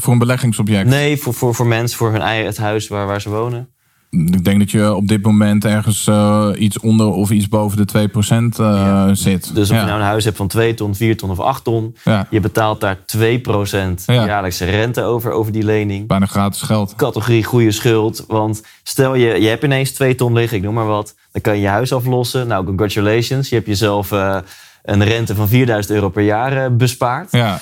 Voor 0.00 0.12
een 0.12 0.18
beleggingsobject. 0.18 0.88
Nee, 0.88 1.16
voor, 1.16 1.34
voor, 1.34 1.54
voor 1.54 1.66
mensen, 1.66 1.98
voor 1.98 2.12
hun 2.12 2.20
eigen 2.20 2.46
het 2.46 2.56
huis 2.56 2.88
waar, 2.88 3.06
waar 3.06 3.20
ze 3.20 3.30
wonen. 3.30 3.68
Ik 4.14 4.44
denk 4.44 4.58
dat 4.58 4.70
je 4.70 4.94
op 4.94 5.08
dit 5.08 5.22
moment 5.22 5.64
ergens 5.64 6.06
eh, 6.06 6.48
iets 6.58 6.78
onder 6.78 7.06
of 7.06 7.30
iets 7.30 7.48
boven 7.48 7.86
de 7.86 8.08
2% 8.08 8.58
eh, 8.58 8.66
Ja. 8.66 9.14
zit. 9.14 9.54
Dus 9.54 9.70
of 9.70 9.76
ja. 9.76 9.80
je 9.82 9.86
nou 9.88 9.98
een 10.00 10.06
huis 10.06 10.24
hebt 10.24 10.36
van 10.36 10.48
2 10.48 10.74
ton, 10.74 10.94
4 10.94 11.16
ton 11.16 11.30
of 11.30 11.40
8 11.40 11.64
ton, 11.64 11.96
ja, 12.04 12.26
je 12.30 12.40
betaalt 12.40 12.80
daar 12.80 12.98
2% 13.06 14.02
Ja. 14.06 14.24
jaarlijkse 14.26 14.64
rente 14.64 15.02
over, 15.02 15.30
over 15.32 15.52
die 15.52 15.64
lening. 15.64 16.06
bijna 16.06 16.26
gratis 16.26 16.62
geld. 16.62 16.94
Categorie 16.96 17.44
goede 17.44 17.70
schuld. 17.70 18.24
Want 18.26 18.62
stel 18.82 19.14
je, 19.14 19.40
je 19.40 19.48
hebt 19.48 19.64
ineens 19.64 19.90
2 19.92 20.14
ton 20.14 20.32
liggen, 20.32 20.56
ik 20.58 20.62
noem 20.64 20.74
maar 20.74 20.86
wat. 20.86 21.14
Dan 21.32 21.42
kan 21.42 21.54
je 21.54 21.60
je 21.60 21.68
huis 21.68 21.92
aflossen. 21.92 22.46
Nou, 22.46 22.64
congratulations. 22.64 23.48
Je 23.48 23.54
hebt 23.54 23.66
jezelf 23.66 24.12
eh, 24.12 24.36
een 24.82 25.04
rente 25.04 25.34
van 25.34 25.48
4000 25.48 25.94
euro 25.94 26.08
per 26.08 26.22
jaar 26.24 26.76
bespaard. 26.76 27.32
Ja, 27.32 27.58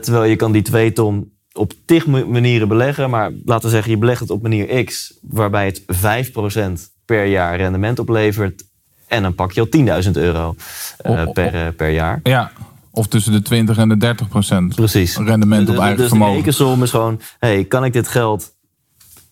terwijl 0.00 0.24
je 0.24 0.36
kan 0.36 0.52
die 0.52 0.62
2 0.62 0.92
ton 0.92 1.30
op 1.56 1.72
tig 1.84 2.06
ma- 2.06 2.24
manieren 2.26 2.68
beleggen. 2.68 3.10
Maar 3.10 3.30
laten 3.44 3.64
we 3.64 3.74
zeggen, 3.74 3.90
je 3.90 3.98
belegt 3.98 4.20
het 4.20 4.30
op 4.30 4.42
manier 4.42 4.84
X. 4.84 5.14
Waarbij 5.22 5.64
het 5.66 5.82
5% 5.86 6.90
per 7.04 7.24
jaar 7.24 7.56
rendement 7.56 7.98
oplevert. 7.98 8.64
En 9.06 9.22
dan 9.22 9.34
pak 9.34 9.52
je 9.52 9.60
al 9.60 10.02
10.000 10.04 10.10
euro 10.12 10.54
eh, 10.98 11.30
per, 11.32 11.54
eh, 11.54 11.66
per 11.76 11.90
jaar. 11.90 12.20
ja. 12.22 12.50
Of 12.90 13.06
tussen 13.06 13.32
de 13.32 13.42
20 13.42 13.76
en 13.78 13.88
de 13.88 13.96
30 13.96 14.28
procent. 14.28 14.74
Precies. 14.74 15.16
Rendement 15.16 15.68
op 15.68 15.74
Dus- 15.74 15.78
eigen 15.82 15.98
dus 15.98 16.08
vermogen. 16.08 16.32
de 16.32 16.38
rekensom 16.38 16.82
is 16.82 16.90
gewoon... 16.90 17.20
Hey, 17.38 17.64
kan 17.64 17.84
ik 17.84 17.92
dit 17.92 18.08
geld... 18.08 18.52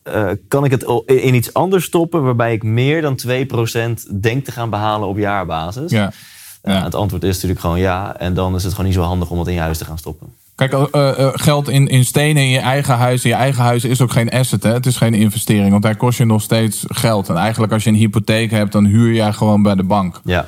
eh, 0.03 0.31
kan 0.49 0.65
ik 0.65 0.71
het 0.71 0.85
in 1.07 1.35
iets 1.35 1.53
anders 1.55 1.85
stoppen... 1.85 2.23
waarbij 2.23 2.53
ik 2.53 2.63
meer 2.63 3.03
dan 3.03 3.19
2% 3.27 3.31
denk 4.21 4.45
te 4.45 4.53
gaan 4.53 4.71
behalen 4.71 5.09
op 5.09 5.19
jaarbasis? 5.19 5.91
Ja. 5.91 6.13
Nou, 6.63 6.79
Ja. 6.79 6.85
het 6.85 6.95
antwoord 6.95 7.23
is 7.25 7.35
natuurlijk 7.35 7.61
gewoon 7.61 7.79
ja. 7.79 8.17
En 8.19 8.35
dan 8.35 8.55
is 8.55 8.63
het 8.63 8.71
gewoon 8.73 8.87
niet 8.87 8.99
zo 8.99 9.03
handig 9.05 9.31
om 9.31 9.39
het 9.39 9.49
in 9.49 9.55
je 9.55 9.61
huis 9.61 9.79
te 9.79 9.85
gaan 9.85 9.99
stoppen. 9.99 10.29
Kijk, 10.55 10.73
eh, 10.73 11.29
geld 11.33 11.69
in, 11.69 11.87
in 11.89 12.05
stenen 12.05 12.43
in 12.43 12.49
je 12.49 12.59
eigen 12.59 12.95
huis. 12.97 13.23
Je 13.23 13.35
eigen 13.35 13.63
huis 13.63 13.85
is 13.85 14.01
ook 14.01 14.13
geen 14.13 14.31
asset. 14.31 14.63
Hè? 14.63 14.73
Het 14.73 14.87
is 14.87 14.97
geen 14.97 15.15
investering. 15.15 15.71
Want 15.71 15.83
daar 15.83 15.97
kost 15.97 16.19
je 16.19 16.25
nog 16.25 16.43
steeds 16.43 16.85
geld. 16.89 17.29
En 17.29 17.37
eigenlijk 17.37 17.73
als 17.73 17.85
je 17.85 17.91
een 17.91 17.97
hypotheek 17.97 18.51
hebt, 18.51 18.73
dan 18.73 18.85
huur 18.85 19.13
jij 19.15 19.33
gewoon 19.33 19.63
bij 19.63 19.75
de 19.75 19.83
bank. 19.83 20.21
Ja, 20.25 20.47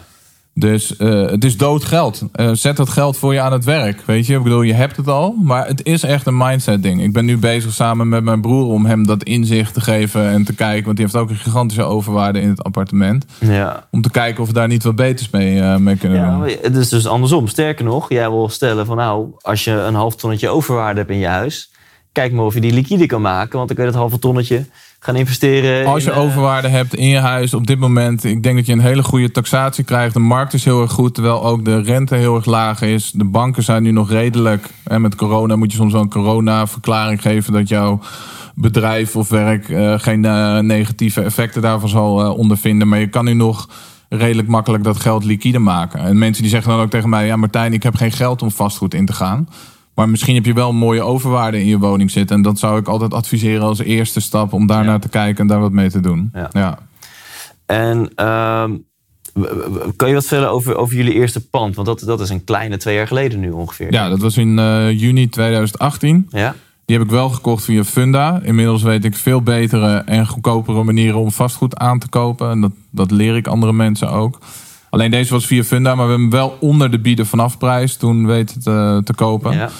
Dus 0.59 0.97
eh, 0.97 1.27
het 1.31 1.45
is 1.45 1.57
dood 1.57 1.85
geld. 1.85 2.23
Eh, 2.33 2.51
zet 2.53 2.77
dat 2.77 2.88
geld 2.88 3.16
voor 3.19 3.33
je 3.35 3.40
aan 3.40 3.53
het 3.53 3.64
werk. 3.64 4.03
Weet 4.07 4.27
je, 4.27 4.35
ik 4.37 4.42
bedoel, 4.42 4.62
je 4.62 4.73
hebt 4.73 4.97
het 4.97 5.09
al. 5.09 5.35
Maar 5.42 5.66
het 5.66 5.85
is 5.85 6.03
echt 6.03 6.27
een 6.27 6.37
mindset 6.37 6.83
ding. 6.83 7.03
Ik 7.03 7.12
ben 7.12 7.25
nu 7.25 7.38
bezig 7.38 7.73
samen 7.73 8.09
met 8.09 8.25
mijn 8.25 8.40
broer 8.40 8.66
om 8.66 8.87
hem 8.87 9.07
dat 9.07 9.23
inzicht 9.23 9.75
te 9.75 9.81
geven 9.81 10.29
en 10.29 10.45
te 10.45 10.55
kijken. 10.55 10.85
Want 10.85 10.97
die 10.97 11.05
heeft 11.07 11.16
ook 11.19 11.31
een 11.31 11.37
gigantische 11.37 11.83
overwaarde 11.83 12.40
in 12.40 12.49
het 12.49 12.62
appartement. 12.64 13.25
ja. 13.40 13.87
Om 13.90 14.03
te 14.03 14.11
kijken 14.11 14.42
of 14.42 14.49
we 14.49 14.55
daar 14.55 14.69
niet 14.69 14.83
wat 14.83 14.97
beters 14.97 15.31
mee, 15.31 15.61
eh, 15.61 15.77
mee 15.77 15.97
kunnen 15.97 16.19
Ja, 16.19 16.38
doen. 16.38 16.57
het 16.62 16.77
is 16.77 16.88
dus 16.88 17.07
andersom. 17.07 17.49
Sterker 17.49 17.85
nog, 17.85 18.09
jij 18.09 18.31
wil 18.31 18.49
stellen 18.49 18.87
van 18.87 18.97
nou, 18.97 19.29
als 19.40 19.64
je 19.64 19.73
een 19.73 19.95
half 19.95 20.16
tonnetje 20.16 20.49
overwaarde 20.49 20.99
hebt 20.99 21.11
in 21.12 21.19
je 21.19 21.27
huis, 21.27 21.71
kijk 22.12 22.33
maar 22.33 22.45
of 22.45 22.55
je 22.55 22.61
die 22.61 22.73
liquide 22.73 23.07
kan 23.07 23.21
maken, 23.21 23.57
want 23.57 23.66
dan 23.69 23.77
kun 23.77 23.87
je 23.87 23.90
dat 23.92 24.01
halve 24.01 24.19
tonnetje 24.19 24.64
gaan 25.07 25.16
investeren. 25.16 25.87
Als 25.87 26.05
je 26.05 26.11
in, 26.11 26.16
eh, 26.16 26.23
overwaarde 26.23 26.69
hebt 26.69 26.95
in 26.95 27.09
je 27.09 27.19
huis 27.19 27.55
op 27.55 27.66
dit 27.66 27.79
moment, 27.79 28.25
ik 28.25 28.42
denk 28.42 28.57
dat 28.57 28.66
je 28.66 28.73
een 28.73 28.81
hele 28.81 29.03
goede 29.03 29.31
taxatie 29.31 29.85
krijgt. 29.85 30.14
De 30.14 30.21
markt 30.21 30.55
is 30.55 30.64
heel 30.64 30.83
erg 30.83 30.92
goed, 30.92 31.14
terwijl 31.14 31.45
ook 31.45 31.64
de 31.64 31.81
rente 31.81 32.14
heel 32.14 32.37
erg 32.37 32.45
laag 32.45 32.83
is. 32.83 33.11
De 33.11 33.25
banken 33.25 33.62
zijn 33.62 33.83
nu 33.83 33.90
nog 33.90 34.11
redelijk. 34.11 34.69
En 34.85 35.01
met 35.01 35.14
corona 35.14 35.57
moet 35.57 35.71
je 35.71 35.77
soms 35.77 35.92
wel 35.92 36.03
een 36.03 36.11
corona-verklaring 36.11 37.23
geven 37.23 37.53
dat 37.53 37.69
jouw 37.69 38.01
bedrijf 38.55 39.16
of 39.16 39.29
werk 39.29 39.69
eh, 39.69 39.95
geen 39.97 40.25
eh, 40.25 40.59
negatieve 40.59 41.23
effecten 41.23 41.62
daarvan 41.62 41.88
zal 41.88 42.35
ondervinden. 42.35 42.88
Maar 42.88 42.99
je 42.99 43.09
kan 43.09 43.25
nu 43.25 43.35
nog 43.35 43.69
redelijk 44.09 44.49
makkelijk 44.49 44.85
dat 44.85 45.01
geld 45.01 45.25
liquide 45.25 45.59
maken. 45.59 46.01
En 46.01 46.19
mensen 46.19 46.42
die 46.42 46.53
zeggen 46.53 46.71
dan 46.71 46.81
ook 46.81 46.90
tegen 46.90 47.09
mij: 47.09 47.27
Ja, 47.27 47.37
Martijn, 47.37 47.73
ik 47.73 47.83
heb 47.83 47.95
geen 47.95 48.12
geld 48.12 48.42
om 48.42 48.51
vastgoed 48.51 48.95
in 48.95 49.07
te 49.07 49.12
gaan. 49.12 49.49
Maar 49.97 50.09
misschien 50.09 50.35
heb 50.35 50.45
je 50.45 50.53
wel 50.53 50.69
een 50.69 50.77
mooie 50.77 51.03
overwaarde 51.03 51.61
in 51.61 51.67
je 51.67 51.79
woning 51.79 52.11
zitten. 52.11 52.37
En 52.37 52.43
dat 52.43 52.59
zou 52.59 52.79
ik 52.79 52.89
altijd 52.89 53.15
adviseren 53.15 53.63
als 53.67 53.79
eerste 53.79 54.21
stap 54.21 54.53
om 54.53 54.67
daar 54.67 54.83
Ja. 54.83 54.89
naar 54.91 55.01
te 55.01 55.09
kijken 55.09 55.41
en 55.41 55.47
daar 55.47 55.61
wat 55.61 55.73
mee 55.73 55.91
te 55.91 56.01
doen. 56.01 56.31
Ja. 56.33 56.49
Ja. 56.53 56.79
En 57.67 58.11
ehm, 58.15 58.73
kan 59.97 60.09
je 60.09 60.15
wat 60.15 60.27
verder 60.27 60.49
over, 60.49 60.77
over 60.77 60.97
jullie 60.97 61.13
eerste 61.13 61.49
pand? 61.49 61.75
Want 61.75 61.87
dat, 61.87 62.01
dat 62.01 62.21
is 62.21 62.29
een 62.29 62.45
kleine 62.45 62.77
twee 62.77 62.95
jaar 62.95 63.07
geleden 63.07 63.41
nu 63.41 63.51
ongeveer. 63.51 63.93
Ja, 63.93 64.09
dat 64.09 64.21
was 64.21 64.37
in 64.37 64.59
eh, 64.59 64.91
juni 65.01 65.29
2018. 65.29 66.27
Ja? 66.31 66.55
Die 66.85 66.97
heb 66.97 67.05
ik 67.07 67.13
wel 67.13 67.29
gekocht 67.29 67.65
via 67.65 67.85
Funda. 67.85 68.41
Inmiddels 68.43 68.83
weet 68.83 69.05
ik 69.05 69.17
veel 69.17 69.43
betere 69.43 69.97
en 69.97 70.27
goedkopere 70.27 70.83
manieren 70.85 71.21
om 71.21 71.31
vastgoed 71.33 71.77
aan 71.77 71.99
te 71.99 72.09
kopen. 72.09 72.51
En 72.51 72.61
dat, 72.61 72.73
dat 72.91 73.11
leer 73.11 73.37
ik 73.37 73.47
andere 73.47 73.73
mensen 73.73 74.11
ook. 74.11 74.39
Alleen 74.90 75.11
deze 75.11 75.33
was 75.33 75.46
via 75.46 75.62
Funda, 75.62 75.94
maar 75.94 76.05
we 76.05 76.11
hebben 76.11 76.31
hem 76.31 76.38
wel 76.38 76.57
onder 76.61 76.90
de 76.90 76.99
bieden 76.99 77.27
vanaf 77.27 77.59
prijs 77.59 77.96
toen 77.96 78.27
weten 78.27 78.62
te, 78.62 79.01
te 79.05 79.14
kopen. 79.14 79.53
ja. 79.53 79.70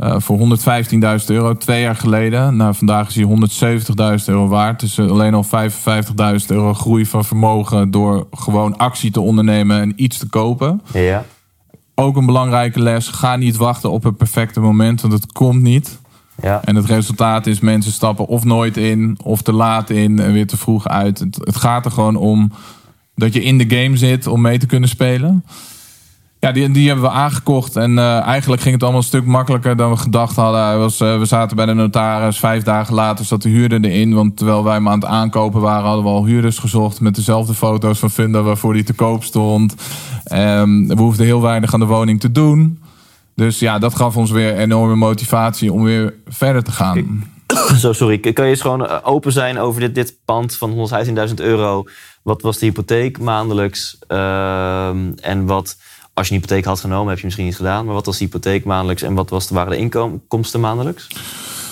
Eh, 0.00 0.14
voor 0.18 0.38
115.000 0.38 1.26
euro, 1.26 1.54
twee 1.54 1.82
jaar 1.82 1.96
geleden. 1.96 2.56
Nou, 2.56 2.74
vandaag 2.74 3.08
is 3.08 3.14
hij 3.14 3.24
170.000 4.18 4.24
euro 4.24 4.48
waard. 4.48 4.80
Dus 4.80 4.98
eh, 4.98 5.10
alleen 5.10 5.34
al 5.34 5.44
55.000 6.40 6.46
euro 6.46 6.74
groei 6.74 7.06
van 7.06 7.24
vermogen 7.24 7.90
door 7.90 8.26
gewoon 8.30 8.76
actie 8.76 9.10
te 9.10 9.20
ondernemen 9.20 9.80
en 9.80 9.92
iets 9.96 10.18
te 10.18 10.28
kopen. 10.28 10.82
Ja. 10.92 11.24
Ook 11.94 12.16
een 12.16 12.26
belangrijke 12.26 12.82
les. 12.82 13.08
Ga 13.08 13.36
niet 13.36 13.56
wachten 13.56 13.90
op 13.90 14.02
het 14.02 14.16
perfecte 14.16 14.60
moment, 14.60 15.00
want 15.00 15.12
het 15.12 15.32
komt 15.32 15.62
niet. 15.62 15.98
Ja. 16.42 16.60
En 16.64 16.76
het 16.76 16.86
resultaat 16.86 17.46
is 17.46 17.60
mensen 17.60 17.92
stappen 17.92 18.26
of 18.26 18.44
nooit 18.44 18.76
in, 18.76 19.18
of 19.22 19.42
te 19.42 19.52
laat 19.52 19.90
in 19.90 20.18
en 20.18 20.32
weer 20.32 20.46
te 20.46 20.56
vroeg 20.56 20.88
uit. 20.88 21.18
Het, 21.18 21.38
het 21.40 21.56
gaat 21.56 21.84
er 21.84 21.90
gewoon 21.90 22.16
om 22.16 22.52
dat 23.20 23.34
je 23.34 23.42
in 23.42 23.58
de 23.58 23.76
game 23.76 23.96
zit 23.96 24.26
om 24.26 24.40
mee 24.40 24.58
te 24.58 24.66
kunnen 24.66 24.88
spelen. 24.88 25.44
Ja, 26.40 26.52
die, 26.52 26.70
die 26.70 26.86
hebben 26.86 27.04
we 27.04 27.10
aangekocht. 27.10 27.76
En 27.76 27.98
eh, 27.98 28.20
eigenlijk 28.20 28.62
ging 28.62 28.74
het 28.74 28.82
allemaal 28.82 29.00
een 29.00 29.06
stuk 29.06 29.24
makkelijker 29.24 29.76
dan 29.76 29.90
we 29.90 29.96
gedacht 29.96 30.36
hadden. 30.36 30.78
Was, 30.78 31.00
eh, 31.00 31.18
we 31.18 31.24
zaten 31.24 31.56
bij 31.56 31.66
de 31.66 31.74
notaris. 31.74 32.38
Vijf 32.38 32.62
dagen 32.62 32.94
later 32.94 33.24
zat 33.24 33.42
de 33.42 33.48
huurder 33.48 33.84
erin. 33.84 34.14
Want 34.14 34.36
terwijl 34.36 34.64
wij 34.64 34.74
hem 34.74 34.88
aan 34.88 35.00
het 35.00 35.08
aankopen 35.08 35.60
waren, 35.60 35.86
hadden 35.86 36.04
we 36.04 36.10
al 36.10 36.24
huurders 36.24 36.58
gezocht. 36.58 37.00
Met 37.00 37.14
dezelfde 37.14 37.54
foto's 37.54 37.98
van 37.98 38.10
Funda 38.10 38.42
waarvoor 38.42 38.72
die 38.72 38.84
te 38.84 38.92
koop 38.92 39.24
stond. 39.24 39.74
Ehm, 40.24 40.86
we 40.86 40.94
hoefden 40.96 41.26
heel 41.26 41.42
weinig 41.42 41.74
aan 41.74 41.80
de 41.80 41.86
woning 41.86 42.20
te 42.20 42.32
doen. 42.32 42.80
Dus 43.34 43.58
ja, 43.58 43.78
dat 43.78 43.94
gaf 43.94 44.16
ons 44.16 44.30
weer 44.30 44.56
enorme 44.56 44.96
motivatie 44.96 45.72
om 45.72 45.82
weer 45.82 46.14
verder 46.28 46.62
te 46.62 46.72
gaan. 46.72 47.24
Zo, 47.80 47.92
sorry. 47.92 48.18
Kan 48.18 48.44
je 48.44 48.50
eens 48.50 48.60
gewoon 48.60 48.86
eh, 48.86 48.98
open 49.02 49.32
zijn 49.32 49.58
over 49.58 49.80
dit, 49.80 49.94
dit 49.94 50.16
pand 50.24 50.56
van 50.56 50.88
115.000 51.28 51.34
euro? 51.34 51.84
Wat 52.30 52.42
was 52.42 52.58
de 52.58 52.66
hypotheek 52.66 53.18
maandelijks? 53.18 53.98
Ehm, 54.06 54.98
en 55.20 55.46
wat, 55.46 55.76
als 56.14 56.28
je 56.28 56.34
een 56.34 56.40
hypotheek 56.40 56.64
had 56.64 56.80
genomen, 56.80 57.08
heb 57.08 57.18
je 57.18 57.24
misschien 57.24 57.46
niet 57.46 57.56
gedaan. 57.56 57.84
Maar 57.84 57.94
wat 57.94 58.06
was 58.06 58.18
de 58.18 58.24
hypotheek 58.24 58.64
maandelijks 58.64 59.02
en 59.02 59.14
wat 59.14 59.30
was 59.30 59.46
de, 59.46 59.54
waren 59.54 59.70
de 59.70 59.76
inkomsten 59.76 60.60
maandelijks? 60.60 61.08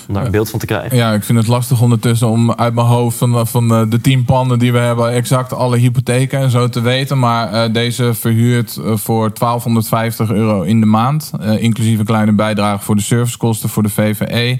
Om 0.09 0.14
daar 0.14 0.25
een 0.25 0.31
beeld 0.31 0.51
van 0.51 0.59
te 0.59 0.66
krijgen. 0.66 0.97
Ja, 0.97 1.12
ik 1.12 1.25
vind 1.25 1.38
het 1.38 1.47
lastig 1.47 1.81
ondertussen 1.81 2.29
om 2.29 2.53
uit 2.53 2.75
mijn 2.75 2.87
hoofd 2.87 3.18
van, 3.18 3.47
van 3.47 3.75
eh, 3.75 3.83
de 3.88 4.01
tien 4.01 4.25
panden 4.25 4.59
die 4.59 4.73
we 4.73 4.79
hebben 4.79 5.12
exact 5.12 5.53
alle 5.53 5.77
hypotheken 5.77 6.40
en 6.40 6.51
zo 6.51 6.68
te 6.68 6.81
weten. 6.81 7.18
Maar 7.18 7.53
eh, 7.53 7.73
deze 7.73 8.14
verhuurt 8.14 8.77
eh, 8.77 8.97
voor 8.97 9.31
1250 9.38 10.31
euro 10.31 10.62
in 10.62 10.81
de 10.81 10.87
maand. 10.87 11.31
inclusief 11.59 11.99
een 11.99 12.05
kleine 12.05 12.33
bijdrage 12.33 12.85
voor 12.85 12.97
de 12.97 13.03
servicekosten 13.03 13.68
voor 13.68 13.83
de 13.83 13.88
VVE. 13.88 14.59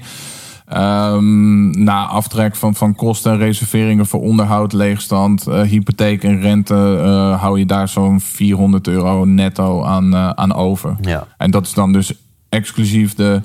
Ehm, 0.69 1.69
na 1.83 2.05
aftrek 2.05 2.55
van, 2.55 2.75
van 2.75 2.95
kosten 2.95 3.31
en 3.31 3.37
reserveringen 3.37 4.05
voor 4.05 4.21
onderhoud, 4.21 4.73
leegstand, 4.73 5.47
eh, 5.47 5.61
hypotheek 5.61 6.23
en 6.23 6.41
rente 6.41 6.99
eh, 7.03 7.41
hou 7.41 7.59
je 7.59 7.65
daar 7.65 7.87
zo'n 7.87 8.21
400 8.21 8.87
euro 8.87 9.25
netto 9.25 9.83
aan, 9.83 10.13
eh, 10.13 10.29
aan 10.29 10.53
over. 10.53 10.95
Ja. 11.01 11.27
En 11.37 11.51
dat 11.51 11.65
is 11.65 11.73
dan 11.73 11.91
dus 11.91 12.13
exclusief 12.49 13.15
de, 13.15 13.41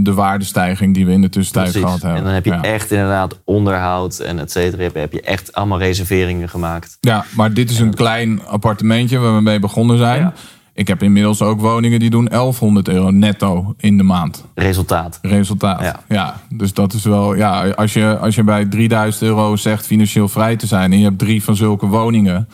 de 0.00 0.12
waardestijging 0.14 0.94
die 0.94 1.06
we 1.06 1.12
in 1.12 1.20
de 1.20 1.28
tussentijd 1.28 1.70
Precies. 1.70 1.86
gehad 1.86 2.02
hebben. 2.02 2.18
En 2.18 2.24
dan 2.24 2.34
heb 2.34 2.44
je 2.44 2.50
ja. 2.50 2.62
echt 2.62 2.90
inderdaad 2.90 3.38
onderhoud 3.44 4.18
en 4.18 4.38
et 4.38 4.50
cetera. 4.50 4.82
Heb, 4.82 4.94
heb 4.94 5.12
je 5.12 5.20
echt 5.20 5.52
allemaal 5.52 5.78
reserveringen 5.78 6.48
gemaakt. 6.48 6.96
Ja, 7.00 7.24
maar 7.36 7.52
dit 7.52 7.70
is 7.70 7.78
een 7.78 7.94
klein 7.94 8.46
appartementje 8.46 9.18
waar 9.18 9.34
we 9.34 9.40
mee 9.40 9.58
begonnen 9.58 9.98
zijn. 9.98 10.20
Ja. 10.20 10.32
Ik 10.78 10.88
heb 10.88 11.02
inmiddels 11.02 11.42
ook 11.42 11.60
woningen 11.60 11.98
die 11.98 12.10
doen 12.10 12.24
1100 12.24 12.88
euro 12.88 13.10
netto 13.10 13.74
in 13.78 13.96
de 13.96 14.02
maand. 14.02 14.44
Resultaat. 14.54 15.18
Resultaat. 15.22 15.80
Ja. 15.80 16.00
Ja. 16.08 16.40
dus 16.48 16.74
dat 16.74 16.92
is 16.92 17.04
wel. 17.04 17.34
Ja, 17.34 17.68
als 17.68 17.92
je, 17.92 18.18
als 18.18 18.34
je 18.34 18.42
bij 18.42 18.64
3000 18.64 19.22
euro 19.22 19.56
zegt 19.56 19.86
financieel 19.86 20.28
vrij 20.28 20.56
te 20.56 20.66
zijn. 20.66 20.92
en 20.92 20.98
je 20.98 21.04
hebt 21.04 21.18
drie 21.18 21.44
van 21.44 21.56
zulke 21.56 21.86
woningen. 21.86 22.48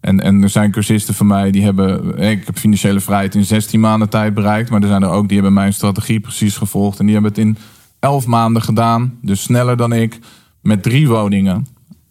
En, 0.00 0.20
en 0.20 0.42
er 0.42 0.48
zijn 0.48 0.70
cursisten 0.70 1.14
van 1.14 1.26
mij 1.26 1.50
die 1.50 1.62
hebben. 1.62 2.18
Ik 2.18 2.46
heb 2.46 2.58
financiële 2.58 3.00
vrijheid 3.00 3.34
in 3.34 3.44
16 3.44 3.80
maanden 3.80 4.08
tijd 4.08 4.34
bereikt. 4.34 4.70
Maar 4.70 4.82
er 4.82 4.88
zijn 4.88 5.02
er 5.02 5.10
ook 5.10 5.26
die 5.26 5.36
hebben 5.36 5.52
mijn 5.52 5.72
strategie 5.72 6.20
precies 6.20 6.56
gevolgd. 6.56 6.98
En 6.98 7.04
die 7.04 7.14
hebben 7.14 7.32
het 7.32 7.40
in 7.40 7.56
11 7.98 8.26
maanden 8.26 8.62
gedaan. 8.62 9.18
Dus 9.22 9.42
sneller 9.42 9.76
dan 9.76 9.92
ik. 9.92 10.18
met 10.62 10.82
drie 10.82 11.08
woningen. 11.08 11.66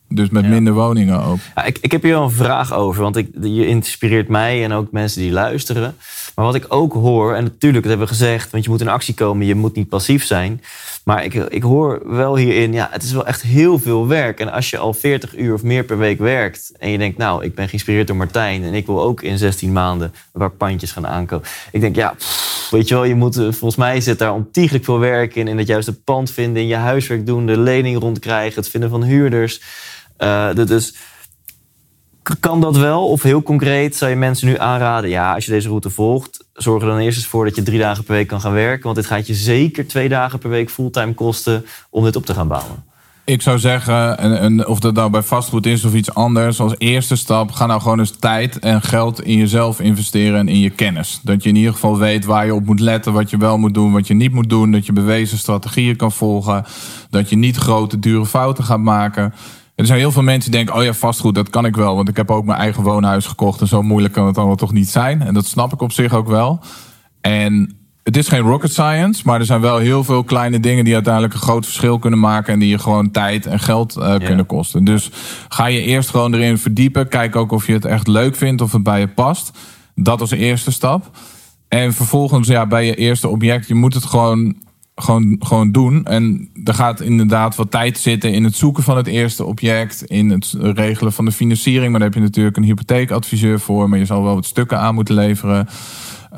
Dus 0.10 0.30
met 0.30 0.43
Ja. 0.43 0.49
minder 0.49 0.74
woningen 0.74 1.24
ook. 1.24 1.38
Ja, 1.55 1.64
ik, 1.64 1.78
ik 1.82 1.91
heb 1.91 2.01
hier 2.01 2.12
wel 2.12 2.24
een 2.24 2.32
vraag 2.32 2.74
over, 2.74 3.01
want 3.01 3.16
ik, 3.16 3.28
je 3.41 3.68
inspireert 3.68 4.28
mij 4.28 4.64
en 4.64 4.72
ook 4.74 4.91
mensen 4.91 5.22
die 5.22 5.32
luisteren. 5.32 5.95
Maar 6.36 6.45
wat 6.45 6.55
ik 6.55 6.66
ook 6.68 6.93
hoor, 6.93 7.36
en 7.36 7.43
natuurlijk, 7.43 7.84
dat 7.84 7.91
hebben 7.97 8.07
we 8.07 8.14
gezegd, 8.24 8.51
want 8.51 8.64
je 8.64 8.70
moet 8.70 8.82
in 8.82 8.88
actie 8.88 9.14
komen, 9.14 9.45
je 9.45 9.55
moet 9.55 9.76
niet 9.76 9.89
passief 9.89 10.26
zijn. 10.26 10.62
Maar 11.03 11.24
ik, 11.24 11.34
ik 11.34 11.62
hoor 11.64 12.01
wel 12.05 12.36
hierin, 12.36 12.74
ja, 12.74 12.88
het 12.91 13.03
is 13.03 13.12
wel 13.12 13.26
echt 13.26 13.41
heel 13.41 13.80
veel 13.80 14.07
werk. 14.07 14.39
En 14.39 14.51
als 14.51 14.70
je 14.70 14.78
al 14.78 14.93
40 14.93 15.38
uur 15.38 15.53
of 15.53 15.64
meer 15.64 15.84
per 15.84 15.97
week 15.97 16.20
werkt 16.20 16.72
en 16.80 16.89
je 16.89 16.97
denkt, 16.97 17.18
nou, 17.18 17.43
ik 17.43 17.55
ben 17.55 17.68
geïnspireerd 17.68 18.07
door 18.07 18.16
Martijn 18.16 18.64
en 18.64 18.74
ik 18.74 18.86
wil 18.86 19.01
ook 19.01 19.22
in 19.22 19.38
16 19.38 19.72
maanden 19.72 20.14
een 20.34 20.39
paar 20.39 20.49
pandjes 20.51 20.91
gaan 20.91 21.07
aankopen. 21.07 21.47
Ik 21.72 21.82
denk, 21.82 21.95
ja, 21.95 22.14
pff, 22.18 22.68
weet 22.72 22.88
je 22.88 22.93
wel, 22.93 23.03
je 23.03 23.16
moet, 23.16 23.38
eh, 23.38 23.43
volgens 23.43 23.76
mij 23.76 24.01
zit 24.01 24.20
daar 24.20 24.34
ontiegelijk 24.34 24.84
veel 24.86 24.99
werk 24.99 25.36
in, 25.36 25.47
in 25.47 25.57
het 25.57 25.68
juiste 25.68 25.93
pand 25.93 26.32
vinden, 26.32 26.62
in 26.62 26.68
je 26.68 26.76
huiswerk 26.76 27.26
doen, 27.26 27.45
de 27.45 27.57
lening 27.57 27.99
rondkrijgen, 27.99 28.55
het 28.62 28.70
vinden 28.70 28.89
van 28.89 29.03
huurders. 29.03 29.62
Dus 30.53 30.95
kan 32.39 32.61
dat 32.61 32.78
wel? 32.78 33.07
Of 33.07 33.24
heel 33.24 33.43
concreet 33.43 33.95
zou 33.95 34.11
je 34.11 34.17
mensen 34.17 34.47
nu 34.47 34.57
aanraden... 34.57 35.09
ja, 35.09 35.34
als 35.34 35.45
je 35.45 35.51
deze 35.51 35.67
route 35.67 35.89
volgt... 35.89 36.45
zorg 36.53 36.82
er 36.82 36.89
dan 36.89 36.97
eerst 36.97 37.17
eens 37.17 37.28
voor 37.28 37.45
dat 37.45 37.55
je 37.55 37.63
drie 37.63 37.80
dagen 37.80 38.03
per 38.03 38.13
week 38.13 38.28
kan 38.28 38.41
gaan 38.41 38.53
werken. 38.53 38.84
Want 38.84 38.95
dit 38.95 39.05
gaat 39.05 39.28
je 39.28 39.34
zeker 39.34 39.88
twee 39.88 40.09
dagen 40.09 40.39
per 40.39 40.49
week 40.49 40.70
fulltime 40.70 41.13
kosten... 41.13 41.65
om 41.89 42.03
dit 42.03 42.15
op 42.15 42.26
te 42.26 42.34
gaan 42.34 42.47
bouwen. 42.47 42.88
Ik 43.30 43.41
zou 43.41 43.59
zeggen, 43.59 44.17
en, 44.17 44.39
en 44.39 44.67
of 44.67 44.80
dat 44.80 44.93
nou 44.93 45.09
bij 45.09 45.22
vastgoed 45.22 45.65
is 45.65 45.86
of 45.86 45.93
iets 45.93 46.13
anders, 46.13 46.59
als 46.59 46.76
eerste 46.78 47.15
stap, 47.15 47.51
ga 47.51 47.65
nou 47.65 47.82
gewoon 47.82 47.99
eens 47.99 48.15
tijd 48.20 48.59
en 48.59 48.82
geld 48.82 49.22
in 49.22 49.38
jezelf 49.38 49.80
investeren 49.80 50.39
en 50.39 50.47
in 50.47 50.59
je 50.59 50.70
kennis. 50.70 51.20
Dat 51.24 51.43
je 51.43 51.49
in 51.49 51.55
ieder 51.55 51.74
geval 51.74 51.97
weet 51.97 52.26
waar 52.26 52.45
je 52.45 52.53
op 52.53 52.65
moet 52.65 52.80
letten, 52.80 53.13
wat 53.13 53.30
je 53.30 53.38
wel 53.38 53.57
moet 53.57 53.74
doen, 53.74 53.91
wat 53.91 54.07
je 54.07 54.13
niet 54.13 54.34
moet 54.34 54.49
doen. 54.49 54.72
Dat 54.72 54.86
je 54.86 54.93
bewezen 54.93 55.38
strategieën 55.38 55.95
kan 55.95 56.11
volgen. 56.11 56.65
Dat 57.09 57.30
je 57.30 57.36
niet 57.36 57.55
grote, 57.55 57.99
dure 57.99 58.26
fouten 58.26 58.63
gaat 58.63 58.80
maken. 58.80 59.34
Er 59.80 59.86
zijn 59.86 60.00
heel 60.00 60.12
veel 60.12 60.22
mensen 60.22 60.52
die 60.52 60.60
denken, 60.60 60.80
oh 60.80 60.84
ja, 60.84 60.94
vastgoed, 60.94 61.36
dat 61.36 61.50
kan 61.50 61.66
ik 61.66 61.76
wel. 61.76 61.96
Want 61.96 62.10
ik 62.10 62.18
heb 62.18 62.32
ook 62.32 62.46
mijn 62.46 62.60
eigen 62.60 62.84
woonhuis 62.84 63.26
gekocht 63.26 63.62
en 63.62 63.68
zo 63.68 63.82
moeilijk 63.82 64.14
kan 64.14 64.28
het 64.28 64.38
allemaal 64.38 64.56
toch 64.56 64.72
niet 64.72 64.90
zijn. 64.90 65.22
En 65.22 65.34
dat 65.34 65.46
snap 65.46 65.74
ik 65.74 65.82
op 65.82 65.92
zich 65.92 66.14
ook 66.14 66.28
wel. 66.28 66.60
En 67.22 67.78
het 68.04 68.18
is 68.18 68.28
geen 68.28 68.42
rocket 68.42 68.72
science, 68.72 69.22
maar 69.26 69.40
er 69.40 69.46
zijn 69.46 69.62
wel 69.62 69.78
heel 69.78 70.04
veel 70.04 70.24
kleine 70.24 70.60
dingen 70.60 70.84
die 70.84 70.94
uiteindelijk 70.94 71.34
een 71.34 71.40
groot 71.40 71.66
verschil 71.66 72.00
kunnen 72.00 72.20
maken. 72.20 72.54
En 72.54 72.60
die 72.60 72.70
je 72.70 72.80
gewoon 72.80 73.12
tijd 73.12 73.46
en 73.46 73.60
geld 73.60 73.96
eh, 73.96 74.16
kunnen 74.16 74.46
kosten. 74.46 74.84
Dus 74.84 75.12
ga 75.50 75.66
je 75.66 75.82
eerst 75.82 76.10
gewoon 76.10 76.34
erin 76.34 76.58
verdiepen. 76.58 77.08
Kijk 77.08 77.36
ook 77.36 77.52
of 77.52 77.68
je 77.68 77.74
het 77.74 77.86
echt 77.86 78.08
leuk 78.08 78.36
vindt, 78.36 78.62
of 78.62 78.72
het 78.72 78.84
bij 78.84 79.00
je 79.00 79.08
past. 79.08 79.58
Dat 79.96 80.22
als 80.22 80.32
eerste 80.32 80.72
stap. 80.72 81.18
En 81.68 81.94
vervolgens, 81.94 82.48
ja, 82.48 82.68
bij 82.68 82.86
je 82.86 82.96
eerste 82.96 83.28
object, 83.28 83.68
je 83.68 83.76
moet 83.76 83.94
het 83.94 84.06
gewoon, 84.06 84.56
gewoon, 85.02 85.36
gewoon 85.39 85.72
doen. 85.72 86.06
En 86.06 86.50
er 86.64 86.74
gaat 86.74 87.02
inderdaad 87.02 87.56
wat 87.56 87.72
tijd 87.72 87.97
zitten 87.97 88.34
in 88.34 88.43
het 88.43 88.56
zoeken 88.56 88.84
van 88.84 88.97
het 88.97 89.08
eerste 89.08 89.45
object, 89.45 90.04
in 90.04 90.30
het 90.30 90.56
regelen 90.60 91.14
van 91.14 91.26
de 91.26 91.32
financiering. 91.32 91.89
Maar 91.91 92.00
daar 92.00 92.10
heb 92.10 92.18
je 92.18 92.24
natuurlijk 92.24 92.58
een 92.58 92.64
hypotheekadviseur 92.64 93.60
voor, 93.60 93.89
maar 93.89 94.00
je 94.00 94.06
zal 94.06 94.24
wel 94.24 94.36
wat 94.36 94.45
stukken 94.45 94.80
aan 94.80 94.95
moeten 94.95 95.16
leveren. 95.16 95.68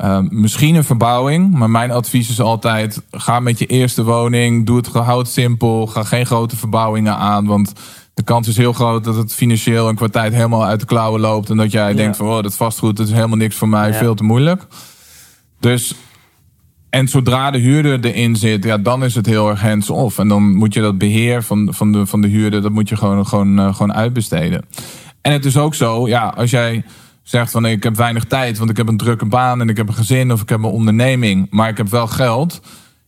Uh, 0.02 0.18
misschien 0.28 0.74
een 0.74 0.84
verbouwing, 0.84 1.54
maar 1.54 1.70
mijn 1.70 1.90
advies 1.90 2.30
is 2.30 2.40
altijd: 2.40 3.02
ga 3.10 3.40
met 3.40 3.58
je 3.58 3.66
eerste 3.66 4.04
woning, 4.04 4.66
doe 4.66 4.76
het, 4.76 4.86
houd 4.86 5.18
het 5.18 5.28
simpel, 5.34 5.86
ga 5.86 6.02
geen 6.04 6.26
grote 6.26 6.56
verbouwingen 6.56 7.16
aan, 7.16 7.46
want 7.46 7.72
de 8.14 8.22
kans 8.22 8.48
is 8.48 8.56
heel 8.56 8.72
groot 8.72 9.04
dat 9.04 9.16
het 9.16 9.34
financieel 9.34 9.88
en 9.88 9.94
qua 9.94 10.08
tijd 10.08 10.32
helemaal 10.32 10.64
uit 10.64 10.80
de 10.80 10.86
klauwen 10.86 11.20
loopt 11.20 11.50
en 11.50 11.56
dat 11.56 11.72
jij 11.72 11.88
Ja. 11.90 11.96
denkt 11.96 12.16
van, 12.16 12.26
oh, 12.26 12.42
dat 12.42 12.56
vastgoed, 12.56 12.96
dat 12.96 13.06
is 13.06 13.12
helemaal 13.12 13.36
niks 13.36 13.56
voor 13.56 13.68
mij, 13.68 13.88
Ja. 13.90 13.94
veel 13.94 14.14
te 14.14 14.24
moeilijk. 14.24 14.66
Dus 15.60 15.94
en 16.92 17.08
zodra 17.08 17.50
de 17.50 17.58
huurder 17.58 18.00
erin 18.00 18.36
zit, 18.36 18.64
ja, 18.64 18.78
dan 18.78 19.04
is 19.04 19.14
het 19.14 19.26
heel 19.26 19.48
erg 19.48 19.60
hands-off. 19.60 20.18
En 20.18 20.28
dan 20.28 20.54
moet 20.54 20.74
je 20.74 20.80
dat 20.80 20.98
beheer 20.98 21.42
van, 21.42 21.74
van, 21.74 21.92
de, 21.92 22.06
van 22.06 22.20
de 22.20 22.28
huurder, 22.28 22.62
dat 22.62 22.72
moet 22.72 22.88
je 22.88 22.96
gewoon, 22.96 23.26
gewoon, 23.26 23.58
eh, 23.58 23.74
gewoon 23.74 23.94
uitbesteden. 23.94 24.64
En 25.20 25.32
het 25.32 25.44
is 25.44 25.56
ook 25.56 25.74
zo, 25.74 26.08
ja, 26.08 26.28
als 26.36 26.50
jij 26.50 26.84
zegt 27.22 27.50
van 27.50 27.66
ik 27.66 27.82
heb 27.82 27.96
weinig 27.96 28.24
tijd, 28.24 28.58
want 28.58 28.70
ik 28.70 28.76
heb 28.76 28.88
een 28.88 28.96
drukke 28.96 29.26
baan 29.26 29.60
en 29.60 29.68
ik 29.68 29.76
heb 29.76 29.88
een 29.88 29.94
gezin 29.94 30.32
of 30.32 30.42
ik 30.42 30.48
heb 30.48 30.58
een 30.58 30.64
onderneming, 30.64 31.46
maar 31.50 31.68
ik 31.68 31.76
heb 31.76 31.88
wel 31.88 32.06
geld. 32.06 32.60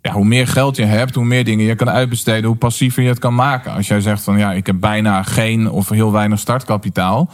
Ja, 0.02 0.12
hoe 0.12 0.24
meer 0.24 0.46
geld 0.46 0.76
je 0.76 0.84
hebt, 0.84 1.14
hoe 1.14 1.24
meer 1.24 1.44
dingen 1.44 1.66
je 1.66 1.74
kan 1.74 1.90
uitbesteden, 1.90 2.44
hoe 2.44 2.56
passiever 2.56 3.02
je 3.02 3.08
het 3.08 3.18
kan 3.18 3.34
maken. 3.34 3.72
Als 3.72 3.88
jij 3.88 4.00
zegt 4.00 4.22
van 4.22 4.38
ja, 4.38 4.52
ik 4.52 4.66
heb 4.66 4.80
bijna 4.80 5.22
geen 5.22 5.70
of 5.70 5.88
heel 5.88 6.12
weinig 6.12 6.38
startkapitaal, 6.38 7.30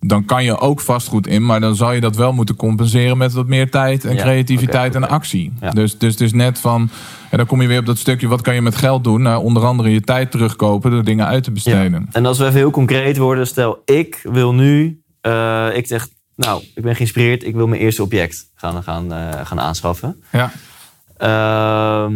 dan 0.00 0.24
kan 0.24 0.44
je 0.44 0.58
ook 0.58 0.80
vastgoed 0.80 1.26
in, 1.26 1.46
maar 1.46 1.60
dan 1.60 1.76
zal 1.76 1.92
je 1.92 2.00
dat 2.00 2.16
wel 2.16 2.32
moeten 2.32 2.56
compenseren 2.56 3.18
met 3.18 3.32
wat 3.32 3.46
meer 3.46 3.70
tijd 3.70 4.04
en 4.04 4.14
Ja, 4.14 4.22
creativiteit 4.22 4.94
en 4.94 5.08
actie. 5.08 5.52
Ja. 5.60 5.70
Dus, 5.70 5.98
dus 5.98 6.12
het 6.12 6.20
is 6.20 6.32
net 6.32 6.58
van, 6.58 6.90
en 7.30 7.36
dan 7.36 7.46
kom 7.46 7.62
je 7.62 7.68
weer 7.68 7.78
op 7.78 7.86
dat 7.86 7.98
stukje, 7.98 8.28
wat 8.28 8.40
kan 8.40 8.54
je 8.54 8.62
met 8.62 8.76
geld 8.76 9.04
doen? 9.04 9.22
Nou, 9.22 9.42
onder 9.42 9.64
andere 9.64 9.90
je 9.90 10.00
tijd 10.00 10.30
terugkopen 10.30 10.90
door 10.90 11.04
dingen 11.04 11.26
uit 11.26 11.44
te 11.44 11.50
besteden. 11.50 12.08
En 12.12 12.26
als 12.26 12.38
we 12.38 12.44
even 12.44 12.56
heel 12.56 12.70
concreet 12.70 13.16
worden, 13.16 13.46
stel 13.46 13.82
ik 13.84 14.20
wil 14.22 14.54
nu, 14.54 15.02
eh, 15.20 15.66
ik 15.74 15.86
zeg, 15.86 16.08
nou, 16.36 16.62
ik 16.74 16.82
ben 16.82 16.96
geïnspireerd, 16.96 17.44
ik 17.44 17.54
wil 17.54 17.66
mijn 17.66 17.80
eerste 17.80 18.02
object 18.02 18.50
gaan, 18.54 18.82
gaan, 18.82 19.12
eh, 19.12 19.46
gaan 19.46 19.60
aanschaffen. 19.60 20.22
Ja. 20.32 20.52
Ehm, 21.16 22.14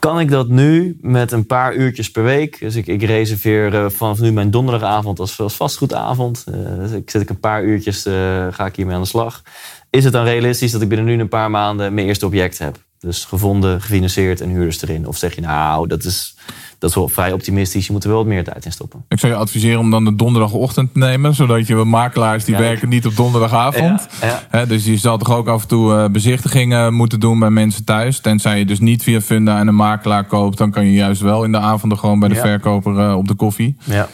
kan 0.00 0.20
ik 0.20 0.30
dat 0.30 0.48
nu 0.48 0.98
met 1.00 1.32
een 1.32 1.46
paar 1.46 1.74
uurtjes 1.74 2.10
per 2.10 2.22
week? 2.22 2.58
Dus 2.60 2.76
ik, 2.76 2.86
ik 2.86 3.02
reserveer 3.02 3.74
eh, 3.74 3.90
vanaf 3.90 4.20
nu 4.20 4.32
mijn 4.32 4.50
donderdagavond 4.50 5.18
als, 5.18 5.40
als 5.40 5.56
vastgoedavond. 5.56 6.44
Eh, 6.48 6.78
dus 6.78 6.90
ik 6.90 7.10
zet 7.10 7.22
ik 7.22 7.30
een 7.30 7.40
paar 7.40 7.64
uurtjes, 7.64 8.06
eh, 8.06 8.46
ga 8.50 8.66
ik 8.66 8.76
hiermee 8.76 8.94
aan 8.94 9.00
de 9.00 9.06
slag. 9.06 9.42
Is 9.90 10.04
het 10.04 10.12
dan 10.12 10.24
realistisch 10.24 10.72
dat 10.72 10.82
ik 10.82 10.88
binnen 10.88 11.06
nu 11.06 11.20
een 11.20 11.28
paar 11.28 11.50
maanden 11.50 11.94
mijn 11.94 12.06
eerste 12.06 12.26
object 12.26 12.58
heb? 12.58 12.89
Dus 13.00 13.24
gevonden, 13.24 13.80
gefinancierd 13.80 14.40
en 14.40 14.48
huurders 14.48 14.82
erin. 14.82 15.06
Of 15.06 15.16
zeg 15.16 15.34
je 15.34 15.40
nou, 15.40 15.88
dat 15.88 16.04
is, 16.04 16.34
dat 16.78 16.90
is 16.90 16.96
wel 16.96 17.08
vrij 17.08 17.32
optimistisch. 17.32 17.86
Je 17.86 17.92
moet 17.92 18.02
er 18.02 18.08
wel 18.08 18.18
wat 18.18 18.26
meer 18.26 18.44
tijd 18.44 18.64
in 18.64 18.72
stoppen. 18.72 19.04
Ik 19.08 19.18
zou 19.18 19.32
je 19.32 19.38
adviseren 19.38 19.78
om 19.78 19.90
dan 19.90 20.04
de 20.04 20.14
donderdagochtend 20.16 20.92
te 20.92 20.98
nemen, 20.98 21.34
zodat 21.34 21.66
je 21.66 21.74
makelaars 21.74 22.44
die 22.44 22.54
Ja. 22.54 22.60
werken 22.60 22.88
niet 22.88 23.06
op 23.06 23.16
donderdagavond. 23.16 24.08
Ja, 24.20 24.26
ja. 24.26 24.42
Hè, 24.48 24.66
dus 24.66 24.84
je 24.84 24.96
zal 24.96 25.18
toch 25.18 25.30
ook 25.30 25.48
af 25.48 25.62
en 25.62 25.68
toe 25.68 25.94
eh, 25.94 26.08
bezichtigingen 26.08 26.94
moeten 26.94 27.20
doen 27.20 27.38
bij 27.38 27.50
mensen 27.50 27.84
thuis. 27.84 28.20
Tenzij 28.20 28.58
je 28.58 28.64
dus 28.64 28.80
niet 28.80 29.02
via 29.02 29.20
Funda 29.20 29.58
en 29.58 29.66
een 29.68 29.74
makelaar 29.74 30.24
koopt, 30.24 30.58
dan 30.58 30.70
kan 30.70 30.84
je 30.86 30.92
juist 30.92 31.20
wel 31.20 31.44
in 31.44 31.52
de 31.52 31.58
avonden 31.58 31.98
gewoon 31.98 32.18
bij 32.18 32.28
de 32.28 32.34
verkoper 32.34 32.98
eh, 32.98 33.16
op 33.16 33.28
de 33.28 33.34
koffie. 33.34 33.76
Ja. 33.84 34.08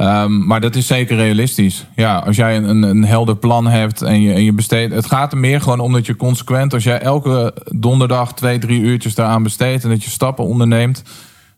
Ehm, 0.00 0.46
maar 0.46 0.60
dat 0.60 0.76
is 0.76 0.86
zeker 0.86 1.16
realistisch. 1.16 1.86
Ja, 1.96 2.16
als 2.18 2.36
jij 2.36 2.56
een, 2.56 2.64
een, 2.68 2.82
een 2.82 3.04
helder 3.04 3.36
plan 3.36 3.66
hebt 3.66 4.02
en 4.02 4.20
je, 4.20 4.32
en 4.32 4.44
je 4.44 4.52
besteedt. 4.52 4.94
Het 4.94 5.06
gaat 5.06 5.32
er 5.32 5.38
meer 5.38 5.60
gewoon 5.60 5.80
om 5.80 5.92
dat 5.92 6.06
je 6.06 6.16
consequent, 6.16 6.74
als 6.74 6.84
jij 6.84 7.00
elke 7.00 7.54
donderdag 7.64 8.34
twee, 8.34 8.58
drie 8.58 8.80
uurtjes 8.80 9.14
daaraan 9.14 9.42
besteedt 9.42 9.84
en 9.84 9.90
dat 9.90 10.04
je 10.04 10.10
stappen 10.10 10.44
onderneemt, 10.44 11.02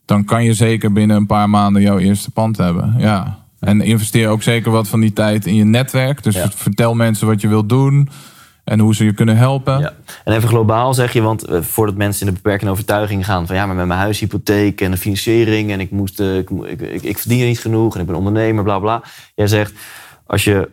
dan 0.05 0.25
kan 0.25 0.43
je 0.43 0.53
zeker 0.53 0.91
binnen 0.93 1.17
een 1.17 1.25
paar 1.25 1.49
maanden 1.49 1.81
jouw 1.81 1.97
eerste 1.97 2.31
pand 2.31 2.57
hebben. 2.57 2.95
Ja. 2.97 3.39
En 3.59 3.81
investeer 3.81 4.29
ook 4.29 4.43
zeker 4.43 4.71
wat 4.71 4.87
van 4.87 4.99
die 4.99 5.13
tijd 5.13 5.45
in 5.45 5.55
je 5.55 5.63
netwerk. 5.65 6.23
Dus 6.23 6.35
Ja. 6.35 6.49
vertel 6.55 6.93
mensen 6.93 7.27
wat 7.27 7.41
je 7.41 7.47
wilt 7.47 7.69
doen 7.69 8.09
en 8.63 8.79
hoe 8.79 8.95
ze 8.95 9.05
je 9.05 9.13
kunnen 9.13 9.37
helpen. 9.37 9.79
Ja. 9.79 9.93
En 10.23 10.33
even 10.33 10.49
globaal 10.49 10.93
zeg 10.93 11.13
je, 11.13 11.21
want 11.21 11.43
eh, 11.43 11.61
voordat 11.61 11.95
mensen 11.95 12.27
in 12.27 12.33
de 12.33 12.39
beperkende 12.41 12.71
overtuiging 12.71 13.25
gaan 13.25 13.47
van 13.47 13.55
ja, 13.55 13.65
maar 13.65 13.75
met 13.75 13.85
mijn 13.85 13.99
huishypotheek 13.99 14.81
en 14.81 14.91
de 14.91 14.97
financiering 14.97 15.71
en 15.71 15.79
ik, 15.79 15.91
moest, 15.91 16.19
eh, 16.19 16.37
ik, 16.37 16.49
ik, 16.81 17.03
ik, 17.03 17.17
verdien 17.17 17.45
niet 17.45 17.59
genoeg 17.59 17.95
en 17.95 18.01
ik 18.01 18.07
ben 18.07 18.15
ondernemer, 18.15 18.63
bla 18.63 18.79
bla. 18.79 19.03
Jij 19.35 19.47
zegt, 19.47 19.73
als 20.25 20.43
je 20.43 20.69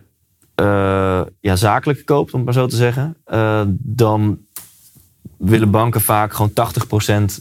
eh, 0.55 1.20
ja, 1.41 1.57
zakelijk 1.57 2.05
koopt, 2.05 2.34
om 2.34 2.45
maar 2.45 2.53
zo 2.53 2.66
te 2.66 2.76
zeggen, 2.76 3.16
dan 3.70 4.38
willen 5.38 5.70
banken 5.70 6.01
vaak 6.01 6.32
gewoon 6.32 6.53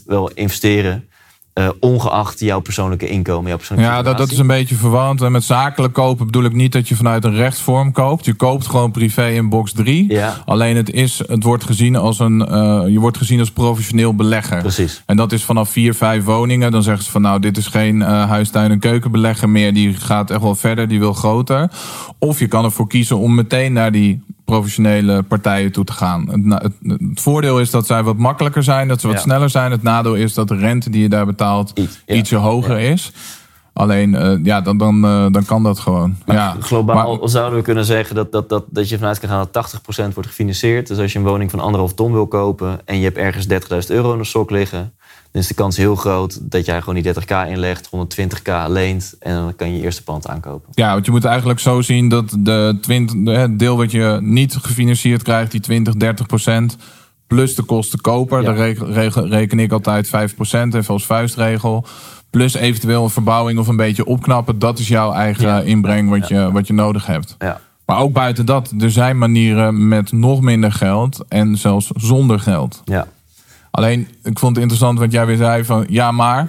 80% 0.00 0.04
wel 0.04 0.30
investeren. 0.30 1.09
Eh, 1.52 1.68
ongeacht 1.80 2.40
jouw 2.40 2.60
persoonlijke 2.60 3.08
inkomen, 3.08 3.48
jouw 3.48 3.56
persoonlijke 3.56 3.92
Ja, 3.92 4.02
dat, 4.02 4.18
dat 4.18 4.30
is 4.30 4.38
een 4.38 4.46
beetje 4.46 4.74
verwant. 4.74 5.22
En 5.22 5.32
met 5.32 5.44
zakelijk 5.44 5.92
kopen 5.92 6.26
bedoel 6.26 6.44
ik 6.44 6.52
niet 6.52 6.72
dat 6.72 6.88
je 6.88 6.96
vanuit 6.96 7.24
een 7.24 7.34
rechtsvorm 7.34 7.92
koopt. 7.92 8.24
Je 8.24 8.34
koopt 8.34 8.66
gewoon 8.66 8.90
privé 8.90 9.28
in 9.28 9.48
box 9.48 9.72
3. 9.72 10.12
Ja. 10.12 10.36
Alleen 10.44 10.76
het, 10.76 10.90
is, 10.90 11.20
het 11.26 11.42
wordt 11.42 11.64
gezien 11.64 11.96
als 11.96 12.18
een, 12.18 12.46
eh, 12.46 12.82
je 12.86 13.00
wordt 13.00 13.16
gezien 13.16 13.38
als 13.38 13.50
professioneel 13.50 14.14
belegger. 14.14 14.60
Precies. 14.60 15.02
En 15.06 15.16
dat 15.16 15.32
is 15.32 15.44
vanaf 15.44 15.70
vier, 15.70 15.94
vijf 15.94 16.24
woningen. 16.24 16.70
Dan 16.70 16.82
zeggen 16.82 17.04
ze 17.04 17.10
van 17.10 17.22
nou, 17.22 17.40
dit 17.40 17.56
is 17.56 17.66
geen 17.66 18.02
eh 18.02 18.28
huistuin- 18.28 18.70
en 18.70 18.78
keukenbelegger 18.78 19.48
meer. 19.48 19.74
Die 19.74 19.94
gaat 19.94 20.30
echt 20.30 20.42
wel 20.42 20.54
verder, 20.54 20.88
die 20.88 20.98
wil 20.98 21.12
groter. 21.12 21.70
Of 22.18 22.38
je 22.38 22.46
kan 22.46 22.64
ervoor 22.64 22.88
kiezen 22.88 23.18
om 23.18 23.34
meteen 23.34 23.72
naar 23.72 23.92
die 23.92 24.22
professionele 24.50 25.22
partijen 25.22 25.72
toe 25.72 25.84
te 25.84 25.92
gaan. 25.92 26.28
Het, 26.30 26.44
na- 26.44 26.60
het, 26.62 26.72
het 27.00 27.20
voordeel 27.20 27.60
is 27.60 27.70
dat 27.70 27.86
zij 27.86 28.02
wat 28.02 28.16
makkelijker 28.16 28.62
zijn, 28.62 28.88
dat 28.88 29.00
ze 29.00 29.06
wat 29.06 29.16
Ja. 29.16 29.22
sneller 29.22 29.50
zijn. 29.50 29.70
Het 29.70 29.82
nadeel 29.82 30.14
is 30.14 30.34
dat 30.34 30.48
de 30.48 30.56
rente 30.56 30.90
die 30.90 31.02
je 31.02 31.08
daar 31.08 31.26
betaalt 31.26 31.70
Iets, 31.74 32.02
ja. 32.06 32.14
ietsje 32.14 32.36
hoger 32.36 32.78
is. 32.78 33.12
Alleen, 33.72 34.14
eh, 34.14 34.36
ja, 34.42 34.60
dan, 34.60 34.76
dan, 34.78 35.04
eh, 35.04 35.26
dan 35.30 35.44
kan 35.44 35.62
dat 35.62 35.78
gewoon. 35.78 36.16
ja. 36.26 36.56
Globaal 36.60 37.18
Maar- 37.18 37.28
zouden 37.28 37.58
we 37.58 37.64
kunnen 37.64 37.84
zeggen 37.84 38.14
dat, 38.14 38.32
dat, 38.32 38.48
dat, 38.48 38.64
dat 38.70 38.88
je 38.88 38.98
vanuit 38.98 39.18
kan 39.18 39.28
gaan 39.28 39.38
dat 39.38 39.52
80% 39.52 40.14
wordt 40.14 40.28
gefinancierd. 40.28 40.86
Dus 40.86 40.98
als 40.98 41.12
je 41.12 41.18
een 41.18 41.24
woning 41.24 41.50
van 41.50 41.60
anderhalf 41.60 41.94
ton 41.94 42.12
wil 42.12 42.26
kopen 42.26 42.80
en 42.84 42.96
je 42.98 43.04
hebt 43.04 43.16
ergens 43.16 43.46
30.000 43.46 43.90
euro 43.90 44.12
in 44.12 44.18
de 44.18 44.24
sok 44.24 44.50
liggen, 44.50 44.92
dan 45.32 45.42
is 45.42 45.48
de 45.48 45.54
kans 45.54 45.76
heel 45.76 45.96
groot 45.96 46.50
dat 46.50 46.64
jij 46.66 46.80
gewoon 46.82 47.02
die 47.02 47.12
30k 47.14 47.48
inlegt, 47.48 47.88
120k 47.96 48.52
leent 48.68 49.14
en 49.20 49.34
dan 49.34 49.56
kan 49.56 49.70
je 49.70 49.76
je 49.76 49.82
eerste 49.82 50.02
pand 50.02 50.28
aankopen. 50.28 50.68
Ja, 50.74 50.92
want 50.92 51.04
je 51.04 51.10
moet 51.10 51.24
eigenlijk 51.24 51.58
zo 51.60 51.80
zien 51.80 52.08
dat 52.08 52.36
de 52.38 52.78
20, 52.80 53.16
de- 53.24 53.30
het 53.30 53.58
deel 53.58 53.76
wat 53.76 53.90
je 53.90 54.18
niet 54.22 54.56
gefinancierd 54.56 55.22
krijgt, 55.22 55.50
die 55.50 55.60
20, 55.60 55.94
30 55.94 56.26
procent, 56.26 56.76
plus 57.26 57.54
de 57.54 57.62
kosten 57.62 58.00
koper, 58.00 58.42
Ja. 58.42 58.52
daar 58.52 58.70
reken, 59.28 59.58
ik 59.58 59.72
altijd 59.72 60.08
5 60.08 60.34
procent, 60.34 60.74
even 60.74 60.94
als 60.94 61.06
vuistregel. 61.06 61.86
Plus 62.30 62.54
eventueel 62.54 63.02
een 63.04 63.10
verbouwing 63.10 63.58
of 63.58 63.68
een 63.68 63.76
beetje 63.76 64.04
opknappen. 64.06 64.58
Dat 64.58 64.78
is 64.78 64.88
jouw 64.88 65.12
eigen 65.12 65.46
Ja. 65.46 65.60
inbreng 65.60 66.10
wat, 66.10 66.28
je, 66.28 66.52
wat 66.52 66.66
je 66.66 66.72
nodig 66.72 67.06
hebt. 67.06 67.34
Ja. 67.38 67.60
Maar 67.86 67.98
ook 67.98 68.12
buiten 68.12 68.46
dat, 68.46 68.72
er 68.80 68.90
zijn 68.90 69.18
manieren 69.18 69.88
met 69.88 70.12
nog 70.12 70.40
minder 70.40 70.72
geld 70.72 71.24
en 71.28 71.56
zelfs 71.56 71.90
zonder 71.94 72.40
geld. 72.40 72.82
Ja. 72.84 73.06
Alleen, 73.70 74.08
ik 74.22 74.38
vond 74.38 74.54
het 74.54 74.62
interessant 74.62 74.98
wat 74.98 75.12
jij 75.12 75.26
weer 75.26 75.36
zei 75.36 75.64
van 75.64 75.86
ja, 75.88 76.12
maar. 76.12 76.48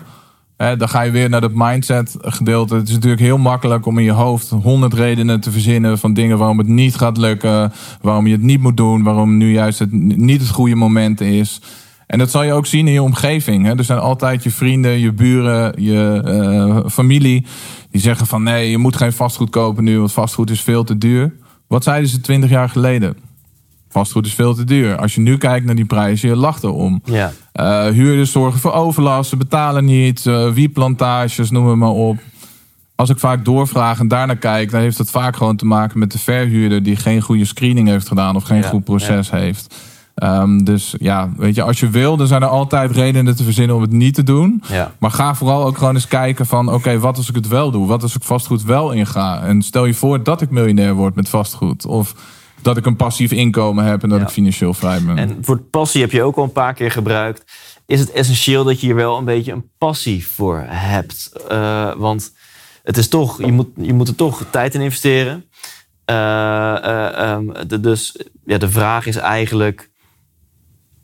Hè, 0.57 0.78
dan 0.78 0.89
ga 0.89 1.01
je 1.01 1.11
weer 1.11 1.30
naar 1.30 1.41
dat 1.41 1.51
mindset 1.53 2.15
gedeelte. 2.19 2.76
Het 2.76 2.88
is 2.88 2.93
natuurlijk 2.93 3.22
heel 3.22 3.38
makkelijk 3.38 3.86
om 3.86 3.97
in 3.97 4.03
je 4.03 4.11
hoofd 4.11 4.49
honderd 4.49 4.93
redenen 4.93 5.39
te 5.39 5.51
verzinnen 5.51 5.97
van 5.97 6.13
dingen 6.13 6.38
waarom 6.38 6.57
het 6.57 6.67
niet 6.67 6.95
gaat 6.95 7.17
lukken, 7.17 7.74
waarom 8.01 8.28
je 8.28 8.34
het 8.34 8.41
niet 8.41 8.61
moet 8.61 8.78
doen, 8.78 9.03
waarom 9.03 9.38
nu 9.38 9.51
juist 9.51 9.80
het 9.80 9.91
niet 9.91 10.41
het 10.41 10.49
goede 10.49 10.76
moment 10.76 11.22
is. 11.22 11.61
En 12.07 12.17
dat 12.17 12.32
zal 12.32 12.43
je 12.43 12.53
ook 12.53 12.65
zien 12.65 12.88
in 12.88 12.93
je 12.93 13.01
omgeving. 13.01 13.65
Hè. 13.65 13.78
Er 13.78 13.84
zijn 13.84 13.99
altijd 13.99 14.43
je 14.43 14.51
vrienden, 14.51 14.99
je 14.99 15.13
buren, 15.13 15.84
je 15.84 16.22
eh, 16.26 16.89
familie 16.89 17.45
die 17.91 18.01
zeggen 18.01 18.28
van 18.28 18.43
nee, 18.43 18.69
je 18.69 18.78
moet 18.78 18.95
geen 18.95 19.13
vastgoed 19.13 19.49
kopen 19.49 19.84
nu, 19.84 19.97
want 19.97 20.11
vastgoed 20.11 20.49
is 20.49 20.61
veel 20.61 20.84
te 20.84 20.97
duur. 20.97 21.34
Wat 21.67 21.84
zeiden 21.84 22.09
ze 22.09 22.22
twintig 22.22 22.49
jaar 22.49 22.69
geleden? 22.69 23.17
Vastgoed 23.92 24.26
is 24.26 24.34
veel 24.34 24.54
te 24.54 24.64
duur. 24.64 24.98
Als 24.98 25.16
je 25.16 25.22
nu 25.22 25.38
kijkt 25.38 25.66
naar 25.66 25.76
die 25.76 25.86
prijzen, 25.86 26.30
je 26.30 26.36
lacht 26.36 26.64
erom. 26.64 27.02
Ja. 27.04 27.32
Eh, 27.52 27.86
huurders 27.86 28.32
zorgen 28.32 28.60
voor 28.60 28.74
overlast, 28.74 29.30
ze 29.30 29.38
betalen 29.38 29.86
niet, 29.86 30.26
eh 30.26 30.50
wieplantages, 30.50 31.52
noem 31.52 31.68
het 31.68 31.78
maar 31.78 31.89
op. 31.89 32.18
Als 32.96 33.10
ik 33.10 33.20
vaak 33.20 33.46
doorvraag 33.46 34.00
en 34.00 34.08
daarnaar 34.08 34.36
kijk, 34.36 34.72
dan 34.72 34.82
heeft 34.82 34.98
dat 34.98 35.10
vaak 35.10 35.36
gewoon 35.36 35.56
te 35.56 35.66
maken 35.66 36.00
met 36.00 36.12
de 36.12 36.20
verhuurder 36.20 36.84
die 36.84 36.96
geen 36.96 37.22
goede 37.22 37.46
screening 37.46 37.88
heeft 37.88 38.08
gedaan 38.08 38.36
of 38.36 38.44
geen 38.44 38.62
Ja, 38.62 38.68
goed 38.68 38.84
proces 38.84 39.32
heeft. 39.32 39.76
Ehm, 40.16 40.58
dus 40.58 40.96
ja, 41.00 41.30
weet 41.38 41.56
je, 41.56 41.64
als 41.64 41.80
je 41.80 41.89
wil, 41.89 42.18
dan 42.18 42.28
zijn 42.28 42.42
er 42.42 42.48
altijd 42.48 42.92
redenen 42.92 43.36
te 43.36 43.44
verzinnen 43.44 43.76
om 43.76 43.82
het 43.82 43.92
niet 43.92 44.14
te 44.14 44.24
doen. 44.24 44.64
Ja. 44.68 44.92
Maar 45.00 45.12
ga 45.12 45.36
vooral 45.36 45.66
ook 45.66 45.78
gewoon 45.78 45.94
eens 45.94 46.08
kijken 46.08 46.46
van, 46.46 46.74
oké, 46.74 47.00
wat 47.00 47.18
als 47.18 47.30
ik 47.30 47.36
het 47.36 47.48
wel 47.48 47.72
doe? 47.72 47.88
Wat 47.88 48.04
als 48.04 48.16
ik 48.16 48.24
vastgoed 48.24 48.64
wel 48.64 48.92
inga? 48.92 49.42
En 49.42 49.62
stel 49.62 49.86
je 49.86 49.94
voor 49.94 50.24
dat 50.24 50.42
ik 50.42 50.50
miljonair 50.50 50.94
word 50.94 51.16
met 51.16 51.30
vastgoed. 51.30 51.86
Of 51.86 52.16
dat 52.62 52.78
ik 52.78 52.86
een 52.86 52.95
passief 52.95 53.32
inkomen 53.32 53.86
heb 53.86 54.03
en 54.03 54.09
dat 54.09 54.20
Ja. 54.20 54.26
ik 54.26 54.32
financieel 54.32 54.74
vrij 54.74 55.01
ben. 55.03 55.18
En 55.18 55.38
voor 55.41 55.57
passie 55.62 56.01
heb 56.01 56.12
je 56.12 56.24
ook 56.24 56.36
al 56.36 56.43
een 56.43 56.51
paar 56.51 56.74
keer 56.74 56.91
gebruikt. 56.91 57.43
Is 57.86 57.99
het 57.99 58.12
essentieel 58.12 58.64
dat 58.64 58.80
je 58.80 58.86
hier 58.86 58.95
wel 58.95 59.18
een 59.18 59.26
beetje 59.26 59.51
een 59.51 59.70
passie 59.78 60.28
voor 60.28 60.64
hebt? 60.68 61.32
Eh, 61.49 61.93
want 61.95 62.34
het 62.84 62.97
is 62.97 63.07
toch, 63.07 63.45
je 63.45 63.51
moet, 63.51 63.68
je 63.76 63.93
moet 63.93 64.07
er 64.07 64.16
toch 64.16 64.45
tijd 64.49 64.76
in 64.76 64.82
investeren. 64.82 65.45
Eh, 66.05 66.16
eh, 66.84 67.18
ehm, 67.32 67.68
de, 67.68 67.80
dus 67.80 68.16
ja, 68.45 68.57
de 68.57 68.70
vraag 68.70 69.05
is 69.05 69.16
eigenlijk. 69.16 69.89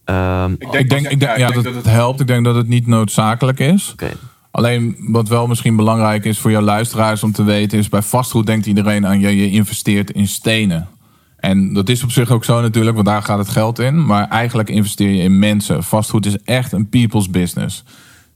ehm, 0.04 0.52
Ik 0.52 0.72
denk, 0.90 1.08
ik 1.08 1.20
denk, 1.20 1.38
ja, 1.38 1.50
dat 1.52 1.64
het 1.66 1.86
helpt. 1.86 2.20
Ik 2.20 2.28
denk 2.28 2.46
dat 2.46 2.56
het 2.56 2.68
niet 2.68 2.88
noodzakelijk 2.88 3.60
is. 3.60 3.92
Oké, 3.92 4.12
Alleen 4.52 4.96
wat 5.00 5.28
wel 5.28 5.48
misschien 5.48 5.76
belangrijk 5.76 6.26
is 6.26 6.40
voor 6.40 6.52
jouw 6.52 6.62
luisteraars 6.62 7.24
om 7.24 7.32
te 7.32 7.44
weten, 7.44 7.78
is 7.78 7.90
bij 7.90 8.02
vastgoed 8.02 8.46
denkt 8.46 8.66
iedereen 8.66 9.06
aan 9.06 9.20
je, 9.20 9.36
je 9.36 9.50
investeert 9.50 10.12
in 10.12 10.28
stenen. 10.28 10.88
En 11.38 11.74
dat 11.74 11.90
is 11.90 12.04
op 12.04 12.12
zich 12.12 12.32
ook 12.32 12.46
zo 12.46 12.62
natuurlijk, 12.62 12.96
want 12.96 13.08
daar 13.08 13.22
gaat 13.22 13.38
het 13.38 13.50
geld 13.50 13.80
in. 13.80 14.06
Maar 14.06 14.28
eigenlijk 14.28 14.70
investeer 14.70 15.10
je 15.10 15.22
in 15.22 15.40
mensen. 15.40 15.84
Vastgoed 15.84 16.26
is 16.26 16.38
echt 16.44 16.72
een 16.72 16.90
people's 16.90 17.30
business. 17.30 17.84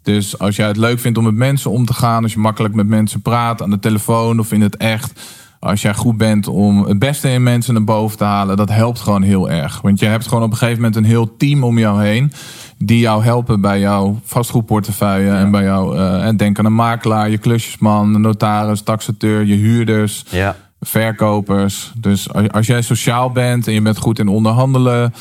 Dus 0.04 0.40
als 0.40 0.56
jij 0.56 0.68
het 0.68 0.78
leuk 0.78 1.00
vindt 1.00 1.18
om 1.18 1.24
met 1.24 1.36
mensen 1.36 1.72
om 1.72 1.86
te 1.86 1.94
gaan, 1.94 2.24
als 2.24 2.34
je 2.34 2.40
makkelijk 2.40 2.74
met 2.74 2.88
mensen 2.88 3.22
praat 3.22 3.62
aan 3.62 3.70
de 3.70 3.80
telefoon 3.80 4.40
of 4.40 4.52
in 4.52 4.62
het 4.62 4.78
echt, 4.78 5.22
als 5.60 5.82
jij 5.82 5.94
goed 5.94 6.18
bent 6.18 6.48
om 6.48 6.86
het 6.86 7.00
beste 7.00 7.30
in 7.30 7.44
mensen 7.44 7.74
naar 7.74 7.84
boven 7.84 8.18
te 8.18 8.24
halen, 8.24 8.58
dat 8.58 8.70
helpt 8.70 9.00
gewoon 9.00 9.22
heel 9.22 9.50
erg. 9.50 9.82
Want 9.82 10.00
je 10.00 10.06
hebt 10.06 10.28
gewoon 10.28 10.44
op 10.44 10.52
een 10.52 10.58
gegeven 10.58 10.82
moment 10.82 10.96
een 10.96 11.10
heel 11.10 11.38
team 11.38 11.64
om 11.64 11.80
jou 11.80 12.04
heen 12.04 12.32
die 12.78 13.00
jou 13.00 13.24
helpen 13.24 13.62
bij 13.62 13.80
jouw 13.80 14.20
vastgoedportefeuille 14.24 15.32
en 15.32 15.52
bij 15.52 15.64
jou. 15.64 15.98
eh, 15.98 16.26
en 16.26 16.38
denk 16.38 16.60
aan 16.60 16.66
een 16.66 16.74
makelaar, 16.74 17.30
je 17.30 17.38
klusjesman, 17.38 18.16
een 18.16 18.22
notaris, 18.22 18.82
taxateur, 18.82 19.46
je 19.46 19.56
huurders 19.56 20.26
ja. 20.30 20.56
Verkopers. 20.86 21.92
Dus 21.96 22.34
als, 22.34 22.50
als 22.50 22.68
jij 22.68 22.82
sociaal 22.82 23.32
bent 23.32 23.68
en 23.68 23.74
je 23.74 23.82
bent 23.82 23.98
goed 23.98 24.20
in 24.20 24.28
onderhandelen, 24.28 25.14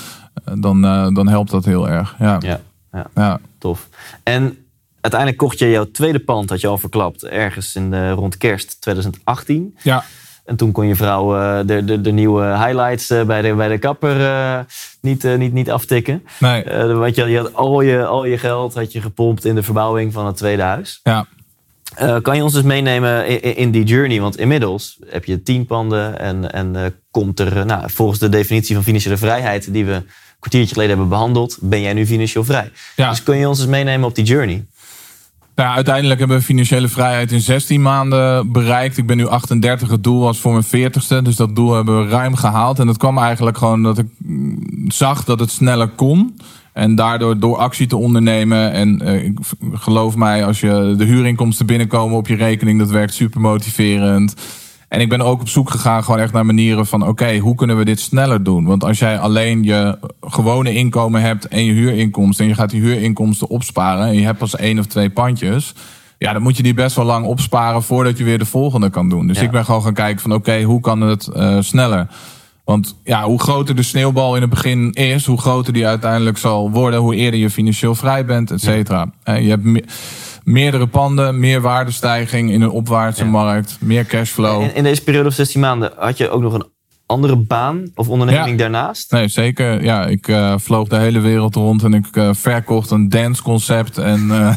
eh, 0.44 0.54
dan, 0.58 0.84
eh, 0.84 1.08
dan 1.14 1.28
helpt 1.28 1.50
dat 1.50 1.64
heel 1.64 1.88
erg. 1.88 2.14
Ja. 2.18 2.36
Ja, 2.40 2.60
ja, 2.92 3.06
Ja. 3.14 3.40
tof. 3.58 3.88
En 4.22 4.56
uiteindelijk 5.00 5.40
kocht 5.40 5.58
je 5.58 5.70
jouw 5.70 5.90
tweede 5.90 6.18
pand, 6.18 6.50
had 6.50 6.60
je 6.60 6.66
al 6.66 6.78
verklapt, 6.78 7.24
ergens 7.24 7.74
in 7.74 7.90
de, 7.90 8.10
rond 8.10 8.36
kerst 8.36 8.80
2018. 8.80 9.76
Ja. 9.82 10.04
En 10.44 10.56
toen 10.56 10.72
kon 10.72 10.86
je 10.86 10.96
vrouw 10.96 11.36
eh, 11.36 11.66
de, 11.66 11.84
de, 11.84 12.00
de 12.00 12.12
nieuwe 12.12 12.44
highlights 12.44 13.06
bij, 13.26 13.42
de, 13.42 13.54
bij 13.54 13.68
de 13.68 13.78
kapper 13.78 14.66
niet, 15.00 15.36
niet, 15.36 15.52
niet 15.52 15.70
aftikken. 15.70 16.22
Nee. 16.38 16.64
Want 16.94 17.14
je, 17.14 17.24
je 17.26 17.38
had 17.38 17.54
al 17.54 17.80
je, 17.80 18.04
al 18.04 18.24
je 18.24 18.38
geld 18.38 18.74
had 18.74 18.92
je 18.92 19.00
gepompt 19.00 19.44
in 19.44 19.54
de 19.54 19.62
verbouwing 19.62 20.12
van 20.12 20.26
het 20.26 20.36
tweede 20.36 20.62
huis. 20.62 21.00
Ja. 21.02 21.26
Eh, 21.94 22.16
kan 22.22 22.36
je 22.36 22.42
ons 22.42 22.52
dus 22.52 22.62
meenemen 22.62 23.42
in, 23.56 23.70
die 23.70 23.84
journey? 23.84 24.20
Want 24.20 24.38
inmiddels 24.38 24.98
heb 25.06 25.24
je 25.24 25.42
tien 25.42 25.66
panden 25.66 26.18
en, 26.18 26.52
en 26.52 26.76
eh, 26.76 26.90
komt 27.10 27.40
er, 27.40 27.56
eh, 27.58 27.64
nou, 27.64 27.90
volgens 27.90 28.18
de 28.18 28.28
definitie 28.28 28.74
van 28.74 28.84
financiële 28.84 29.16
vrijheid 29.16 29.72
die 29.72 29.84
we 29.84 29.92
een 29.92 30.06
kwartiertje 30.38 30.72
geleden 30.72 30.90
hebben 30.90 31.08
behandeld, 31.08 31.58
ben 31.60 31.80
jij 31.80 31.92
nu 31.92 32.06
financieel 32.06 32.44
vrij. 32.44 32.70
Ja. 32.96 33.10
Dus 33.10 33.22
kun 33.22 33.36
je 33.36 33.48
ons 33.48 33.58
eens 33.58 33.68
meenemen 33.68 34.08
op 34.08 34.14
die 34.14 34.24
journey? 34.24 34.66
Nou, 35.54 35.74
uiteindelijk 35.74 36.18
hebben 36.18 36.36
we 36.36 36.42
financiële 36.42 36.88
vrijheid 36.88 37.32
in 37.32 37.40
16 37.40 37.82
maanden 37.82 38.52
bereikt. 38.52 38.96
Ik 38.96 39.06
ben 39.06 39.16
nu 39.16 39.26
38. 39.26 39.90
Het 39.90 40.04
doel 40.04 40.20
was 40.20 40.38
voor 40.38 40.52
mijn 40.52 40.90
40ste. 40.90 41.22
Dus 41.22 41.36
dat 41.36 41.56
doel 41.56 41.74
hebben 41.74 42.04
we 42.04 42.10
ruim 42.10 42.34
gehaald. 42.34 42.78
En 42.78 42.86
dat 42.86 42.96
kwam 42.96 43.18
eigenlijk 43.18 43.58
gewoon 43.58 43.82
dat 43.82 43.98
ik 43.98 44.06
mm, 44.18 44.90
zag 44.90 45.24
dat 45.24 45.40
het 45.40 45.50
sneller 45.50 45.88
kon. 45.88 46.36
En 46.80 46.94
daardoor 46.94 47.38
door 47.38 47.56
actie 47.56 47.86
te 47.86 47.96
ondernemen. 47.96 48.72
En 48.72 49.00
v- 49.40 49.52
geloof 49.72 50.16
mij, 50.16 50.44
als 50.46 50.60
je 50.60 50.94
de 50.98 51.04
huurinkomsten 51.04 51.66
binnenkomen 51.66 52.16
op 52.16 52.26
je 52.28 52.36
rekening, 52.36 52.78
dat 52.78 52.90
werkt 52.90 53.14
super 53.14 53.40
motiverend. 53.40 54.34
En 54.88 55.00
ik 55.00 55.08
ben 55.08 55.20
ook 55.20 55.40
op 55.40 55.48
zoek 55.48 55.70
gegaan 55.70 56.04
gewoon 56.04 56.20
echt 56.20 56.32
naar 56.32 56.46
manieren 56.46 56.86
van... 56.86 57.06
oké, 57.08 57.38
hoe 57.38 57.54
kunnen 57.54 57.76
we 57.76 57.84
dit 57.84 58.00
sneller 58.00 58.42
doen? 58.42 58.64
Want 58.64 58.84
als 58.84 58.98
jij 58.98 59.18
alleen 59.18 59.62
je 59.62 59.98
gewone 60.20 60.74
inkomen 60.74 61.20
hebt 61.22 61.48
en 61.48 61.64
je 61.64 61.72
huurinkomsten... 61.72 62.44
en 62.44 62.50
je 62.50 62.56
gaat 62.56 62.70
die 62.70 62.80
huurinkomsten 62.80 63.48
opsparen 63.48 64.06
en 64.06 64.14
je 64.14 64.24
hebt 64.24 64.38
pas 64.38 64.56
één 64.56 64.78
of 64.78 64.86
twee 64.86 65.10
pandjes... 65.10 65.74
ja, 66.18 66.32
dan 66.32 66.42
moet 66.42 66.56
je 66.56 66.62
die 66.62 66.74
best 66.74 66.96
wel 66.96 67.04
lang 67.04 67.26
opsparen 67.26 67.82
voordat 67.82 68.18
je 68.18 68.24
weer 68.24 68.38
de 68.38 68.44
volgende 68.44 68.90
kan 68.90 69.08
doen. 69.08 69.26
Dus 69.26 69.38
Ja. 69.38 69.42
ik 69.44 69.50
ben 69.50 69.64
gewoon 69.64 69.82
gaan 69.82 69.94
kijken 69.94 70.20
van 70.20 70.32
oké, 70.34 70.62
hoe 70.62 70.80
kan 70.80 71.00
het 71.00 71.26
eh, 71.26 71.56
sneller? 71.60 72.06
Want 72.70 72.96
ja, 73.04 73.24
hoe 73.24 73.40
groter 73.40 73.76
de 73.76 73.82
sneeuwbal 73.82 74.34
in 74.34 74.40
het 74.40 74.50
begin 74.50 74.92
is... 74.92 75.26
hoe 75.26 75.38
groter 75.40 75.72
die 75.72 75.86
uiteindelijk 75.86 76.38
zal 76.38 76.70
worden... 76.70 77.00
hoe 77.00 77.14
eerder 77.14 77.40
je 77.40 77.50
financieel 77.50 77.94
vrij 77.94 78.24
bent, 78.24 78.50
et 78.50 78.60
cetera. 78.60 79.12
Eh, 79.22 79.42
Je 79.42 79.48
hebt 79.48 79.64
me- 79.64 79.84
meerdere 80.44 80.86
panden, 80.86 81.38
meer 81.38 81.60
waardestijging 81.60 82.50
in 82.50 82.60
een 82.60 82.70
opwaartse 82.70 83.24
Ja. 83.24 83.30
markt... 83.30 83.76
meer 83.80 84.04
cashflow. 84.06 84.62
In, 84.62 84.74
in 84.74 84.82
deze 84.82 85.02
periode 85.02 85.24
van 85.24 85.34
16 85.36 85.60
maanden 85.60 85.92
had 85.96 86.16
je 86.16 86.30
ook 86.30 86.42
nog 86.42 86.52
een 86.52 86.64
andere 87.06 87.36
baan 87.36 87.90
of 87.94 88.08
onderneming 88.08 88.50
Ja. 88.50 88.56
daarnaast? 88.56 89.12
Nee, 89.12 89.28
zeker. 89.28 89.82
Ja, 89.82 90.06
ik 90.06 90.28
eh, 90.28 90.54
vloog 90.56 90.88
de 90.88 90.96
hele 90.96 91.20
wereld 91.20 91.54
rond 91.54 91.82
en 91.82 91.94
ik 91.94 92.06
eh, 92.12 92.30
verkocht 92.32 92.90
een 92.90 93.08
danceconcept. 93.08 93.98
En 93.98 94.30
eh, 94.30 94.54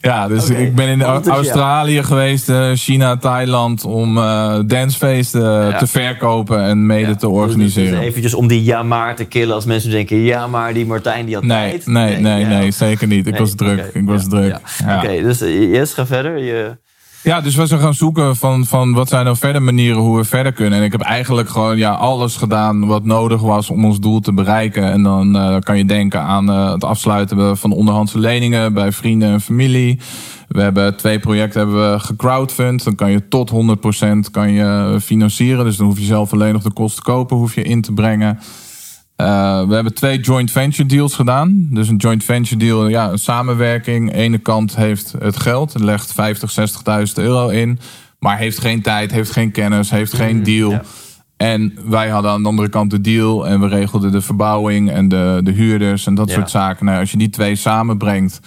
ja, 0.00 0.28
dus 0.28 0.50
ik 0.50 0.74
ben 0.74 0.88
in 0.88 0.98
je? 0.98 1.04
Australië 1.04 2.02
geweest, 2.02 2.48
eh, 2.48 2.70
China, 2.74 3.16
Thailand 3.16 3.84
om 3.84 4.18
eh 4.18 4.58
dancefeesten 4.66 5.42
Ja. 5.42 5.76
te 5.78 5.86
verkopen 5.86 6.62
en 6.62 6.86
mede 6.86 7.08
Ja, 7.08 7.14
te 7.14 7.26
dus- 7.26 7.36
organiseren. 7.36 7.90
Dus 7.98 8.00
eventjes 8.08 8.34
om 8.34 8.46
die 8.46 8.64
ja 8.64 8.82
maar 8.82 9.16
te 9.16 9.24
killen 9.24 9.54
als 9.54 9.64
mensen 9.64 9.90
denken 9.90 10.16
ja 10.16 10.46
maar 10.46 10.72
die 10.74 10.86
Martijn 10.86 11.26
die 11.26 11.34
had 11.34 11.44
Nee, 11.44 11.70
tijd. 11.70 11.86
nee, 11.86 12.16
nee, 12.16 12.44
nee, 12.44 12.70
zeker 12.70 13.06
niet. 13.06 13.26
Ik 13.26 13.32
Nee, 13.32 13.40
was 13.40 13.54
druk. 13.54 13.90
Ik 13.94 14.06
was 14.06 14.28
druk. 14.28 14.56
Oké, 14.98 15.22
dus 15.22 15.40
eh, 15.40 15.72
yes, 15.72 15.92
ga 15.92 16.06
verder. 16.06 16.38
Je, 16.38 16.76
Ja, 17.22 17.40
dus 17.40 17.54
we 17.54 17.66
zijn 17.66 17.80
gaan 17.80 17.94
zoeken 17.94 18.36
van, 18.36 18.66
van 18.66 18.92
wat 18.92 19.08
zijn 19.08 19.24
nou 19.24 19.36
verder 19.36 19.62
manieren 19.62 20.00
hoe 20.00 20.16
we 20.16 20.24
verder 20.24 20.52
kunnen. 20.52 20.78
En 20.78 20.84
ik 20.84 20.92
heb 20.92 21.00
eigenlijk 21.00 21.48
gewoon 21.48 21.76
ja, 21.76 21.92
alles 21.92 22.36
gedaan 22.36 22.86
wat 22.86 23.04
nodig 23.04 23.40
was 23.40 23.70
om 23.70 23.84
ons 23.84 24.00
doel 24.00 24.20
te 24.20 24.32
bereiken. 24.32 24.92
En 24.92 25.02
dan 25.02 25.36
eh, 25.36 25.56
kan 25.58 25.78
je 25.78 25.84
denken 25.84 26.20
aan 26.20 26.50
eh, 26.50 26.72
het 26.72 26.84
afsluiten 26.84 27.56
van 27.56 27.72
onderhandse 27.72 28.18
leningen 28.18 28.72
bij 28.72 28.92
vrienden 28.92 29.30
en 29.30 29.40
familie. 29.40 30.00
We 30.48 30.60
hebben 30.60 30.96
twee 30.96 31.18
projecten 31.18 31.60
hebben 31.60 31.92
we 31.92 31.98
gecrowdfund. 31.98 32.84
Dan 32.84 32.94
kan 32.94 33.10
je 33.10 33.28
tot 33.28 33.50
100% 33.50 34.30
kan 34.30 34.52
je 34.52 34.98
financieren. 35.02 35.64
Dus 35.64 35.76
dan 35.76 35.86
hoef 35.86 35.98
je 35.98 36.04
zelf 36.04 36.32
alleen 36.32 36.52
nog 36.52 36.62
de 36.62 36.72
kosten 36.72 37.02
kopen 37.02 37.36
hoef 37.36 37.54
je 37.54 37.62
in 37.62 37.80
te 37.80 37.92
brengen. 37.92 38.38
Uh, 39.20 39.68
we 39.68 39.74
hebben 39.74 39.94
twee 39.94 40.20
joint 40.20 40.50
venture 40.50 40.88
deals 40.88 41.14
gedaan. 41.14 41.66
Dus 41.70 41.88
een 41.88 41.96
joint 41.96 42.24
venture 42.24 42.56
deal, 42.56 42.88
ja, 42.88 43.10
een 43.10 43.18
samenwerking. 43.18 44.12
Ene 44.14 44.38
kant 44.38 44.76
heeft 44.76 45.14
het 45.18 45.36
geld, 45.40 45.74
legt 45.80 46.12
50, 46.12 46.54
60.000 47.08 47.14
euro 47.14 47.48
in. 47.48 47.78
Maar 48.18 48.38
heeft 48.38 48.58
geen 48.58 48.82
tijd, 48.82 49.10
heeft 49.10 49.30
geen 49.30 49.50
kennis, 49.50 49.90
heeft 49.90 50.12
geen 50.12 50.42
deal. 50.42 50.70
ja. 50.70 50.82
En 51.36 51.74
wij 51.84 52.08
hadden 52.08 52.30
aan 52.30 52.42
de 52.42 52.48
andere 52.48 52.68
kant 52.68 52.90
de 52.90 53.00
deal. 53.00 53.46
En 53.46 53.60
we 53.60 53.68
regelden 53.68 54.12
de 54.12 54.20
verbouwing 54.20 54.90
en 54.90 55.08
de, 55.08 55.40
de 55.42 55.50
huurders 55.50 56.06
en 56.06 56.14
dat 56.14 56.28
Ja. 56.28 56.34
soort 56.34 56.50
zaken. 56.50 56.86
Nou, 56.86 56.98
als 57.00 57.10
je 57.10 57.16
die 57.16 57.30
twee 57.30 57.54
samenbrengt. 57.56 58.40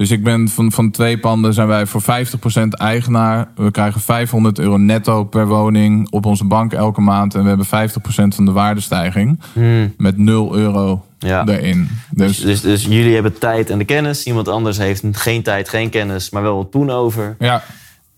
Dus 0.00 0.10
ik 0.10 0.24
ben 0.24 0.48
van, 0.48 0.72
van 0.72 0.90
twee 0.90 1.18
panden 1.18 1.54
zijn 1.54 1.68
wij 1.68 1.86
voor 1.86 2.02
50% 2.02 2.06
eigenaar. 2.68 3.48
We 3.54 3.70
krijgen 3.70 4.00
500 4.00 4.58
euro 4.58 4.76
netto 4.76 5.24
per 5.24 5.46
woning 5.46 6.10
op 6.10 6.26
onze 6.26 6.44
bank 6.44 6.72
elke 6.72 7.00
maand. 7.00 7.34
En 7.34 7.42
we 7.42 7.48
hebben 7.48 7.66
50% 7.66 8.34
van 8.34 8.44
de 8.44 8.52
waardestijging. 8.52 9.40
Hmm. 9.52 9.94
Met 9.96 10.18
0 10.18 10.56
euro 10.56 11.04
Ja. 11.18 11.44
daarin. 11.44 11.88
Dus, 12.10 12.36
Dus 12.36 12.44
dus, 12.44 12.60
dus 12.60 12.84
jullie 12.84 13.14
hebben 13.14 13.38
tijd 13.38 13.70
en 13.70 13.78
de 13.78 13.84
kennis. 13.84 14.24
Iemand 14.24 14.48
anders 14.48 14.78
heeft 14.78 15.02
geen 15.12 15.42
tijd, 15.42 15.68
geen 15.68 15.90
kennis, 15.90 16.30
maar 16.30 16.42
wel 16.42 16.56
wat 16.56 16.70
poen 16.70 16.90
over. 16.90 17.36
ja, 17.38 17.62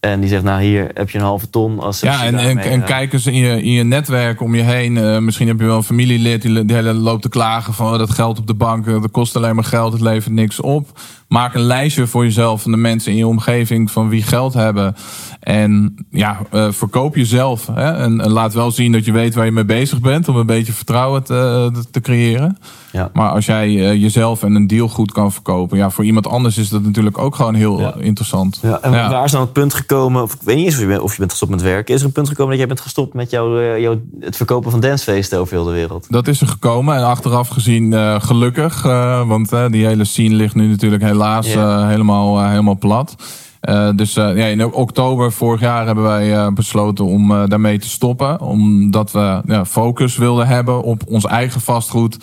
En 0.00 0.20
die 0.20 0.28
zegt, 0.28 0.42
nou 0.42 0.62
hier 0.62 0.90
heb 0.94 1.10
je 1.10 1.18
een 1.18 1.24
halve 1.24 1.50
ton. 1.50 1.80
Als 1.80 2.00
Ja, 2.00 2.24
en, 2.24 2.38
en, 2.38 2.58
en 2.58 2.84
kijk 2.84 3.12
eens 3.12 3.26
in 3.26 3.34
je, 3.34 3.62
in 3.62 3.72
je 3.72 3.84
netwerk 3.84 4.40
om 4.40 4.54
je 4.54 4.62
heen. 4.62 4.96
Eh, 4.96 5.18
misschien 5.18 5.48
heb 5.48 5.60
je 5.60 5.66
wel 5.66 5.76
een 5.76 5.82
familielid 5.82 6.42
die, 6.42 6.64
die 6.64 6.76
hele 6.76 6.92
loopt 6.92 7.22
te 7.22 7.28
klagen 7.28 7.74
van 7.74 7.92
oh, 7.92 7.98
dat 7.98 8.10
geld 8.10 8.38
op 8.38 8.46
de 8.46 8.54
bank, 8.54 8.86
eh, 8.86 9.00
dat 9.00 9.10
kost 9.10 9.36
alleen 9.36 9.54
maar 9.54 9.64
geld, 9.64 9.92
het 9.92 10.02
levert 10.02 10.34
niks 10.34 10.60
op. 10.60 11.00
Maak 11.32 11.54
een 11.54 11.60
lijstje 11.62 12.06
voor 12.06 12.24
jezelf 12.24 12.62
van 12.62 12.70
de 12.70 12.76
mensen 12.76 13.12
in 13.12 13.18
je 13.18 13.26
omgeving 13.26 13.90
van 13.90 14.08
wie 14.08 14.22
geld 14.22 14.54
hebben. 14.54 14.94
En 15.40 15.94
ja, 16.10 16.38
eh, 16.50 16.66
verkoop 16.70 17.16
jezelf. 17.16 17.66
Hè? 17.66 17.90
En, 17.92 18.20
en 18.20 18.30
laat 18.30 18.54
wel 18.54 18.70
zien 18.70 18.92
dat 18.92 19.04
je 19.04 19.12
weet 19.12 19.34
waar 19.34 19.44
je 19.44 19.52
mee 19.52 19.64
bezig 19.64 20.00
bent 20.00 20.28
om 20.28 20.36
een 20.36 20.46
beetje 20.46 20.72
vertrouwen 20.72 21.22
te, 21.22 21.70
te 21.90 22.00
creëren. 22.00 22.58
Ja. 22.92 23.10
Maar 23.12 23.30
als 23.30 23.46
jij 23.46 23.66
eh, 23.68 24.00
jezelf 24.02 24.42
en 24.42 24.54
een 24.54 24.66
deal 24.66 24.88
goed 24.88 25.12
kan 25.12 25.32
verkopen, 25.32 25.78
ja, 25.78 25.90
voor 25.90 26.04
iemand 26.04 26.26
anders 26.26 26.58
is 26.58 26.68
dat 26.68 26.82
natuurlijk 26.82 27.18
ook 27.18 27.34
gewoon 27.34 27.54
heel 27.54 27.80
Ja. 27.80 27.94
eh, 27.94 28.04
interessant. 28.06 28.58
Ja, 28.62 28.78
en 28.82 28.92
Ja. 28.92 29.10
waar 29.10 29.24
is 29.24 29.30
dan 29.32 29.40
het 29.40 29.52
punt 29.52 29.74
gekomen, 29.74 30.22
of 30.22 30.32
ik 30.34 30.40
weet 30.44 30.56
niet 30.56 30.64
eens 30.64 30.74
of 30.74 30.80
je, 30.80 30.86
bent, 30.86 31.00
of 31.00 31.12
je 31.12 31.18
bent 31.18 31.30
gestopt 31.30 31.50
met 31.52 31.62
werken. 31.62 31.94
Is 31.94 32.00
er 32.00 32.06
een 32.06 32.12
punt 32.12 32.28
gekomen 32.28 32.50
dat 32.50 32.58
jij 32.58 32.68
bent 32.68 32.80
gestopt 32.80 33.14
met 33.14 33.30
jouw, 33.30 33.58
eh, 33.60 33.80
jouw, 33.80 34.00
het 34.20 34.36
verkopen 34.36 34.70
van 34.70 34.80
dancefeesten 34.80 35.38
over 35.38 35.54
heel 35.54 35.64
de 35.64 35.70
wereld? 35.72 36.06
Dat 36.08 36.28
is 36.28 36.40
er 36.40 36.46
gekomen 36.46 36.96
en 36.96 37.04
achteraf 37.06 37.48
gezien 37.48 37.92
eh, 37.92 38.20
gelukkig. 38.20 38.84
eh, 38.84 39.28
want 39.28 39.52
eh, 39.52 39.66
die 39.70 39.86
hele 39.86 40.04
scene 40.04 40.34
ligt 40.34 40.54
nu 40.54 40.66
natuurlijk 40.66 41.02
helaas 41.22 41.52
Ja. 41.52 41.78
eh, 41.80 41.88
helemaal, 41.88 42.38
eh, 42.40 42.48
helemaal 42.48 42.78
plat. 42.78 43.14
Eh, 43.60 43.88
dus 43.96 44.14
ja, 44.14 44.30
in 44.32 44.72
oktober 44.72 45.32
vorig 45.32 45.60
jaar 45.60 45.86
hebben 45.86 46.04
wij 46.04 46.52
besloten 46.52 47.04
om 47.04 47.48
daarmee 47.48 47.78
te 47.78 47.88
stoppen. 47.88 48.40
Omdat 48.40 49.12
we 49.12 49.40
ja, 49.46 49.64
focus 49.64 50.16
wilden 50.16 50.46
hebben 50.46 50.82
op 50.82 51.02
ons 51.08 51.24
eigen 51.26 51.60
vastgoed. 51.60 52.18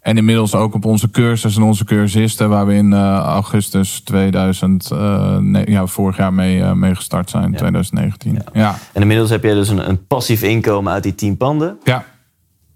En 0.00 0.16
inmiddels 0.16 0.54
ook 0.54 0.74
op 0.74 0.84
onze 0.84 1.10
cursus 1.10 1.56
en 1.56 1.62
onze 1.62 1.84
cursisten. 1.84 2.48
Waar 2.48 2.66
we 2.66 2.74
in 2.74 2.94
augustus 2.94 4.00
2000, 4.00 4.90
eh, 4.90 5.36
nee, 5.36 5.70
ja, 5.70 5.86
vorig 5.86 6.16
jaar 6.16 6.32
mee, 6.32 6.64
mee 6.64 6.94
gestart 6.94 7.30
zijn, 7.30 7.50
Ja. 7.50 7.56
2019. 7.58 8.32
Ja. 8.34 8.40
Ja, 8.52 8.60
ja. 8.60 8.78
En 8.92 9.00
inmiddels 9.00 9.30
heb 9.30 9.42
jij 9.42 9.54
dus 9.54 9.68
een, 9.68 9.88
een 9.88 10.06
passief 10.06 10.42
inkomen 10.42 10.92
uit 10.92 11.02
die 11.02 11.14
tien 11.14 11.36
panden. 11.36 11.78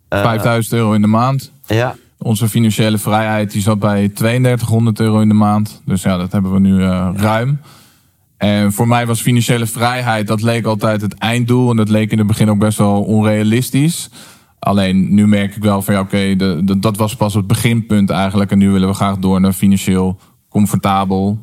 Eh, 0.08 0.22
5000 0.22 0.74
euro 0.74 0.92
in 0.92 1.00
de 1.00 1.06
maand. 1.06 1.50
Ja, 1.66 1.94
Onze 2.18 2.48
financiële 2.48 2.98
vrijheid 2.98 3.52
die 3.52 3.62
zat 3.62 3.78
bij 3.78 4.08
3200 4.08 5.00
euro 5.00 5.20
in 5.20 5.28
de 5.28 5.34
maand. 5.34 5.82
Dus 5.84 6.02
ja, 6.02 6.16
dat 6.16 6.32
hebben 6.32 6.52
we 6.52 6.58
nu 6.58 6.82
eh, 6.82 7.08
ruim. 7.14 7.60
En 8.36 8.72
voor 8.72 8.88
mij 8.88 9.06
was 9.06 9.20
financiële 9.20 9.66
vrijheid, 9.66 10.26
dat 10.26 10.42
leek 10.42 10.66
altijd 10.66 11.00
het 11.00 11.14
einddoel. 11.14 11.70
En 11.70 11.76
dat 11.76 11.88
leek 11.88 12.10
in 12.12 12.18
het 12.18 12.26
begin 12.26 12.50
ook 12.50 12.58
best 12.58 12.78
wel 12.78 13.02
onrealistisch. 13.02 14.10
Alleen 14.58 15.14
nu 15.14 15.26
merk 15.26 15.56
ik 15.56 15.62
wel 15.62 15.82
van 15.82 15.94
ja, 15.94 16.00
oké, 16.00 16.36
de- 16.36 16.78
dat 16.78 16.96
was 16.96 17.16
pas 17.16 17.34
het 17.34 17.46
beginpunt 17.46 18.10
eigenlijk. 18.10 18.50
En 18.50 18.58
nu 18.58 18.70
willen 18.70 18.88
we 18.88 18.94
graag 18.94 19.16
door 19.18 19.40
naar 19.40 19.52
financieel 19.52 20.18
comfortabel. 20.48 21.38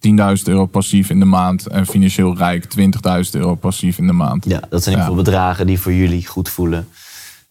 10.000 0.00 0.12
euro 0.44 0.66
passief 0.66 1.10
in 1.10 1.18
de 1.18 1.24
maand. 1.24 1.66
En 1.66 1.86
financieel 1.86 2.36
rijk 2.36 2.64
20.000 2.64 3.30
euro 3.32 3.54
passief 3.54 3.98
in 3.98 4.06
de 4.06 4.12
maand. 4.12 4.44
ja, 4.44 4.60
dat 4.70 4.82
zijn 4.82 4.94
ieder 4.96 5.10
geval 5.10 5.24
bedragen 5.24 5.66
die 5.66 5.78
voor 5.80 5.92
jullie 5.92 6.26
goed 6.26 6.48
voelen. 6.48 6.88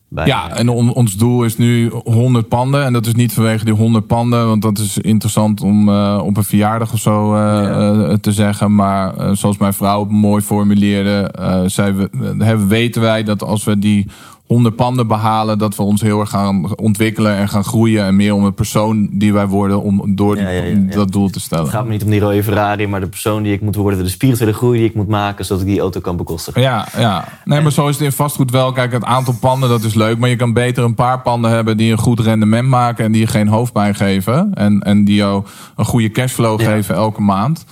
Bij, 0.09 0.25
Ja, 0.27 0.49
en 0.55 0.69
on- 0.69 0.93
ons 0.93 1.15
doel 1.15 1.43
is 1.43 1.57
nu 1.57 1.89
100 2.03 2.47
panden. 2.47 2.83
En 2.85 2.93
dat 2.93 3.05
is 3.05 3.13
niet 3.13 3.33
vanwege 3.33 3.65
die 3.65 3.73
100 3.73 4.07
panden, 4.07 4.47
want 4.47 4.61
dat 4.61 4.77
is 4.77 4.97
interessant 4.97 5.61
om 5.61 5.89
eh, 5.89 6.21
op 6.23 6.37
een 6.37 6.43
verjaardag 6.43 6.93
of 6.93 6.99
zo 6.99 7.33
eh, 7.35 7.39
Ja. 7.41 7.93
eh, 8.07 8.13
te 8.13 8.31
zeggen. 8.31 8.75
Maar 8.75 9.13
zoals 9.37 9.57
mijn 9.57 9.73
vrouw 9.73 10.05
mooi 10.05 10.41
formuleerde, 10.41 11.31
zei 11.65 11.91
we, 11.91 12.65
weten 12.67 13.01
wij 13.01 13.23
dat 13.23 13.43
als 13.43 13.63
we 13.63 13.79
die 13.79 14.07
100 14.47 14.75
panden 14.75 15.07
behalen, 15.07 15.57
dat 15.57 15.75
we 15.75 15.83
ons 15.83 16.01
heel 16.01 16.19
erg 16.19 16.29
gaan 16.29 16.75
ontwikkelen 16.77 17.35
en 17.35 17.49
gaan 17.49 17.63
groeien. 17.63 18.05
En 18.05 18.15
meer 18.15 18.33
om 18.33 18.43
de 18.43 18.51
persoon 18.51 19.09
die 19.11 19.33
wij 19.33 19.47
worden, 19.47 19.81
om 19.81 20.15
door 20.15 20.35
die- 20.35 20.43
Ja, 20.43 20.49
ja, 20.49 20.63
ja, 20.63 20.75
om 20.75 20.85
ja. 20.89 20.95
dat 20.95 21.11
doel 21.11 21.29
te 21.29 21.39
stellen. 21.39 21.63
Het 21.63 21.73
gaat 21.73 21.85
me 21.85 21.91
niet 21.91 22.03
om 22.03 22.09
die 22.09 22.19
rode 22.19 22.43
Ferrari, 22.43 22.87
maar 22.87 22.99
de 22.99 23.07
persoon 23.07 23.43
die 23.43 23.53
ik 23.53 23.61
moet 23.61 23.75
worden, 23.75 24.03
de 24.03 24.09
spirituele 24.09 24.53
groei 24.53 24.77
die 24.79 24.87
ik 24.87 24.95
moet 24.95 25.07
maken, 25.07 25.45
zodat 25.45 25.61
ik 25.63 25.69
die 25.69 25.79
auto 25.79 25.99
kan 25.99 26.17
bekostigen. 26.17 26.61
Ja, 26.61 26.87
ja. 26.97 27.27
Nee, 27.45 27.61
maar 27.61 27.71
zo 27.71 27.87
is 27.87 27.95
het 27.95 28.03
in 28.05 28.11
vastgoed 28.11 28.51
wel. 28.51 28.71
Kijk, 28.71 28.91
het 28.91 29.03
aantal 29.03 29.35
panden, 29.39 29.69
dat 29.69 29.83
is 29.83 29.93
leuk. 29.93 30.17
Maar 30.17 30.29
je 30.29 30.35
kan 30.35 30.53
beter 30.53 30.83
een 30.83 30.95
paar 30.95 31.21
panden 31.21 31.51
hebben 31.51 31.77
die 31.77 31.91
een 31.91 31.97
goed 31.97 32.19
rendement 32.19 32.67
maken. 32.67 33.05
En 33.05 33.11
die 33.11 33.21
je 33.21 33.27
geen 33.27 33.47
hoofdpijn 33.47 33.95
geven. 33.95 34.53
En, 34.53 34.79
en 34.79 35.03
die 35.05 35.15
jou 35.15 35.43
een 35.75 35.85
goede 35.85 36.11
cashflow 36.11 36.61
geven 36.61 36.95
elke 36.95 37.21
maand. 37.21 37.65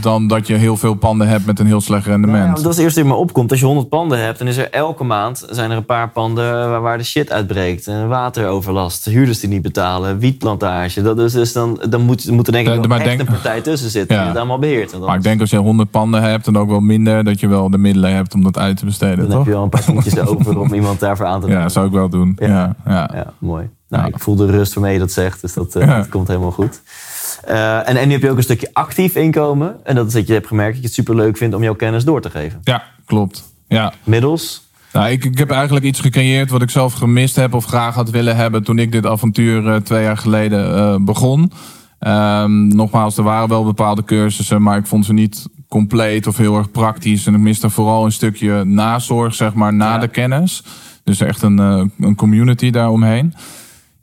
Dan 0.00 0.26
dat 0.26 0.46
je 0.46 0.54
heel 0.54 0.76
veel 0.76 0.94
panden 0.94 1.28
hebt 1.28 1.46
met 1.46 1.58
een 1.58 1.66
heel 1.66 1.80
slecht 1.80 2.06
rendement. 2.06 2.44
want 2.44 2.56
dat 2.56 2.66
is 2.70 2.76
het 2.76 2.84
eerste 2.84 3.00
die 3.00 3.08
me 3.10 3.16
opkomt. 3.16 3.50
Als 3.50 3.60
je 3.60 3.66
100 3.66 3.88
panden 3.88 4.24
hebt, 4.24 4.38
dan 4.38 4.46
is 4.48 4.56
er 4.56 4.70
elke 4.70 5.04
maand 5.04 5.46
zijn 5.50 5.70
er 5.70 5.76
een 5.76 5.84
paar 5.84 6.10
panden 6.10 6.68
waar, 6.68 6.80
waar 6.80 6.98
de 6.98 7.04
shit 7.04 7.30
uitbreekt. 7.32 7.86
En 7.86 8.08
wateroverlast, 8.08 9.04
huurders 9.04 9.40
die 9.40 9.48
niet 9.48 9.62
betalen, 9.62 10.18
wietplantage. 10.18 11.02
Dat 11.02 11.18
is 11.18 11.32
dus 11.32 11.52
dan, 11.52 11.80
dan 11.88 12.00
moet, 12.00 12.30
moet 12.30 12.46
er 12.46 12.52
denk 12.52 12.68
ik 12.68 12.86
maar 12.88 12.96
echt 13.00 13.06
denk- 13.08 13.20
een 13.20 13.26
partij 13.26 13.60
tussen 13.60 13.90
zitten 13.90 14.14
Ja. 14.16 14.20
die 14.22 14.30
het 14.30 14.38
allemaal 14.40 14.58
beheert. 14.58 14.92
En 14.92 15.00
Maar 15.00 15.16
ik 15.16 15.22
denk 15.22 15.40
als 15.40 15.50
je 15.50 15.56
100 15.56 15.90
panden 15.90 16.22
hebt 16.22 16.46
en 16.46 16.56
ook 16.56 16.68
wel 16.68 16.80
minder, 16.80 17.24
dat 17.24 17.40
je 17.40 17.48
wel 17.48 17.70
de 17.70 17.78
middelen 17.78 18.14
hebt 18.14 18.34
om 18.34 18.42
dat 18.42 18.58
uit 18.58 18.76
te 18.76 18.84
besteden, 18.84 19.16
dan 19.18 19.26
toch? 19.28 19.36
heb 19.36 19.46
je 19.46 19.52
wel 19.52 19.62
een 19.62 19.68
paar 19.68 19.84
tientjes 19.84 20.18
over 20.28 20.58
om 20.58 20.74
iemand 20.74 21.00
daarvoor 21.00 21.26
aan 21.26 21.40
te 21.40 21.46
nemen. 21.46 21.62
Ja, 21.62 21.68
zou 21.68 21.86
ik 21.86 21.92
wel 21.92 22.08
doen. 22.08 22.36
Ja. 22.38 22.74
Ja, 22.86 23.10
ja. 23.14 23.32
Mooi. 23.38 23.68
Nou, 23.88 24.06
ik 24.06 24.18
voel 24.18 24.36
de 24.36 24.46
rust 24.46 24.74
waarmee 24.74 24.92
je 24.92 24.98
dat 24.98 25.12
zegt, 25.12 25.40
dus 25.40 25.52
dat, 25.52 25.74
eh, 25.76 25.96
dat 25.96 26.08
komt 26.08 26.28
helemaal 26.28 26.50
goed. 26.50 26.80
Eh, 27.46 27.88
en, 27.88 27.96
en 27.96 28.06
nu 28.06 28.12
heb 28.12 28.22
je 28.22 28.30
ook 28.30 28.36
een 28.36 28.42
stukje 28.42 28.70
actief 28.72 29.14
inkomen. 29.14 29.76
En 29.84 29.94
dat 29.94 30.06
is 30.06 30.12
dat 30.12 30.26
je 30.26 30.32
hebt 30.32 30.46
gemerkt 30.46 30.72
dat 30.72 30.80
je 30.80 30.86
het 30.86 30.94
superleuk 30.96 31.36
vindt 31.36 31.54
om 31.54 31.62
jouw 31.62 31.74
kennis 31.74 32.04
door 32.04 32.20
te 32.20 32.30
geven. 32.30 32.60
ja 32.62 32.82
klopt. 33.06 33.52
Ja. 33.68 33.92
Middels? 34.04 34.62
Nou, 34.92 35.08
ik, 35.10 35.24
ik 35.24 35.38
heb 35.38 35.50
eigenlijk 35.50 35.84
iets 35.84 36.00
gecreëerd 36.00 36.50
wat 36.50 36.62
ik 36.62 36.70
zelf 36.70 36.92
gemist 36.92 37.36
heb 37.36 37.54
of 37.54 37.64
graag 37.64 37.94
had 37.94 38.10
willen 38.10 38.36
hebben 38.36 38.62
toen 38.64 38.78
ik 38.78 38.92
dit 38.92 39.06
avontuur 39.06 39.68
eh, 39.68 39.76
twee 39.76 40.02
jaar 40.02 40.16
geleden 40.16 40.74
eh, 40.76 40.96
begon. 41.00 41.52
Ehm, 41.98 42.66
nogmaals, 42.68 43.16
er 43.16 43.22
waren 43.22 43.48
wel 43.48 43.64
bepaalde 43.64 44.04
cursussen, 44.04 44.62
maar 44.62 44.78
ik 44.78 44.86
vond 44.86 45.04
ze 45.04 45.12
niet 45.12 45.46
compleet 45.68 46.26
of 46.26 46.36
heel 46.36 46.56
erg 46.56 46.70
praktisch. 46.70 47.26
En 47.26 47.34
ik 47.34 47.40
miste 47.40 47.70
vooral 47.70 48.04
een 48.04 48.12
stukje 48.12 48.64
nazorg, 48.64 49.34
zeg 49.34 49.54
maar, 49.54 49.74
na 49.74 49.92
Ja. 49.92 49.98
de 49.98 50.08
kennis. 50.08 50.62
Dus 51.04 51.20
echt 51.20 51.42
een, 51.42 51.58
een 52.00 52.14
community 52.16 52.70
daaromheen. 52.70 53.34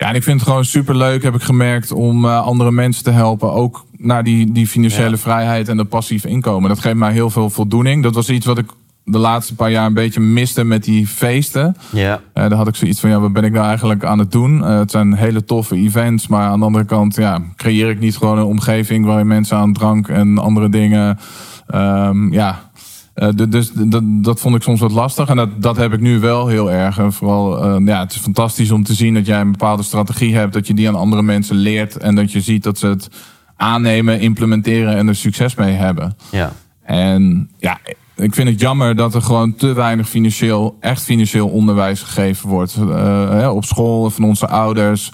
Ja, 0.01 0.07
en 0.07 0.15
ik 0.15 0.23
vind 0.23 0.39
het 0.39 0.49
gewoon 0.49 0.65
super 0.65 0.97
leuk, 0.97 1.23
heb 1.23 1.35
ik 1.35 1.41
gemerkt, 1.41 1.91
om 1.91 2.25
eh, 2.25 2.45
andere 2.45 2.71
mensen 2.71 3.03
te 3.03 3.11
helpen. 3.11 3.51
Ook 3.53 3.85
naar 3.97 4.23
die, 4.23 4.51
die 4.51 4.67
financiële 4.67 5.09
Ja. 5.09 5.17
vrijheid 5.17 5.67
en 5.67 5.77
dat 5.77 5.89
passief 5.89 6.25
inkomen. 6.25 6.69
Dat 6.69 6.79
geeft 6.79 6.95
mij 6.95 7.11
heel 7.11 7.29
veel 7.29 7.49
voldoening. 7.49 8.03
Dat 8.03 8.15
was 8.15 8.29
iets 8.29 8.45
wat 8.45 8.57
ik 8.57 8.69
de 9.03 9.17
laatste 9.17 9.55
paar 9.55 9.71
jaar 9.71 9.85
een 9.85 9.93
beetje 9.93 10.19
miste 10.19 10.63
met 10.63 10.83
die 10.83 11.07
feesten. 11.07 11.75
Ja. 11.91 12.19
Eh, 12.33 12.49
daar 12.49 12.57
had 12.57 12.67
ik 12.67 12.75
zoiets 12.75 12.99
van, 12.99 13.09
ja, 13.09 13.19
wat 13.19 13.33
ben 13.33 13.43
ik 13.43 13.51
nou 13.51 13.65
eigenlijk 13.65 14.03
aan 14.03 14.19
het 14.19 14.31
doen? 14.31 14.63
Eh, 14.65 14.77
het 14.77 14.91
zijn 14.91 15.13
hele 15.13 15.43
toffe 15.45 15.75
events, 15.75 16.27
maar 16.27 16.47
aan 16.47 16.59
de 16.59 16.65
andere 16.65 16.85
kant, 16.85 17.15
ja, 17.15 17.41
creëer 17.55 17.89
ik 17.89 17.99
niet 17.99 18.17
gewoon 18.17 18.37
een 18.37 18.43
omgeving 18.43 19.05
waarin 19.05 19.27
mensen 19.27 19.57
aan 19.57 19.73
drank 19.73 20.07
en 20.07 20.37
andere 20.37 20.69
dingen, 20.69 21.19
ehm, 21.67 22.33
ja. 22.33 22.69
Eh, 23.13 23.29
dus 23.49 23.71
dat, 23.73 24.03
dat 24.05 24.39
vond 24.39 24.55
ik 24.55 24.61
soms 24.61 24.79
wat 24.79 24.91
lastig. 24.91 25.29
En 25.29 25.35
dat, 25.35 25.61
dat 25.61 25.77
heb 25.77 25.93
ik 25.93 25.99
nu 25.99 26.19
wel 26.19 26.47
heel 26.47 26.71
erg. 26.71 26.97
En 26.97 27.13
vooral, 27.13 27.63
eh, 27.63 27.85
ja, 27.85 27.99
het 27.99 28.11
is 28.11 28.17
fantastisch 28.17 28.71
om 28.71 28.83
te 28.83 28.93
zien 28.93 29.13
dat 29.13 29.25
jij 29.25 29.39
een 29.39 29.51
bepaalde 29.51 29.83
strategie 29.83 30.35
hebt. 30.35 30.53
Dat 30.53 30.67
je 30.67 30.73
die 30.73 30.87
aan 30.87 30.95
andere 30.95 31.21
mensen 31.21 31.55
leert. 31.55 31.97
En 31.97 32.15
dat 32.15 32.31
je 32.31 32.41
ziet 32.41 32.63
dat 32.63 32.77
ze 32.77 32.87
het 32.87 33.09
aannemen, 33.55 34.19
implementeren 34.19 34.95
en 34.95 35.07
er 35.07 35.15
succes 35.15 35.55
mee 35.55 35.73
hebben. 35.73 36.15
ja. 36.31 36.51
En 36.83 37.49
ja, 37.57 37.79
ik 38.15 38.35
vind 38.35 38.49
het 38.49 38.59
jammer 38.59 38.95
dat 38.95 39.15
er 39.15 39.21
gewoon 39.21 39.55
te 39.55 39.73
weinig 39.73 40.09
financieel, 40.09 40.77
echt 40.79 41.03
financieel 41.03 41.47
onderwijs 41.47 42.01
gegeven 42.01 42.49
wordt. 42.49 42.75
Eh, 42.75 43.29
hè, 43.29 43.49
op 43.49 43.65
school 43.65 44.09
van 44.09 44.23
onze 44.23 44.47
ouders. 44.47 45.11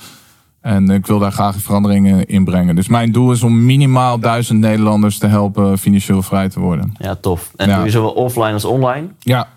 En 0.68 0.90
ik 0.90 1.06
wil 1.06 1.20
daar 1.20 1.32
graag 1.32 1.56
veranderingen 1.56 2.26
in 2.26 2.44
brengen. 2.46 2.76
Dus 2.76 2.88
mijn 2.88 3.12
doel 3.12 3.32
is 3.32 3.44
om 3.44 3.66
minimaal 3.66 4.20
duizend 4.20 4.60
Nederlanders 4.60 5.18
te 5.18 5.28
helpen 5.28 5.78
financieel 5.78 6.22
vrij 6.22 6.50
te 6.50 6.60
worden. 6.60 6.94
Ja, 7.00 7.16
tof. 7.16 7.52
En 7.56 7.70
Ja. 7.70 7.76
doe 7.76 7.86
je 7.86 7.92
zowel 7.92 8.12
offline 8.12 8.54
als 8.54 8.66
online. 8.66 9.08
Ja, 9.20 9.48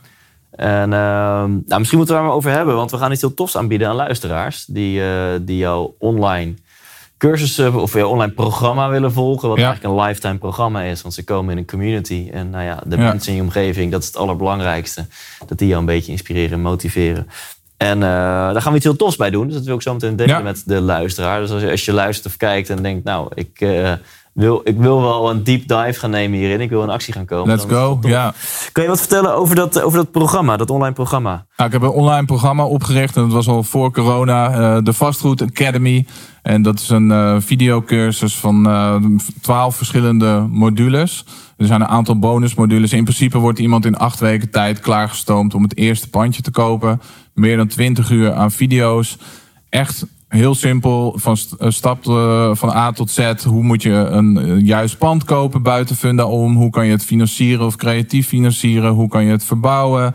En 0.50 0.88
nou, 0.88 1.48
misschien 1.50 1.98
moeten 1.98 1.98
we 1.98 2.20
daar 2.20 2.22
maar 2.22 2.32
over 2.32 2.50
hebben, 2.50 2.74
want 2.76 2.90
we 2.90 2.96
gaan 2.96 3.12
iets 3.12 3.20
heel 3.20 3.34
tofs 3.34 3.56
aanbieden 3.56 3.88
aan 3.88 3.94
luisteraars 3.96 4.64
die, 4.64 5.02
eh, 5.02 5.08
die 5.42 5.56
jouw 5.56 5.94
online 5.98 6.54
cursussen 7.18 7.74
of 7.74 7.92
jouw 7.92 8.08
online 8.08 8.32
programma 8.32 8.88
willen 8.88 9.12
volgen. 9.12 9.48
Wat 9.48 9.58
Ja. 9.58 9.64
eigenlijk 9.64 9.94
een 9.94 10.06
lifetime 10.06 10.38
programma 10.38 10.82
is, 10.82 11.02
want 11.02 11.14
ze 11.14 11.24
komen 11.24 11.52
in 11.52 11.58
een 11.58 11.66
community. 11.66 12.28
En 12.32 12.50
nou 12.50 12.64
ja, 12.64 12.82
de 12.86 12.96
Ja. 12.96 13.02
mensen 13.02 13.30
in 13.30 13.36
je 13.36 13.42
omgeving, 13.44 13.90
dat 13.90 14.00
is 14.00 14.06
het 14.06 14.16
allerbelangrijkste. 14.16 15.06
Dat 15.46 15.58
die 15.58 15.68
jou 15.68 15.80
een 15.80 15.86
beetje 15.86 16.12
inspireren 16.12 16.52
en 16.52 16.60
motiveren. 16.60 17.26
En 17.80 18.02
eh, 18.02 18.08
daar 18.52 18.62
gaan 18.62 18.70
we 18.70 18.76
iets 18.76 18.86
heel 18.86 18.96
tofs 18.96 19.16
bij 19.16 19.30
doen. 19.30 19.46
Dus 19.46 19.54
dat 19.56 19.64
wil 19.64 19.74
ik 19.74 19.82
zo 19.82 19.92
meteen 19.92 20.16
delen 20.16 20.36
Ja. 20.36 20.42
met 20.42 20.62
de 20.66 20.80
luisteraar. 20.80 21.40
Dus 21.40 21.50
als 21.50 21.62
je, 21.62 21.70
als 21.70 21.84
je 21.84 21.92
luistert 21.92 22.26
of 22.26 22.36
kijkt 22.36 22.70
en 22.70 22.82
denkt, 22.82 23.04
nou, 23.04 23.28
ik, 23.34 23.60
eh, 23.60 23.92
wil, 24.32 24.60
ik 24.64 24.76
wil 24.78 25.02
wel 25.02 25.30
een 25.30 25.44
deep 25.44 25.68
dive 25.68 25.92
gaan 25.98 26.10
nemen 26.10 26.38
hierin. 26.38 26.60
Ik 26.60 26.70
wil 26.70 26.82
in 26.82 26.90
actie 26.90 27.12
gaan 27.12 27.24
komen. 27.24 27.48
let's 27.48 27.64
go. 27.68 27.98
Ja. 28.02 28.34
Kan 28.72 28.82
je 28.82 28.88
wat 28.88 28.98
vertellen 28.98 29.34
over 29.34 29.54
dat, 29.54 29.80
over 29.82 29.98
dat 29.98 30.10
programma, 30.10 30.56
dat 30.56 30.70
online 30.70 30.94
programma? 30.94 31.46
Nou, 31.56 31.68
ik 31.68 31.72
heb 31.72 31.82
een 31.82 31.96
online 31.96 32.24
programma 32.24 32.64
opgericht 32.64 33.16
en 33.16 33.22
dat 33.22 33.32
was 33.32 33.48
al 33.48 33.62
voor 33.62 33.92
corona, 33.92 34.52
eh, 34.52 34.82
de 34.82 34.92
Vastgoed 34.92 35.42
Academy. 35.42 36.06
En 36.42 36.62
dat 36.62 36.78
is 36.78 36.88
een 36.88 37.42
videocursus 37.42 38.36
van 38.36 38.68
twaalf 39.40 39.76
verschillende 39.76 40.46
modules. 40.50 41.24
Er 41.60 41.66
zijn 41.66 41.80
een 41.80 41.88
aantal 41.88 42.18
bonusmodules. 42.18 42.92
In 42.92 43.04
principe 43.04 43.38
wordt 43.38 43.58
iemand 43.58 43.84
in 43.84 43.96
acht 43.96 44.20
weken 44.20 44.50
tijd 44.50 44.80
klaargestoomd 44.80 45.54
om 45.54 45.62
het 45.62 45.76
eerste 45.76 46.10
pandje 46.10 46.42
te 46.42 46.50
kopen. 46.50 47.00
Meer 47.34 47.56
dan 47.56 47.66
twintig 47.66 48.10
uur 48.10 48.32
aan 48.32 48.50
video's. 48.50 49.18
Echt 49.68 50.06
heel 50.28 50.54
simpel, 50.54 51.14
van 51.16 51.36
eh, 51.58 51.70
stap 51.70 52.06
eh, 52.06 52.50
van 52.54 52.70
A 52.70 52.92
tot 52.92 53.10
Z. 53.10 53.32
Hoe 53.44 53.62
moet 53.62 53.82
je 53.82 53.90
een 53.90 54.38
eh, 54.38 54.66
juist 54.66 54.98
pand 54.98 55.24
kopen 55.24 55.62
buiten 55.62 55.96
Funda 55.96 56.26
om? 56.26 56.56
Hoe 56.56 56.70
kan 56.70 56.86
je 56.86 56.92
het 56.92 57.04
financieren 57.04 57.66
of 57.66 57.76
creatief 57.76 58.26
financieren? 58.26 58.90
Hoe 58.90 59.08
kan 59.08 59.24
je 59.24 59.30
het 59.30 59.44
verbouwen? 59.44 60.14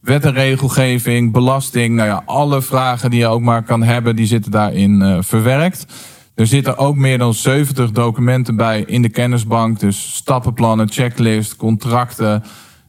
Wet 0.00 0.24
en 0.24 0.32
regelgeving, 0.32 1.32
belasting. 1.32 1.94
Nou 1.94 2.08
ja, 2.08 2.22
alle 2.26 2.62
vragen 2.62 3.10
die 3.10 3.20
je 3.20 3.26
ook 3.26 3.42
maar 3.42 3.62
kan 3.62 3.82
hebben, 3.82 4.16
die 4.16 4.26
zitten 4.26 4.50
daarin 4.50 5.22
verwerkt. 5.22 5.86
Er 6.34 6.46
zitten 6.46 6.76
ook 6.78 6.96
meer 6.96 7.18
dan 7.18 7.34
70 7.34 7.90
documenten 7.90 8.56
bij 8.56 8.84
in 8.86 9.02
de 9.02 9.08
kennisbank. 9.08 9.80
Dus 9.80 10.14
stappenplannen, 10.14 10.88
checklist, 10.90 11.56
contracten. 11.56 12.42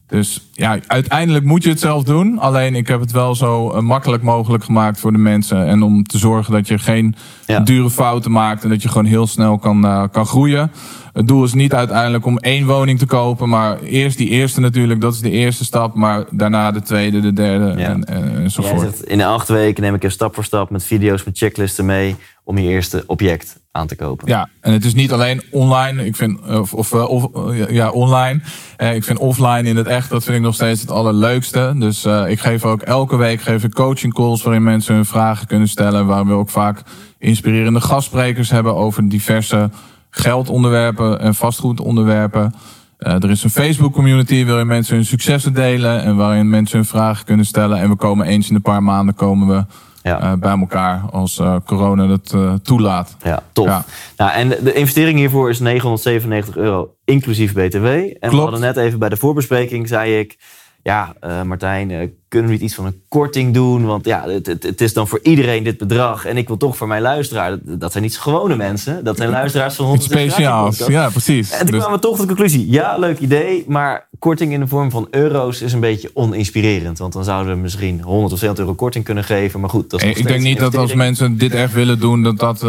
Dus 0.08 0.48
ja, 0.52 0.78
uiteindelijk 0.86 1.44
moet 1.44 1.62
je 1.62 1.68
het 1.68 1.80
zelf 1.80 2.04
doen. 2.04 2.38
Alleen 2.38 2.74
ik 2.74 2.88
heb 2.88 3.00
het 3.00 3.12
wel 3.12 3.34
zo 3.34 3.70
eh, 3.70 3.80
makkelijk 3.80 4.22
mogelijk 4.22 4.64
gemaakt 4.64 5.00
voor 5.00 5.12
de 5.12 5.18
mensen. 5.18 5.66
En 5.66 5.82
om 5.82 6.04
te 6.04 6.18
zorgen 6.18 6.52
dat 6.52 6.68
je 6.68 6.78
geen 6.78 7.14
Ja. 7.46 7.60
dure 7.60 7.90
fouten 7.90 8.30
maakt. 8.30 8.62
En 8.64 8.68
dat 8.68 8.82
je 8.82 8.88
gewoon 8.88 9.04
heel 9.04 9.26
snel 9.26 9.58
kan, 9.58 9.84
eh, 9.84 10.02
kan 10.12 10.26
groeien. 10.26 10.70
Het 11.12 11.28
doel 11.28 11.44
is 11.44 11.54
niet 11.54 11.74
uiteindelijk 11.74 12.26
om 12.26 12.38
één 12.38 12.66
woning 12.66 12.98
te 12.98 13.06
kopen. 13.06 13.48
Maar 13.48 13.80
eerst 13.80 14.16
die 14.18 14.28
eerste 14.28 14.60
natuurlijk, 14.60 15.00
dat 15.00 15.14
is 15.14 15.20
de 15.20 15.30
eerste 15.30 15.64
stap. 15.64 15.94
Maar 15.94 16.24
daarna 16.30 16.70
de 16.70 16.82
tweede, 16.82 17.20
de 17.20 17.32
derde 17.32 17.64
Ja. 17.80 17.88
en, 17.88 18.04
en, 18.04 18.30
Jij 18.32 18.42
enzovoort. 18.42 19.00
in 19.02 19.18
de 19.18 19.26
acht 19.26 19.48
weken 19.48 19.82
neem 19.82 19.94
ik 19.94 20.02
je 20.02 20.10
stap 20.10 20.34
voor 20.34 20.44
stap 20.44 20.70
met 20.70 20.84
video's, 20.84 21.24
met 21.24 21.38
checklisten 21.38 21.84
mee 21.86 22.16
om 22.46 22.58
je 22.58 22.68
eerste 22.68 23.04
object 23.06 23.60
aan 23.72 23.86
te 23.86 23.96
kopen. 23.96 24.28
Ja, 24.28 24.48
en 24.60 24.72
het 24.72 24.84
is 24.84 24.94
niet 24.94 25.12
alleen 25.12 25.42
online. 25.50 26.04
Ik 26.04 26.16
vind, 26.16 26.40
of, 26.48 26.74
of, 26.74 26.92
eh, 26.92 27.60
eh, 27.60 27.70
ja, 27.70 27.90
online. 27.90 28.40
Eh, 28.76 28.94
ik 28.94 29.04
vind 29.04 29.18
offline 29.18 29.62
in 29.62 29.76
het 29.76 29.86
echt, 29.86 30.10
dat 30.10 30.24
vind 30.24 30.36
ik 30.36 30.42
nog 30.42 30.54
steeds 30.54 30.80
het 30.80 30.90
allerleukste. 30.90 31.74
Dus 31.78 32.04
eh, 32.04 32.30
ik 32.30 32.40
geef 32.40 32.64
ook 32.64 32.82
elke 32.82 33.16
week 33.16 33.40
geef 33.40 33.64
ik 33.64 33.72
coaching 33.72 34.14
calls 34.14 34.42
waarin 34.42 34.62
mensen 34.62 34.94
hun 34.94 35.04
vragen 35.04 35.46
kunnen 35.46 35.68
stellen. 35.68 36.06
Waar 36.06 36.26
we 36.26 36.32
ook 36.32 36.50
vaak 36.50 36.82
inspirerende 37.18 37.80
gastsprekers 37.80 38.50
hebben 38.50 38.74
over 38.74 39.08
diverse 39.08 39.70
geldonderwerpen 40.10 41.20
en 41.20 41.34
vastgoedonderwerpen. 41.34 42.54
Eh, 42.98 43.22
er 43.22 43.30
is 43.30 43.42
een 43.42 43.50
Facebook 43.50 43.92
community 43.92 44.44
waarin 44.44 44.66
mensen 44.66 44.94
hun 44.94 45.04
successen 45.04 45.54
delen 45.54 46.02
en 46.02 46.16
waarin 46.16 46.50
mensen 46.50 46.78
hun 46.78 46.86
vragen 46.86 47.24
kunnen 47.24 47.46
stellen. 47.46 47.78
En 47.78 47.88
we 47.88 47.96
komen 47.96 48.26
eens 48.26 48.48
in 48.48 48.54
een 48.54 48.62
paar 48.62 48.82
maanden 48.82 49.14
komen 49.14 49.48
we 49.48 49.64
Ja. 50.06 50.20
eh, 50.20 50.32
bij 50.32 50.58
elkaar 50.58 51.02
als 51.10 51.38
eh, 51.38 51.56
corona 51.64 52.06
dat 52.06 52.32
eh, 52.34 52.54
toelaat. 52.54 53.16
Ja, 53.22 53.42
tof. 53.52 53.66
Ja. 53.66 53.84
Nou, 54.16 54.32
en 54.32 54.48
de 54.48 54.72
investering 54.72 55.18
hiervoor 55.18 55.50
is 55.50 55.60
997 55.60 56.56
euro, 56.56 56.94
inclusief 57.04 57.52
BTW. 57.52 57.86
En 57.86 58.30
we 58.30 58.36
hadden 58.36 58.60
net 58.60 58.76
even 58.76 58.98
bij 58.98 59.08
de 59.08 59.16
voorbespreking, 59.16 59.88
zei 59.88 60.18
ik... 60.18 60.38
Ja, 60.82 61.14
Martijn, 61.44 61.88
kunnen 62.28 62.50
we 62.50 62.56
niet 62.56 62.64
iets 62.64 62.74
van 62.74 62.86
een 62.86 63.02
korting 63.08 63.54
doen? 63.54 63.84
Want 63.84 64.04
ja, 64.04 64.28
het, 64.28 64.46
het, 64.46 64.62
het 64.62 64.80
is 64.80 64.92
dan 64.92 65.08
voor 65.08 65.20
iedereen 65.22 65.64
dit 65.64 65.78
bedrag. 65.78 66.24
En 66.24 66.36
ik 66.36 66.46
wil 66.46 66.56
toch 66.56 66.76
voor 66.76 66.86
mijn 66.86 67.02
luisteraar... 67.02 67.50
Dat, 67.50 67.80
dat 67.80 67.92
zijn 67.92 68.04
niet 68.04 68.18
gewone 68.18 68.56
mensen. 68.56 69.04
Dat 69.04 69.16
zijn 69.16 69.30
luisteraars 69.30 69.74
van 69.74 69.94
Iets 69.94 70.06
100 70.06 70.30
speciaals. 70.30 70.78
Ja, 70.86 71.08
precies. 71.08 71.50
En 71.50 71.58
toen 71.58 71.66
Dus- 71.66 71.78
kwamen 71.78 71.96
we 71.96 72.02
toch 72.04 72.16
tot 72.16 72.20
de 72.20 72.34
conclusie. 72.34 72.70
Ja, 72.70 72.98
leuk 72.98 73.18
idee. 73.18 73.64
Maar 73.68 74.05
korting 74.18 74.52
in 74.52 74.60
de 74.60 74.66
vorm 74.66 74.90
van 74.90 75.08
euro's 75.10 75.60
is 75.62 75.72
een 75.72 75.80
beetje 75.80 76.10
oninspirerend. 76.14 76.98
Want 76.98 77.12
dan 77.12 77.24
zouden 77.24 77.54
we 77.54 77.60
misschien 77.60 78.02
100 78.02 78.32
of 78.32 78.38
200 78.38 78.58
euro 78.58 78.74
korting 78.74 79.04
kunnen 79.04 79.24
geven. 79.24 79.60
Maar 79.60 79.70
goed, 79.70 79.90
dat 79.90 80.00
is 80.02 80.06
nog 80.08 80.16
ik 80.16 80.26
denk 80.26 80.42
niet 80.42 80.58
dat 80.58 80.76
als 80.76 80.94
mensen 80.94 81.38
dit 81.38 81.54
echt 81.54 81.72
willen 81.72 82.00
doen, 82.00 82.22
dat 82.22 82.38
dat. 82.38 82.62
eh, 82.62 82.68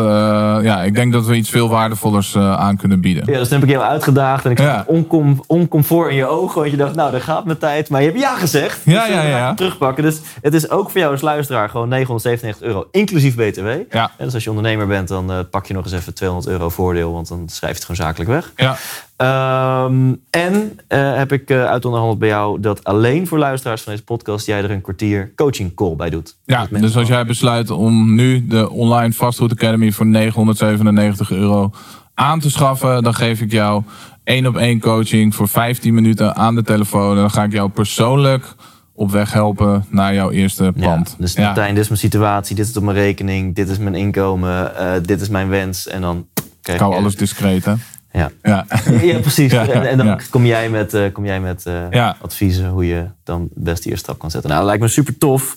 ja, 0.63 0.83
ik 0.83 0.95
denk 0.95 1.13
dat 1.13 1.25
we 1.25 1.35
iets 1.35 1.49
veel 1.49 1.69
waardevollers 1.69 2.35
eh, 2.35 2.53
aan 2.53 2.77
kunnen 2.77 3.01
bieden. 3.01 3.23
Ja, 3.31 3.37
dus 3.39 3.47
toen 3.47 3.59
heb 3.59 3.67
ik 3.67 3.73
jou 3.75 3.85
uitgedaagd 3.89 4.45
en 4.45 4.51
ik 4.51 4.57
zag 4.57 4.67
Ja. 4.67 4.83
oncom, 4.87 5.43
oncomfort 5.47 6.09
in 6.09 6.15
je 6.15 6.25
ogen. 6.25 6.59
Want 6.59 6.71
je 6.71 6.77
dacht, 6.77 6.95
nou, 6.95 7.11
dat 7.11 7.21
gaat 7.21 7.45
mijn 7.45 7.57
tijd. 7.57 7.89
Maar 7.89 8.01
je 8.01 8.07
hebt 8.07 8.19
ja 8.19 8.35
gezegd. 8.37 8.81
Ja, 8.85 9.05
Dus, 9.05 9.13
ja, 9.15 9.21
ja. 9.23 9.53
Terugpakken. 9.53 10.03
Dus 10.03 10.19
het 10.41 10.53
is 10.53 10.69
ook 10.69 10.89
voor 10.91 10.99
jou 10.99 11.11
als 11.11 11.21
luisteraar 11.21 11.69
gewoon 11.69 11.89
997 11.89 12.67
euro, 12.67 12.87
inclusief 12.91 13.35
BTW. 13.35 13.67
Ja. 13.95 14.11
En 14.17 14.25
dus 14.25 14.33
als 14.33 14.43
je 14.43 14.49
ondernemer 14.49 14.87
bent, 14.87 15.07
dan 15.07 15.31
eh, 15.31 15.39
pak 15.51 15.65
je 15.65 15.73
nog 15.73 15.83
eens 15.83 15.93
even 15.93 16.13
200 16.13 16.51
euro 16.51 16.69
voordeel. 16.69 17.13
Want 17.13 17.27
dan 17.27 17.43
schrijf 17.49 17.73
je 17.73 17.79
het 17.83 17.85
gewoon 17.87 18.07
zakelijk 18.07 18.29
weg. 18.29 18.51
Ja, 18.55 18.77
Ehm, 19.17 20.13
en 20.29 20.79
eh, 20.87 21.15
heb 21.15 21.31
ik 21.31 21.49
eh 21.49 21.65
uit 21.65 21.85
onderhandeld 21.85 22.19
bij 22.19 22.27
jou 22.29 22.59
dat 22.59 22.83
alleen 22.83 23.27
voor 23.27 23.37
luisteraars 23.37 23.81
van 23.81 23.91
deze 23.91 24.03
podcast 24.03 24.45
jij 24.45 24.63
er 24.63 24.71
een 24.71 24.81
kwartier 24.81 25.31
coaching 25.35 25.73
call 25.73 25.95
bij 25.95 26.09
doet. 26.09 26.37
ja 26.45 26.67
dus 26.71 26.95
als 26.95 27.07
jij 27.07 27.25
besluit 27.25 27.69
om 27.69 28.15
nu 28.15 28.47
de 28.47 28.69
online 28.69 29.13
Vastgoed 29.13 29.51
Academy 29.51 29.91
voor 29.91 30.05
997 30.05 31.31
euro 31.31 31.71
aan 32.13 32.39
te 32.39 32.49
schaffen, 32.49 33.03
dan 33.03 33.13
geef 33.13 33.41
ik 33.41 33.51
jou 33.51 33.83
één 34.23 34.45
op 34.45 34.55
één 34.55 34.79
coaching 34.79 35.35
voor 35.35 35.47
15 35.47 35.93
minuten 35.93 36.35
aan 36.35 36.55
de 36.55 36.63
telefoon. 36.63 37.09
En 37.11 37.21
dan 37.21 37.31
ga 37.31 37.43
ik 37.43 37.51
jou 37.51 37.69
persoonlijk 37.69 38.55
op 38.93 39.11
weg 39.11 39.33
helpen 39.33 39.85
naar 39.89 40.13
jouw 40.13 40.31
eerste 40.31 40.63
Ja, 40.75 40.87
pand. 40.87 41.15
dus 41.17 41.33
Ja. 41.33 41.45
Martijn, 41.45 41.73
dit 41.73 41.83
is 41.83 41.89
mijn 41.89 41.99
situatie, 41.99 42.55
dit 42.55 42.67
is 42.67 42.77
op 42.77 42.83
mijn 42.83 42.97
rekening, 42.97 43.55
dit 43.55 43.69
is 43.69 43.77
mijn 43.77 43.95
inkomen, 43.95 44.77
eh, 44.77 44.91
dit 45.01 45.21
is 45.21 45.29
mijn 45.29 45.49
wens. 45.49 45.87
En 45.87 46.01
dan 46.01 46.27
krijg 46.61 46.79
Ik 46.79 46.85
hou 46.85 46.95
alles 46.95 47.15
discreet, 47.15 47.65
hè? 47.65 47.73
Ja. 48.11 48.31
Ja. 48.43 48.65
Ja, 49.01 49.19
precies. 49.19 49.51
Ja, 49.57 49.67
en, 49.67 49.89
en 49.89 49.97
dan 49.97 50.05
ja. 50.05 50.19
kom 50.29 50.45
jij 50.45 50.69
met, 50.69 50.93
eh, 50.93 51.11
kom 51.11 51.25
jij 51.25 51.39
met 51.39 51.65
eh, 51.65 52.11
adviezen 52.21 52.69
hoe 52.69 52.87
je 52.87 53.05
dan 53.23 53.41
het 53.41 53.63
beste 53.63 53.89
eerste 53.89 54.03
stap 54.03 54.19
kan 54.19 54.31
zetten. 54.31 54.49
Nou, 54.49 54.61
dat 54.61 54.69
lijkt 54.69 54.83
me 54.83 54.89
super 54.89 55.17
tof. 55.17 55.55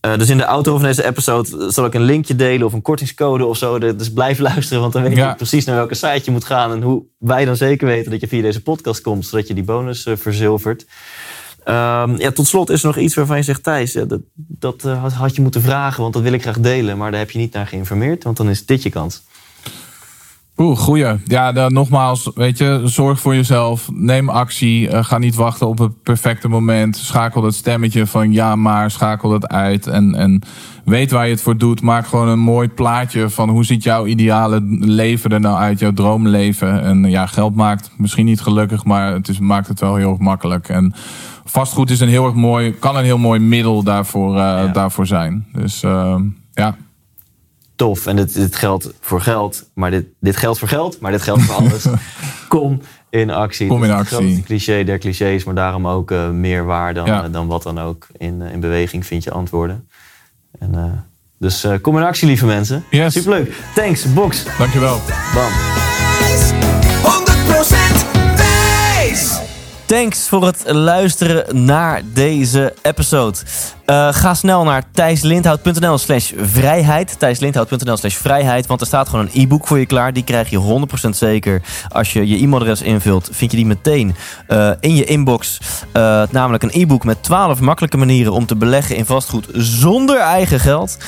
Eh, 0.00 0.16
dus 0.16 0.30
in 0.30 0.36
de 0.36 0.44
auto 0.44 0.72
van 0.72 0.82
deze 0.82 1.06
episode 1.06 1.70
zal 1.70 1.84
ik 1.84 1.94
een 1.94 2.02
linkje 2.02 2.36
delen 2.36 2.66
of 2.66 2.72
een 2.72 2.82
kortingscode 2.82 3.46
of 3.46 3.56
zo. 3.56 3.78
Dus 3.78 4.12
blijf 4.12 4.38
luisteren, 4.38 4.80
want 4.80 4.92
dan 4.92 5.02
weet 5.02 5.16
je 5.16 5.34
precies 5.36 5.64
naar 5.64 5.76
welke 5.76 5.94
site 5.94 6.22
je 6.24 6.30
moet 6.30 6.44
gaan. 6.44 6.72
En 6.72 6.82
hoe 6.82 7.02
wij 7.18 7.44
dan 7.44 7.56
zeker 7.56 7.86
weten 7.86 8.10
dat 8.10 8.20
je 8.20 8.28
via 8.28 8.42
deze 8.42 8.62
podcast 8.62 9.00
komt, 9.00 9.26
zodat 9.26 9.48
je 9.48 9.54
die 9.54 9.64
bonus 9.64 10.06
verzilvert. 10.14 10.86
Ehm, 11.64 12.16
ja, 12.16 12.30
tot 12.30 12.46
slot 12.46 12.70
is 12.70 12.80
er 12.80 12.86
nog 12.86 12.98
iets 12.98 13.14
waarvan 13.14 13.36
je 13.36 13.42
zegt, 13.42 13.62
Thijs, 13.62 13.92
dat, 13.92 14.20
dat 14.34 14.82
had 15.14 15.36
je 15.36 15.42
moeten 15.42 15.62
vragen, 15.62 16.02
want 16.02 16.14
dat 16.14 16.22
wil 16.22 16.32
ik 16.32 16.42
graag 16.42 16.58
delen. 16.58 16.98
Maar 16.98 17.10
daar 17.10 17.20
heb 17.20 17.30
je 17.30 17.38
niet 17.38 17.52
naar 17.52 17.66
geïnformeerd, 17.66 18.24
want 18.24 18.36
dan 18.36 18.48
is 18.48 18.66
dit 18.66 18.82
je 18.82 18.90
kans. 18.90 19.22
Oeh, 20.62 20.78
goeie. 20.78 21.06
Ja, 21.24 21.52
dan, 21.52 21.72
nogmaals, 21.72 22.30
weet 22.34 22.58
je, 22.58 22.80
zorg 22.84 23.20
voor 23.20 23.34
jezelf. 23.34 23.88
Neem 23.92 24.28
actie. 24.28 24.88
eh, 24.88 25.04
ga 25.04 25.18
niet 25.18 25.34
wachten 25.34 25.68
op 25.68 25.78
het 25.78 26.02
perfecte 26.02 26.48
moment. 26.48 26.96
Schakel 26.96 27.42
dat 27.42 27.54
stemmetje 27.54 28.06
van 28.06 28.32
ja, 28.32 28.56
maar 28.56 28.90
schakel 28.90 29.28
dat 29.30 29.48
uit. 29.48 29.86
En, 29.86 30.14
en 30.14 30.42
weet 30.84 31.10
waar 31.10 31.24
je 31.24 31.32
het 31.32 31.42
voor 31.42 31.56
doet. 31.56 31.82
Maak 31.82 32.06
gewoon 32.06 32.28
een 32.28 32.38
mooi 32.38 32.68
plaatje 32.68 33.30
van 33.30 33.48
hoe 33.48 33.64
ziet 33.64 33.82
jouw 33.82 34.06
ideale 34.06 34.60
leven 34.78 35.30
er 35.30 35.40
nou 35.40 35.56
uit, 35.56 35.78
jouw 35.78 35.92
droomleven. 35.92 36.82
En 36.82 37.10
ja, 37.10 37.26
geld 37.26 37.54
maakt 37.54 37.90
misschien 37.96 38.26
niet 38.26 38.40
gelukkig, 38.40 38.84
maar 38.84 39.12
het 39.12 39.28
is, 39.28 39.38
maakt 39.38 39.68
het 39.68 39.80
wel 39.80 39.94
heel 39.94 40.10
erg 40.10 40.18
makkelijk. 40.18 40.68
En 40.68 40.94
vastgoed 41.44 41.90
is 41.90 42.00
een 42.00 42.08
heel 42.08 42.24
erg 42.24 42.34
mooi, 42.34 42.78
kan 42.78 42.96
een 42.96 43.04
heel 43.04 43.18
mooi 43.18 43.40
middel 43.40 43.82
daarvoor, 43.82 44.36
eh, 44.36 44.72
daarvoor 44.72 45.06
zijn. 45.06 45.46
Dus 45.52 45.82
eh, 45.82 46.16
ja. 46.52 46.76
En 47.82 48.16
dit, 48.16 48.34
dit 48.34 48.56
geldt 48.56 48.92
voor 49.00 49.20
geld, 49.20 49.64
maar 49.74 49.90
dit, 49.90 50.06
dit 50.20 50.36
geldt 50.36 50.58
voor 50.58 50.68
geld, 50.68 51.00
maar 51.00 51.10
dit 51.12 51.22
geldt 51.22 51.42
voor 51.42 51.54
alles. 51.54 51.86
Kom 52.48 52.80
in 53.10 53.30
actie. 53.30 53.66
Kom 53.68 53.84
in 53.84 53.90
het 53.90 53.98
actie. 53.98 54.16
grootste 54.16 54.42
cliché 54.42 54.84
der 54.84 54.98
clichés, 54.98 55.44
maar 55.44 55.54
daarom 55.54 55.86
ook 55.86 56.10
eh, 56.10 56.30
meer 56.30 56.64
waar 56.64 56.94
dan, 56.94 57.06
Ja. 57.06 57.24
eh, 57.24 57.32
dan 57.32 57.46
wat 57.46 57.62
dan 57.62 57.78
ook. 57.80 58.06
In, 58.16 58.42
eh, 58.42 58.52
in 58.52 58.60
beweging 58.60 59.06
vind 59.06 59.24
je 59.24 59.30
antwoorden. 59.30 59.88
En, 60.58 61.04
dus 61.38 61.66
kom 61.80 61.96
in 61.96 62.02
actie, 62.02 62.28
lieve 62.28 62.46
mensen. 62.46 62.84
Yes. 62.90 63.12
Superleuk. 63.12 63.54
Thanks, 63.74 64.12
Box. 64.12 64.44
Dankjewel. 64.58 65.00
Bam. 65.34 65.91
Thanks 69.92 70.28
voor 70.28 70.46
het 70.46 70.64
luisteren 70.66 71.64
naar 71.64 72.02
deze 72.12 72.74
episode. 72.82 73.38
Eh, 73.84 74.08
ga 74.12 74.34
snel 74.34 74.64
naar 74.64 74.84
thijslindhout.nl 74.92 75.98
slash 75.98 76.32
vrijheid. 76.36 77.18
thijslindhout.nl 77.18 77.96
slash 77.96 78.14
vrijheid. 78.14 78.66
Want 78.66 78.80
er 78.80 78.86
staat 78.86 79.08
gewoon 79.08 79.28
een 79.32 79.42
e-book 79.42 79.66
voor 79.66 79.78
je 79.78 79.86
klaar. 79.86 80.12
Die 80.12 80.24
krijg 80.24 80.50
je 80.50 80.86
100% 81.06 81.08
zeker. 81.08 81.62
Als 81.88 82.12
je 82.12 82.28
je 82.28 82.36
e-mailadres 82.36 82.82
invult, 82.82 83.28
vind 83.32 83.50
je 83.50 83.56
die 83.56 83.66
meteen 83.66 84.14
eh, 84.46 84.70
in 84.80 84.94
je 84.94 85.04
inbox. 85.04 85.60
Eh, 85.92 86.22
namelijk 86.30 86.62
een 86.62 86.82
e-book 86.82 87.04
met 87.04 87.22
12 87.22 87.60
makkelijke 87.60 87.96
manieren 87.96 88.32
om 88.32 88.46
te 88.46 88.56
beleggen 88.56 88.96
in 88.96 89.06
vastgoed 89.06 89.48
zonder 89.52 90.18
eigen 90.18 90.60
geld. 90.60 90.98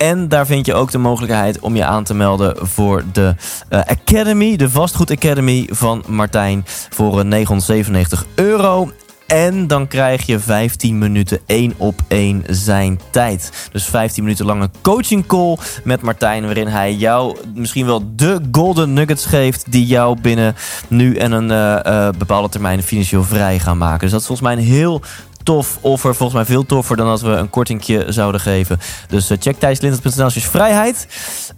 En 0.00 0.28
daar 0.28 0.46
vind 0.46 0.66
je 0.66 0.74
ook 0.74 0.90
de 0.90 0.98
mogelijkheid 0.98 1.58
om 1.58 1.76
je 1.76 1.84
aan 1.84 2.04
te 2.04 2.14
melden 2.14 2.66
voor 2.66 3.02
de 3.12 3.34
eh, 3.68 3.80
Academy, 3.80 4.56
de 4.56 4.70
Vastgoed 4.70 5.10
Academy 5.10 5.68
van 5.70 6.04
Martijn, 6.06 6.64
voor 6.90 7.18
eh, 7.18 7.24
997 7.24 8.26
euro. 8.34 8.90
En 9.30 9.66
dan 9.66 9.86
krijg 9.86 10.26
je 10.26 10.38
15 10.38 10.98
minuten 10.98 11.38
één 11.46 11.74
op 11.76 12.00
één 12.08 12.44
zijn 12.46 13.00
tijd. 13.10 13.68
Dus 13.72 13.84
15 13.84 14.22
minuten 14.22 14.46
lang 14.46 14.62
een 14.62 14.72
coaching 14.80 15.26
call 15.26 15.56
met 15.84 16.02
Martijn. 16.02 16.44
Waarin 16.44 16.66
hij 16.66 16.94
jou 16.94 17.36
misschien 17.54 17.86
wel 17.86 18.02
de 18.16 18.40
golden 18.52 18.92
nuggets 18.92 19.26
geeft. 19.26 19.72
Die 19.72 19.86
jou 19.86 20.20
binnen 20.20 20.56
nu 20.88 21.16
en 21.16 21.32
een 21.32 21.50
eh, 21.50 22.06
eh, 22.06 22.14
bepaalde 22.18 22.48
termijn 22.48 22.82
financieel 22.82 23.24
vrij 23.24 23.58
gaan 23.58 23.78
maken. 23.78 24.00
Dus 24.00 24.10
dat 24.10 24.20
is 24.20 24.26
volgens 24.26 24.48
mij 24.48 24.56
een 24.56 24.70
heel 24.70 25.02
tof 25.42 25.78
offer. 25.80 26.14
Volgens 26.14 26.38
mij 26.38 26.54
veel 26.54 26.66
toffer 26.66 26.96
dan 26.96 27.06
als 27.06 27.22
we 27.22 27.28
een 27.28 27.50
kortingje 27.50 28.04
zouden 28.08 28.40
geven. 28.40 28.78
Dus 29.08 29.30
eh, 29.30 29.36
check 29.40 29.58
thijslintert.nl 29.58 30.30
vrijheid. 30.30 31.06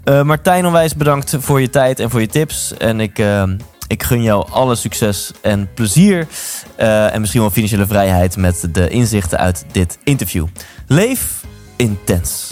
Eh, 0.05 0.23
Martijn, 0.23 0.67
onwijs 0.67 0.97
bedankt 0.97 1.37
voor 1.39 1.61
je 1.61 1.71
tijd 1.71 2.01
en 2.01 2.11
voor 2.11 2.21
je 2.21 2.27
tips. 2.27 2.77
En 2.77 3.01
ik, 3.01 3.19
eh, 3.19 3.43
ik 3.87 4.03
gun 4.03 4.23
jou 4.23 4.47
alle 4.51 4.75
succes 4.75 5.33
en 5.41 5.69
plezier. 5.75 6.27
en 6.77 7.21
misschien 7.21 7.41
wel 7.41 7.51
financiële 7.51 7.87
vrijheid 7.87 8.37
met 8.37 8.69
de 8.73 8.89
inzichten 8.89 9.39
uit 9.39 9.65
dit 9.73 9.99
interview. 10.05 10.47
Leef 10.87 11.45
intens. 11.77 12.52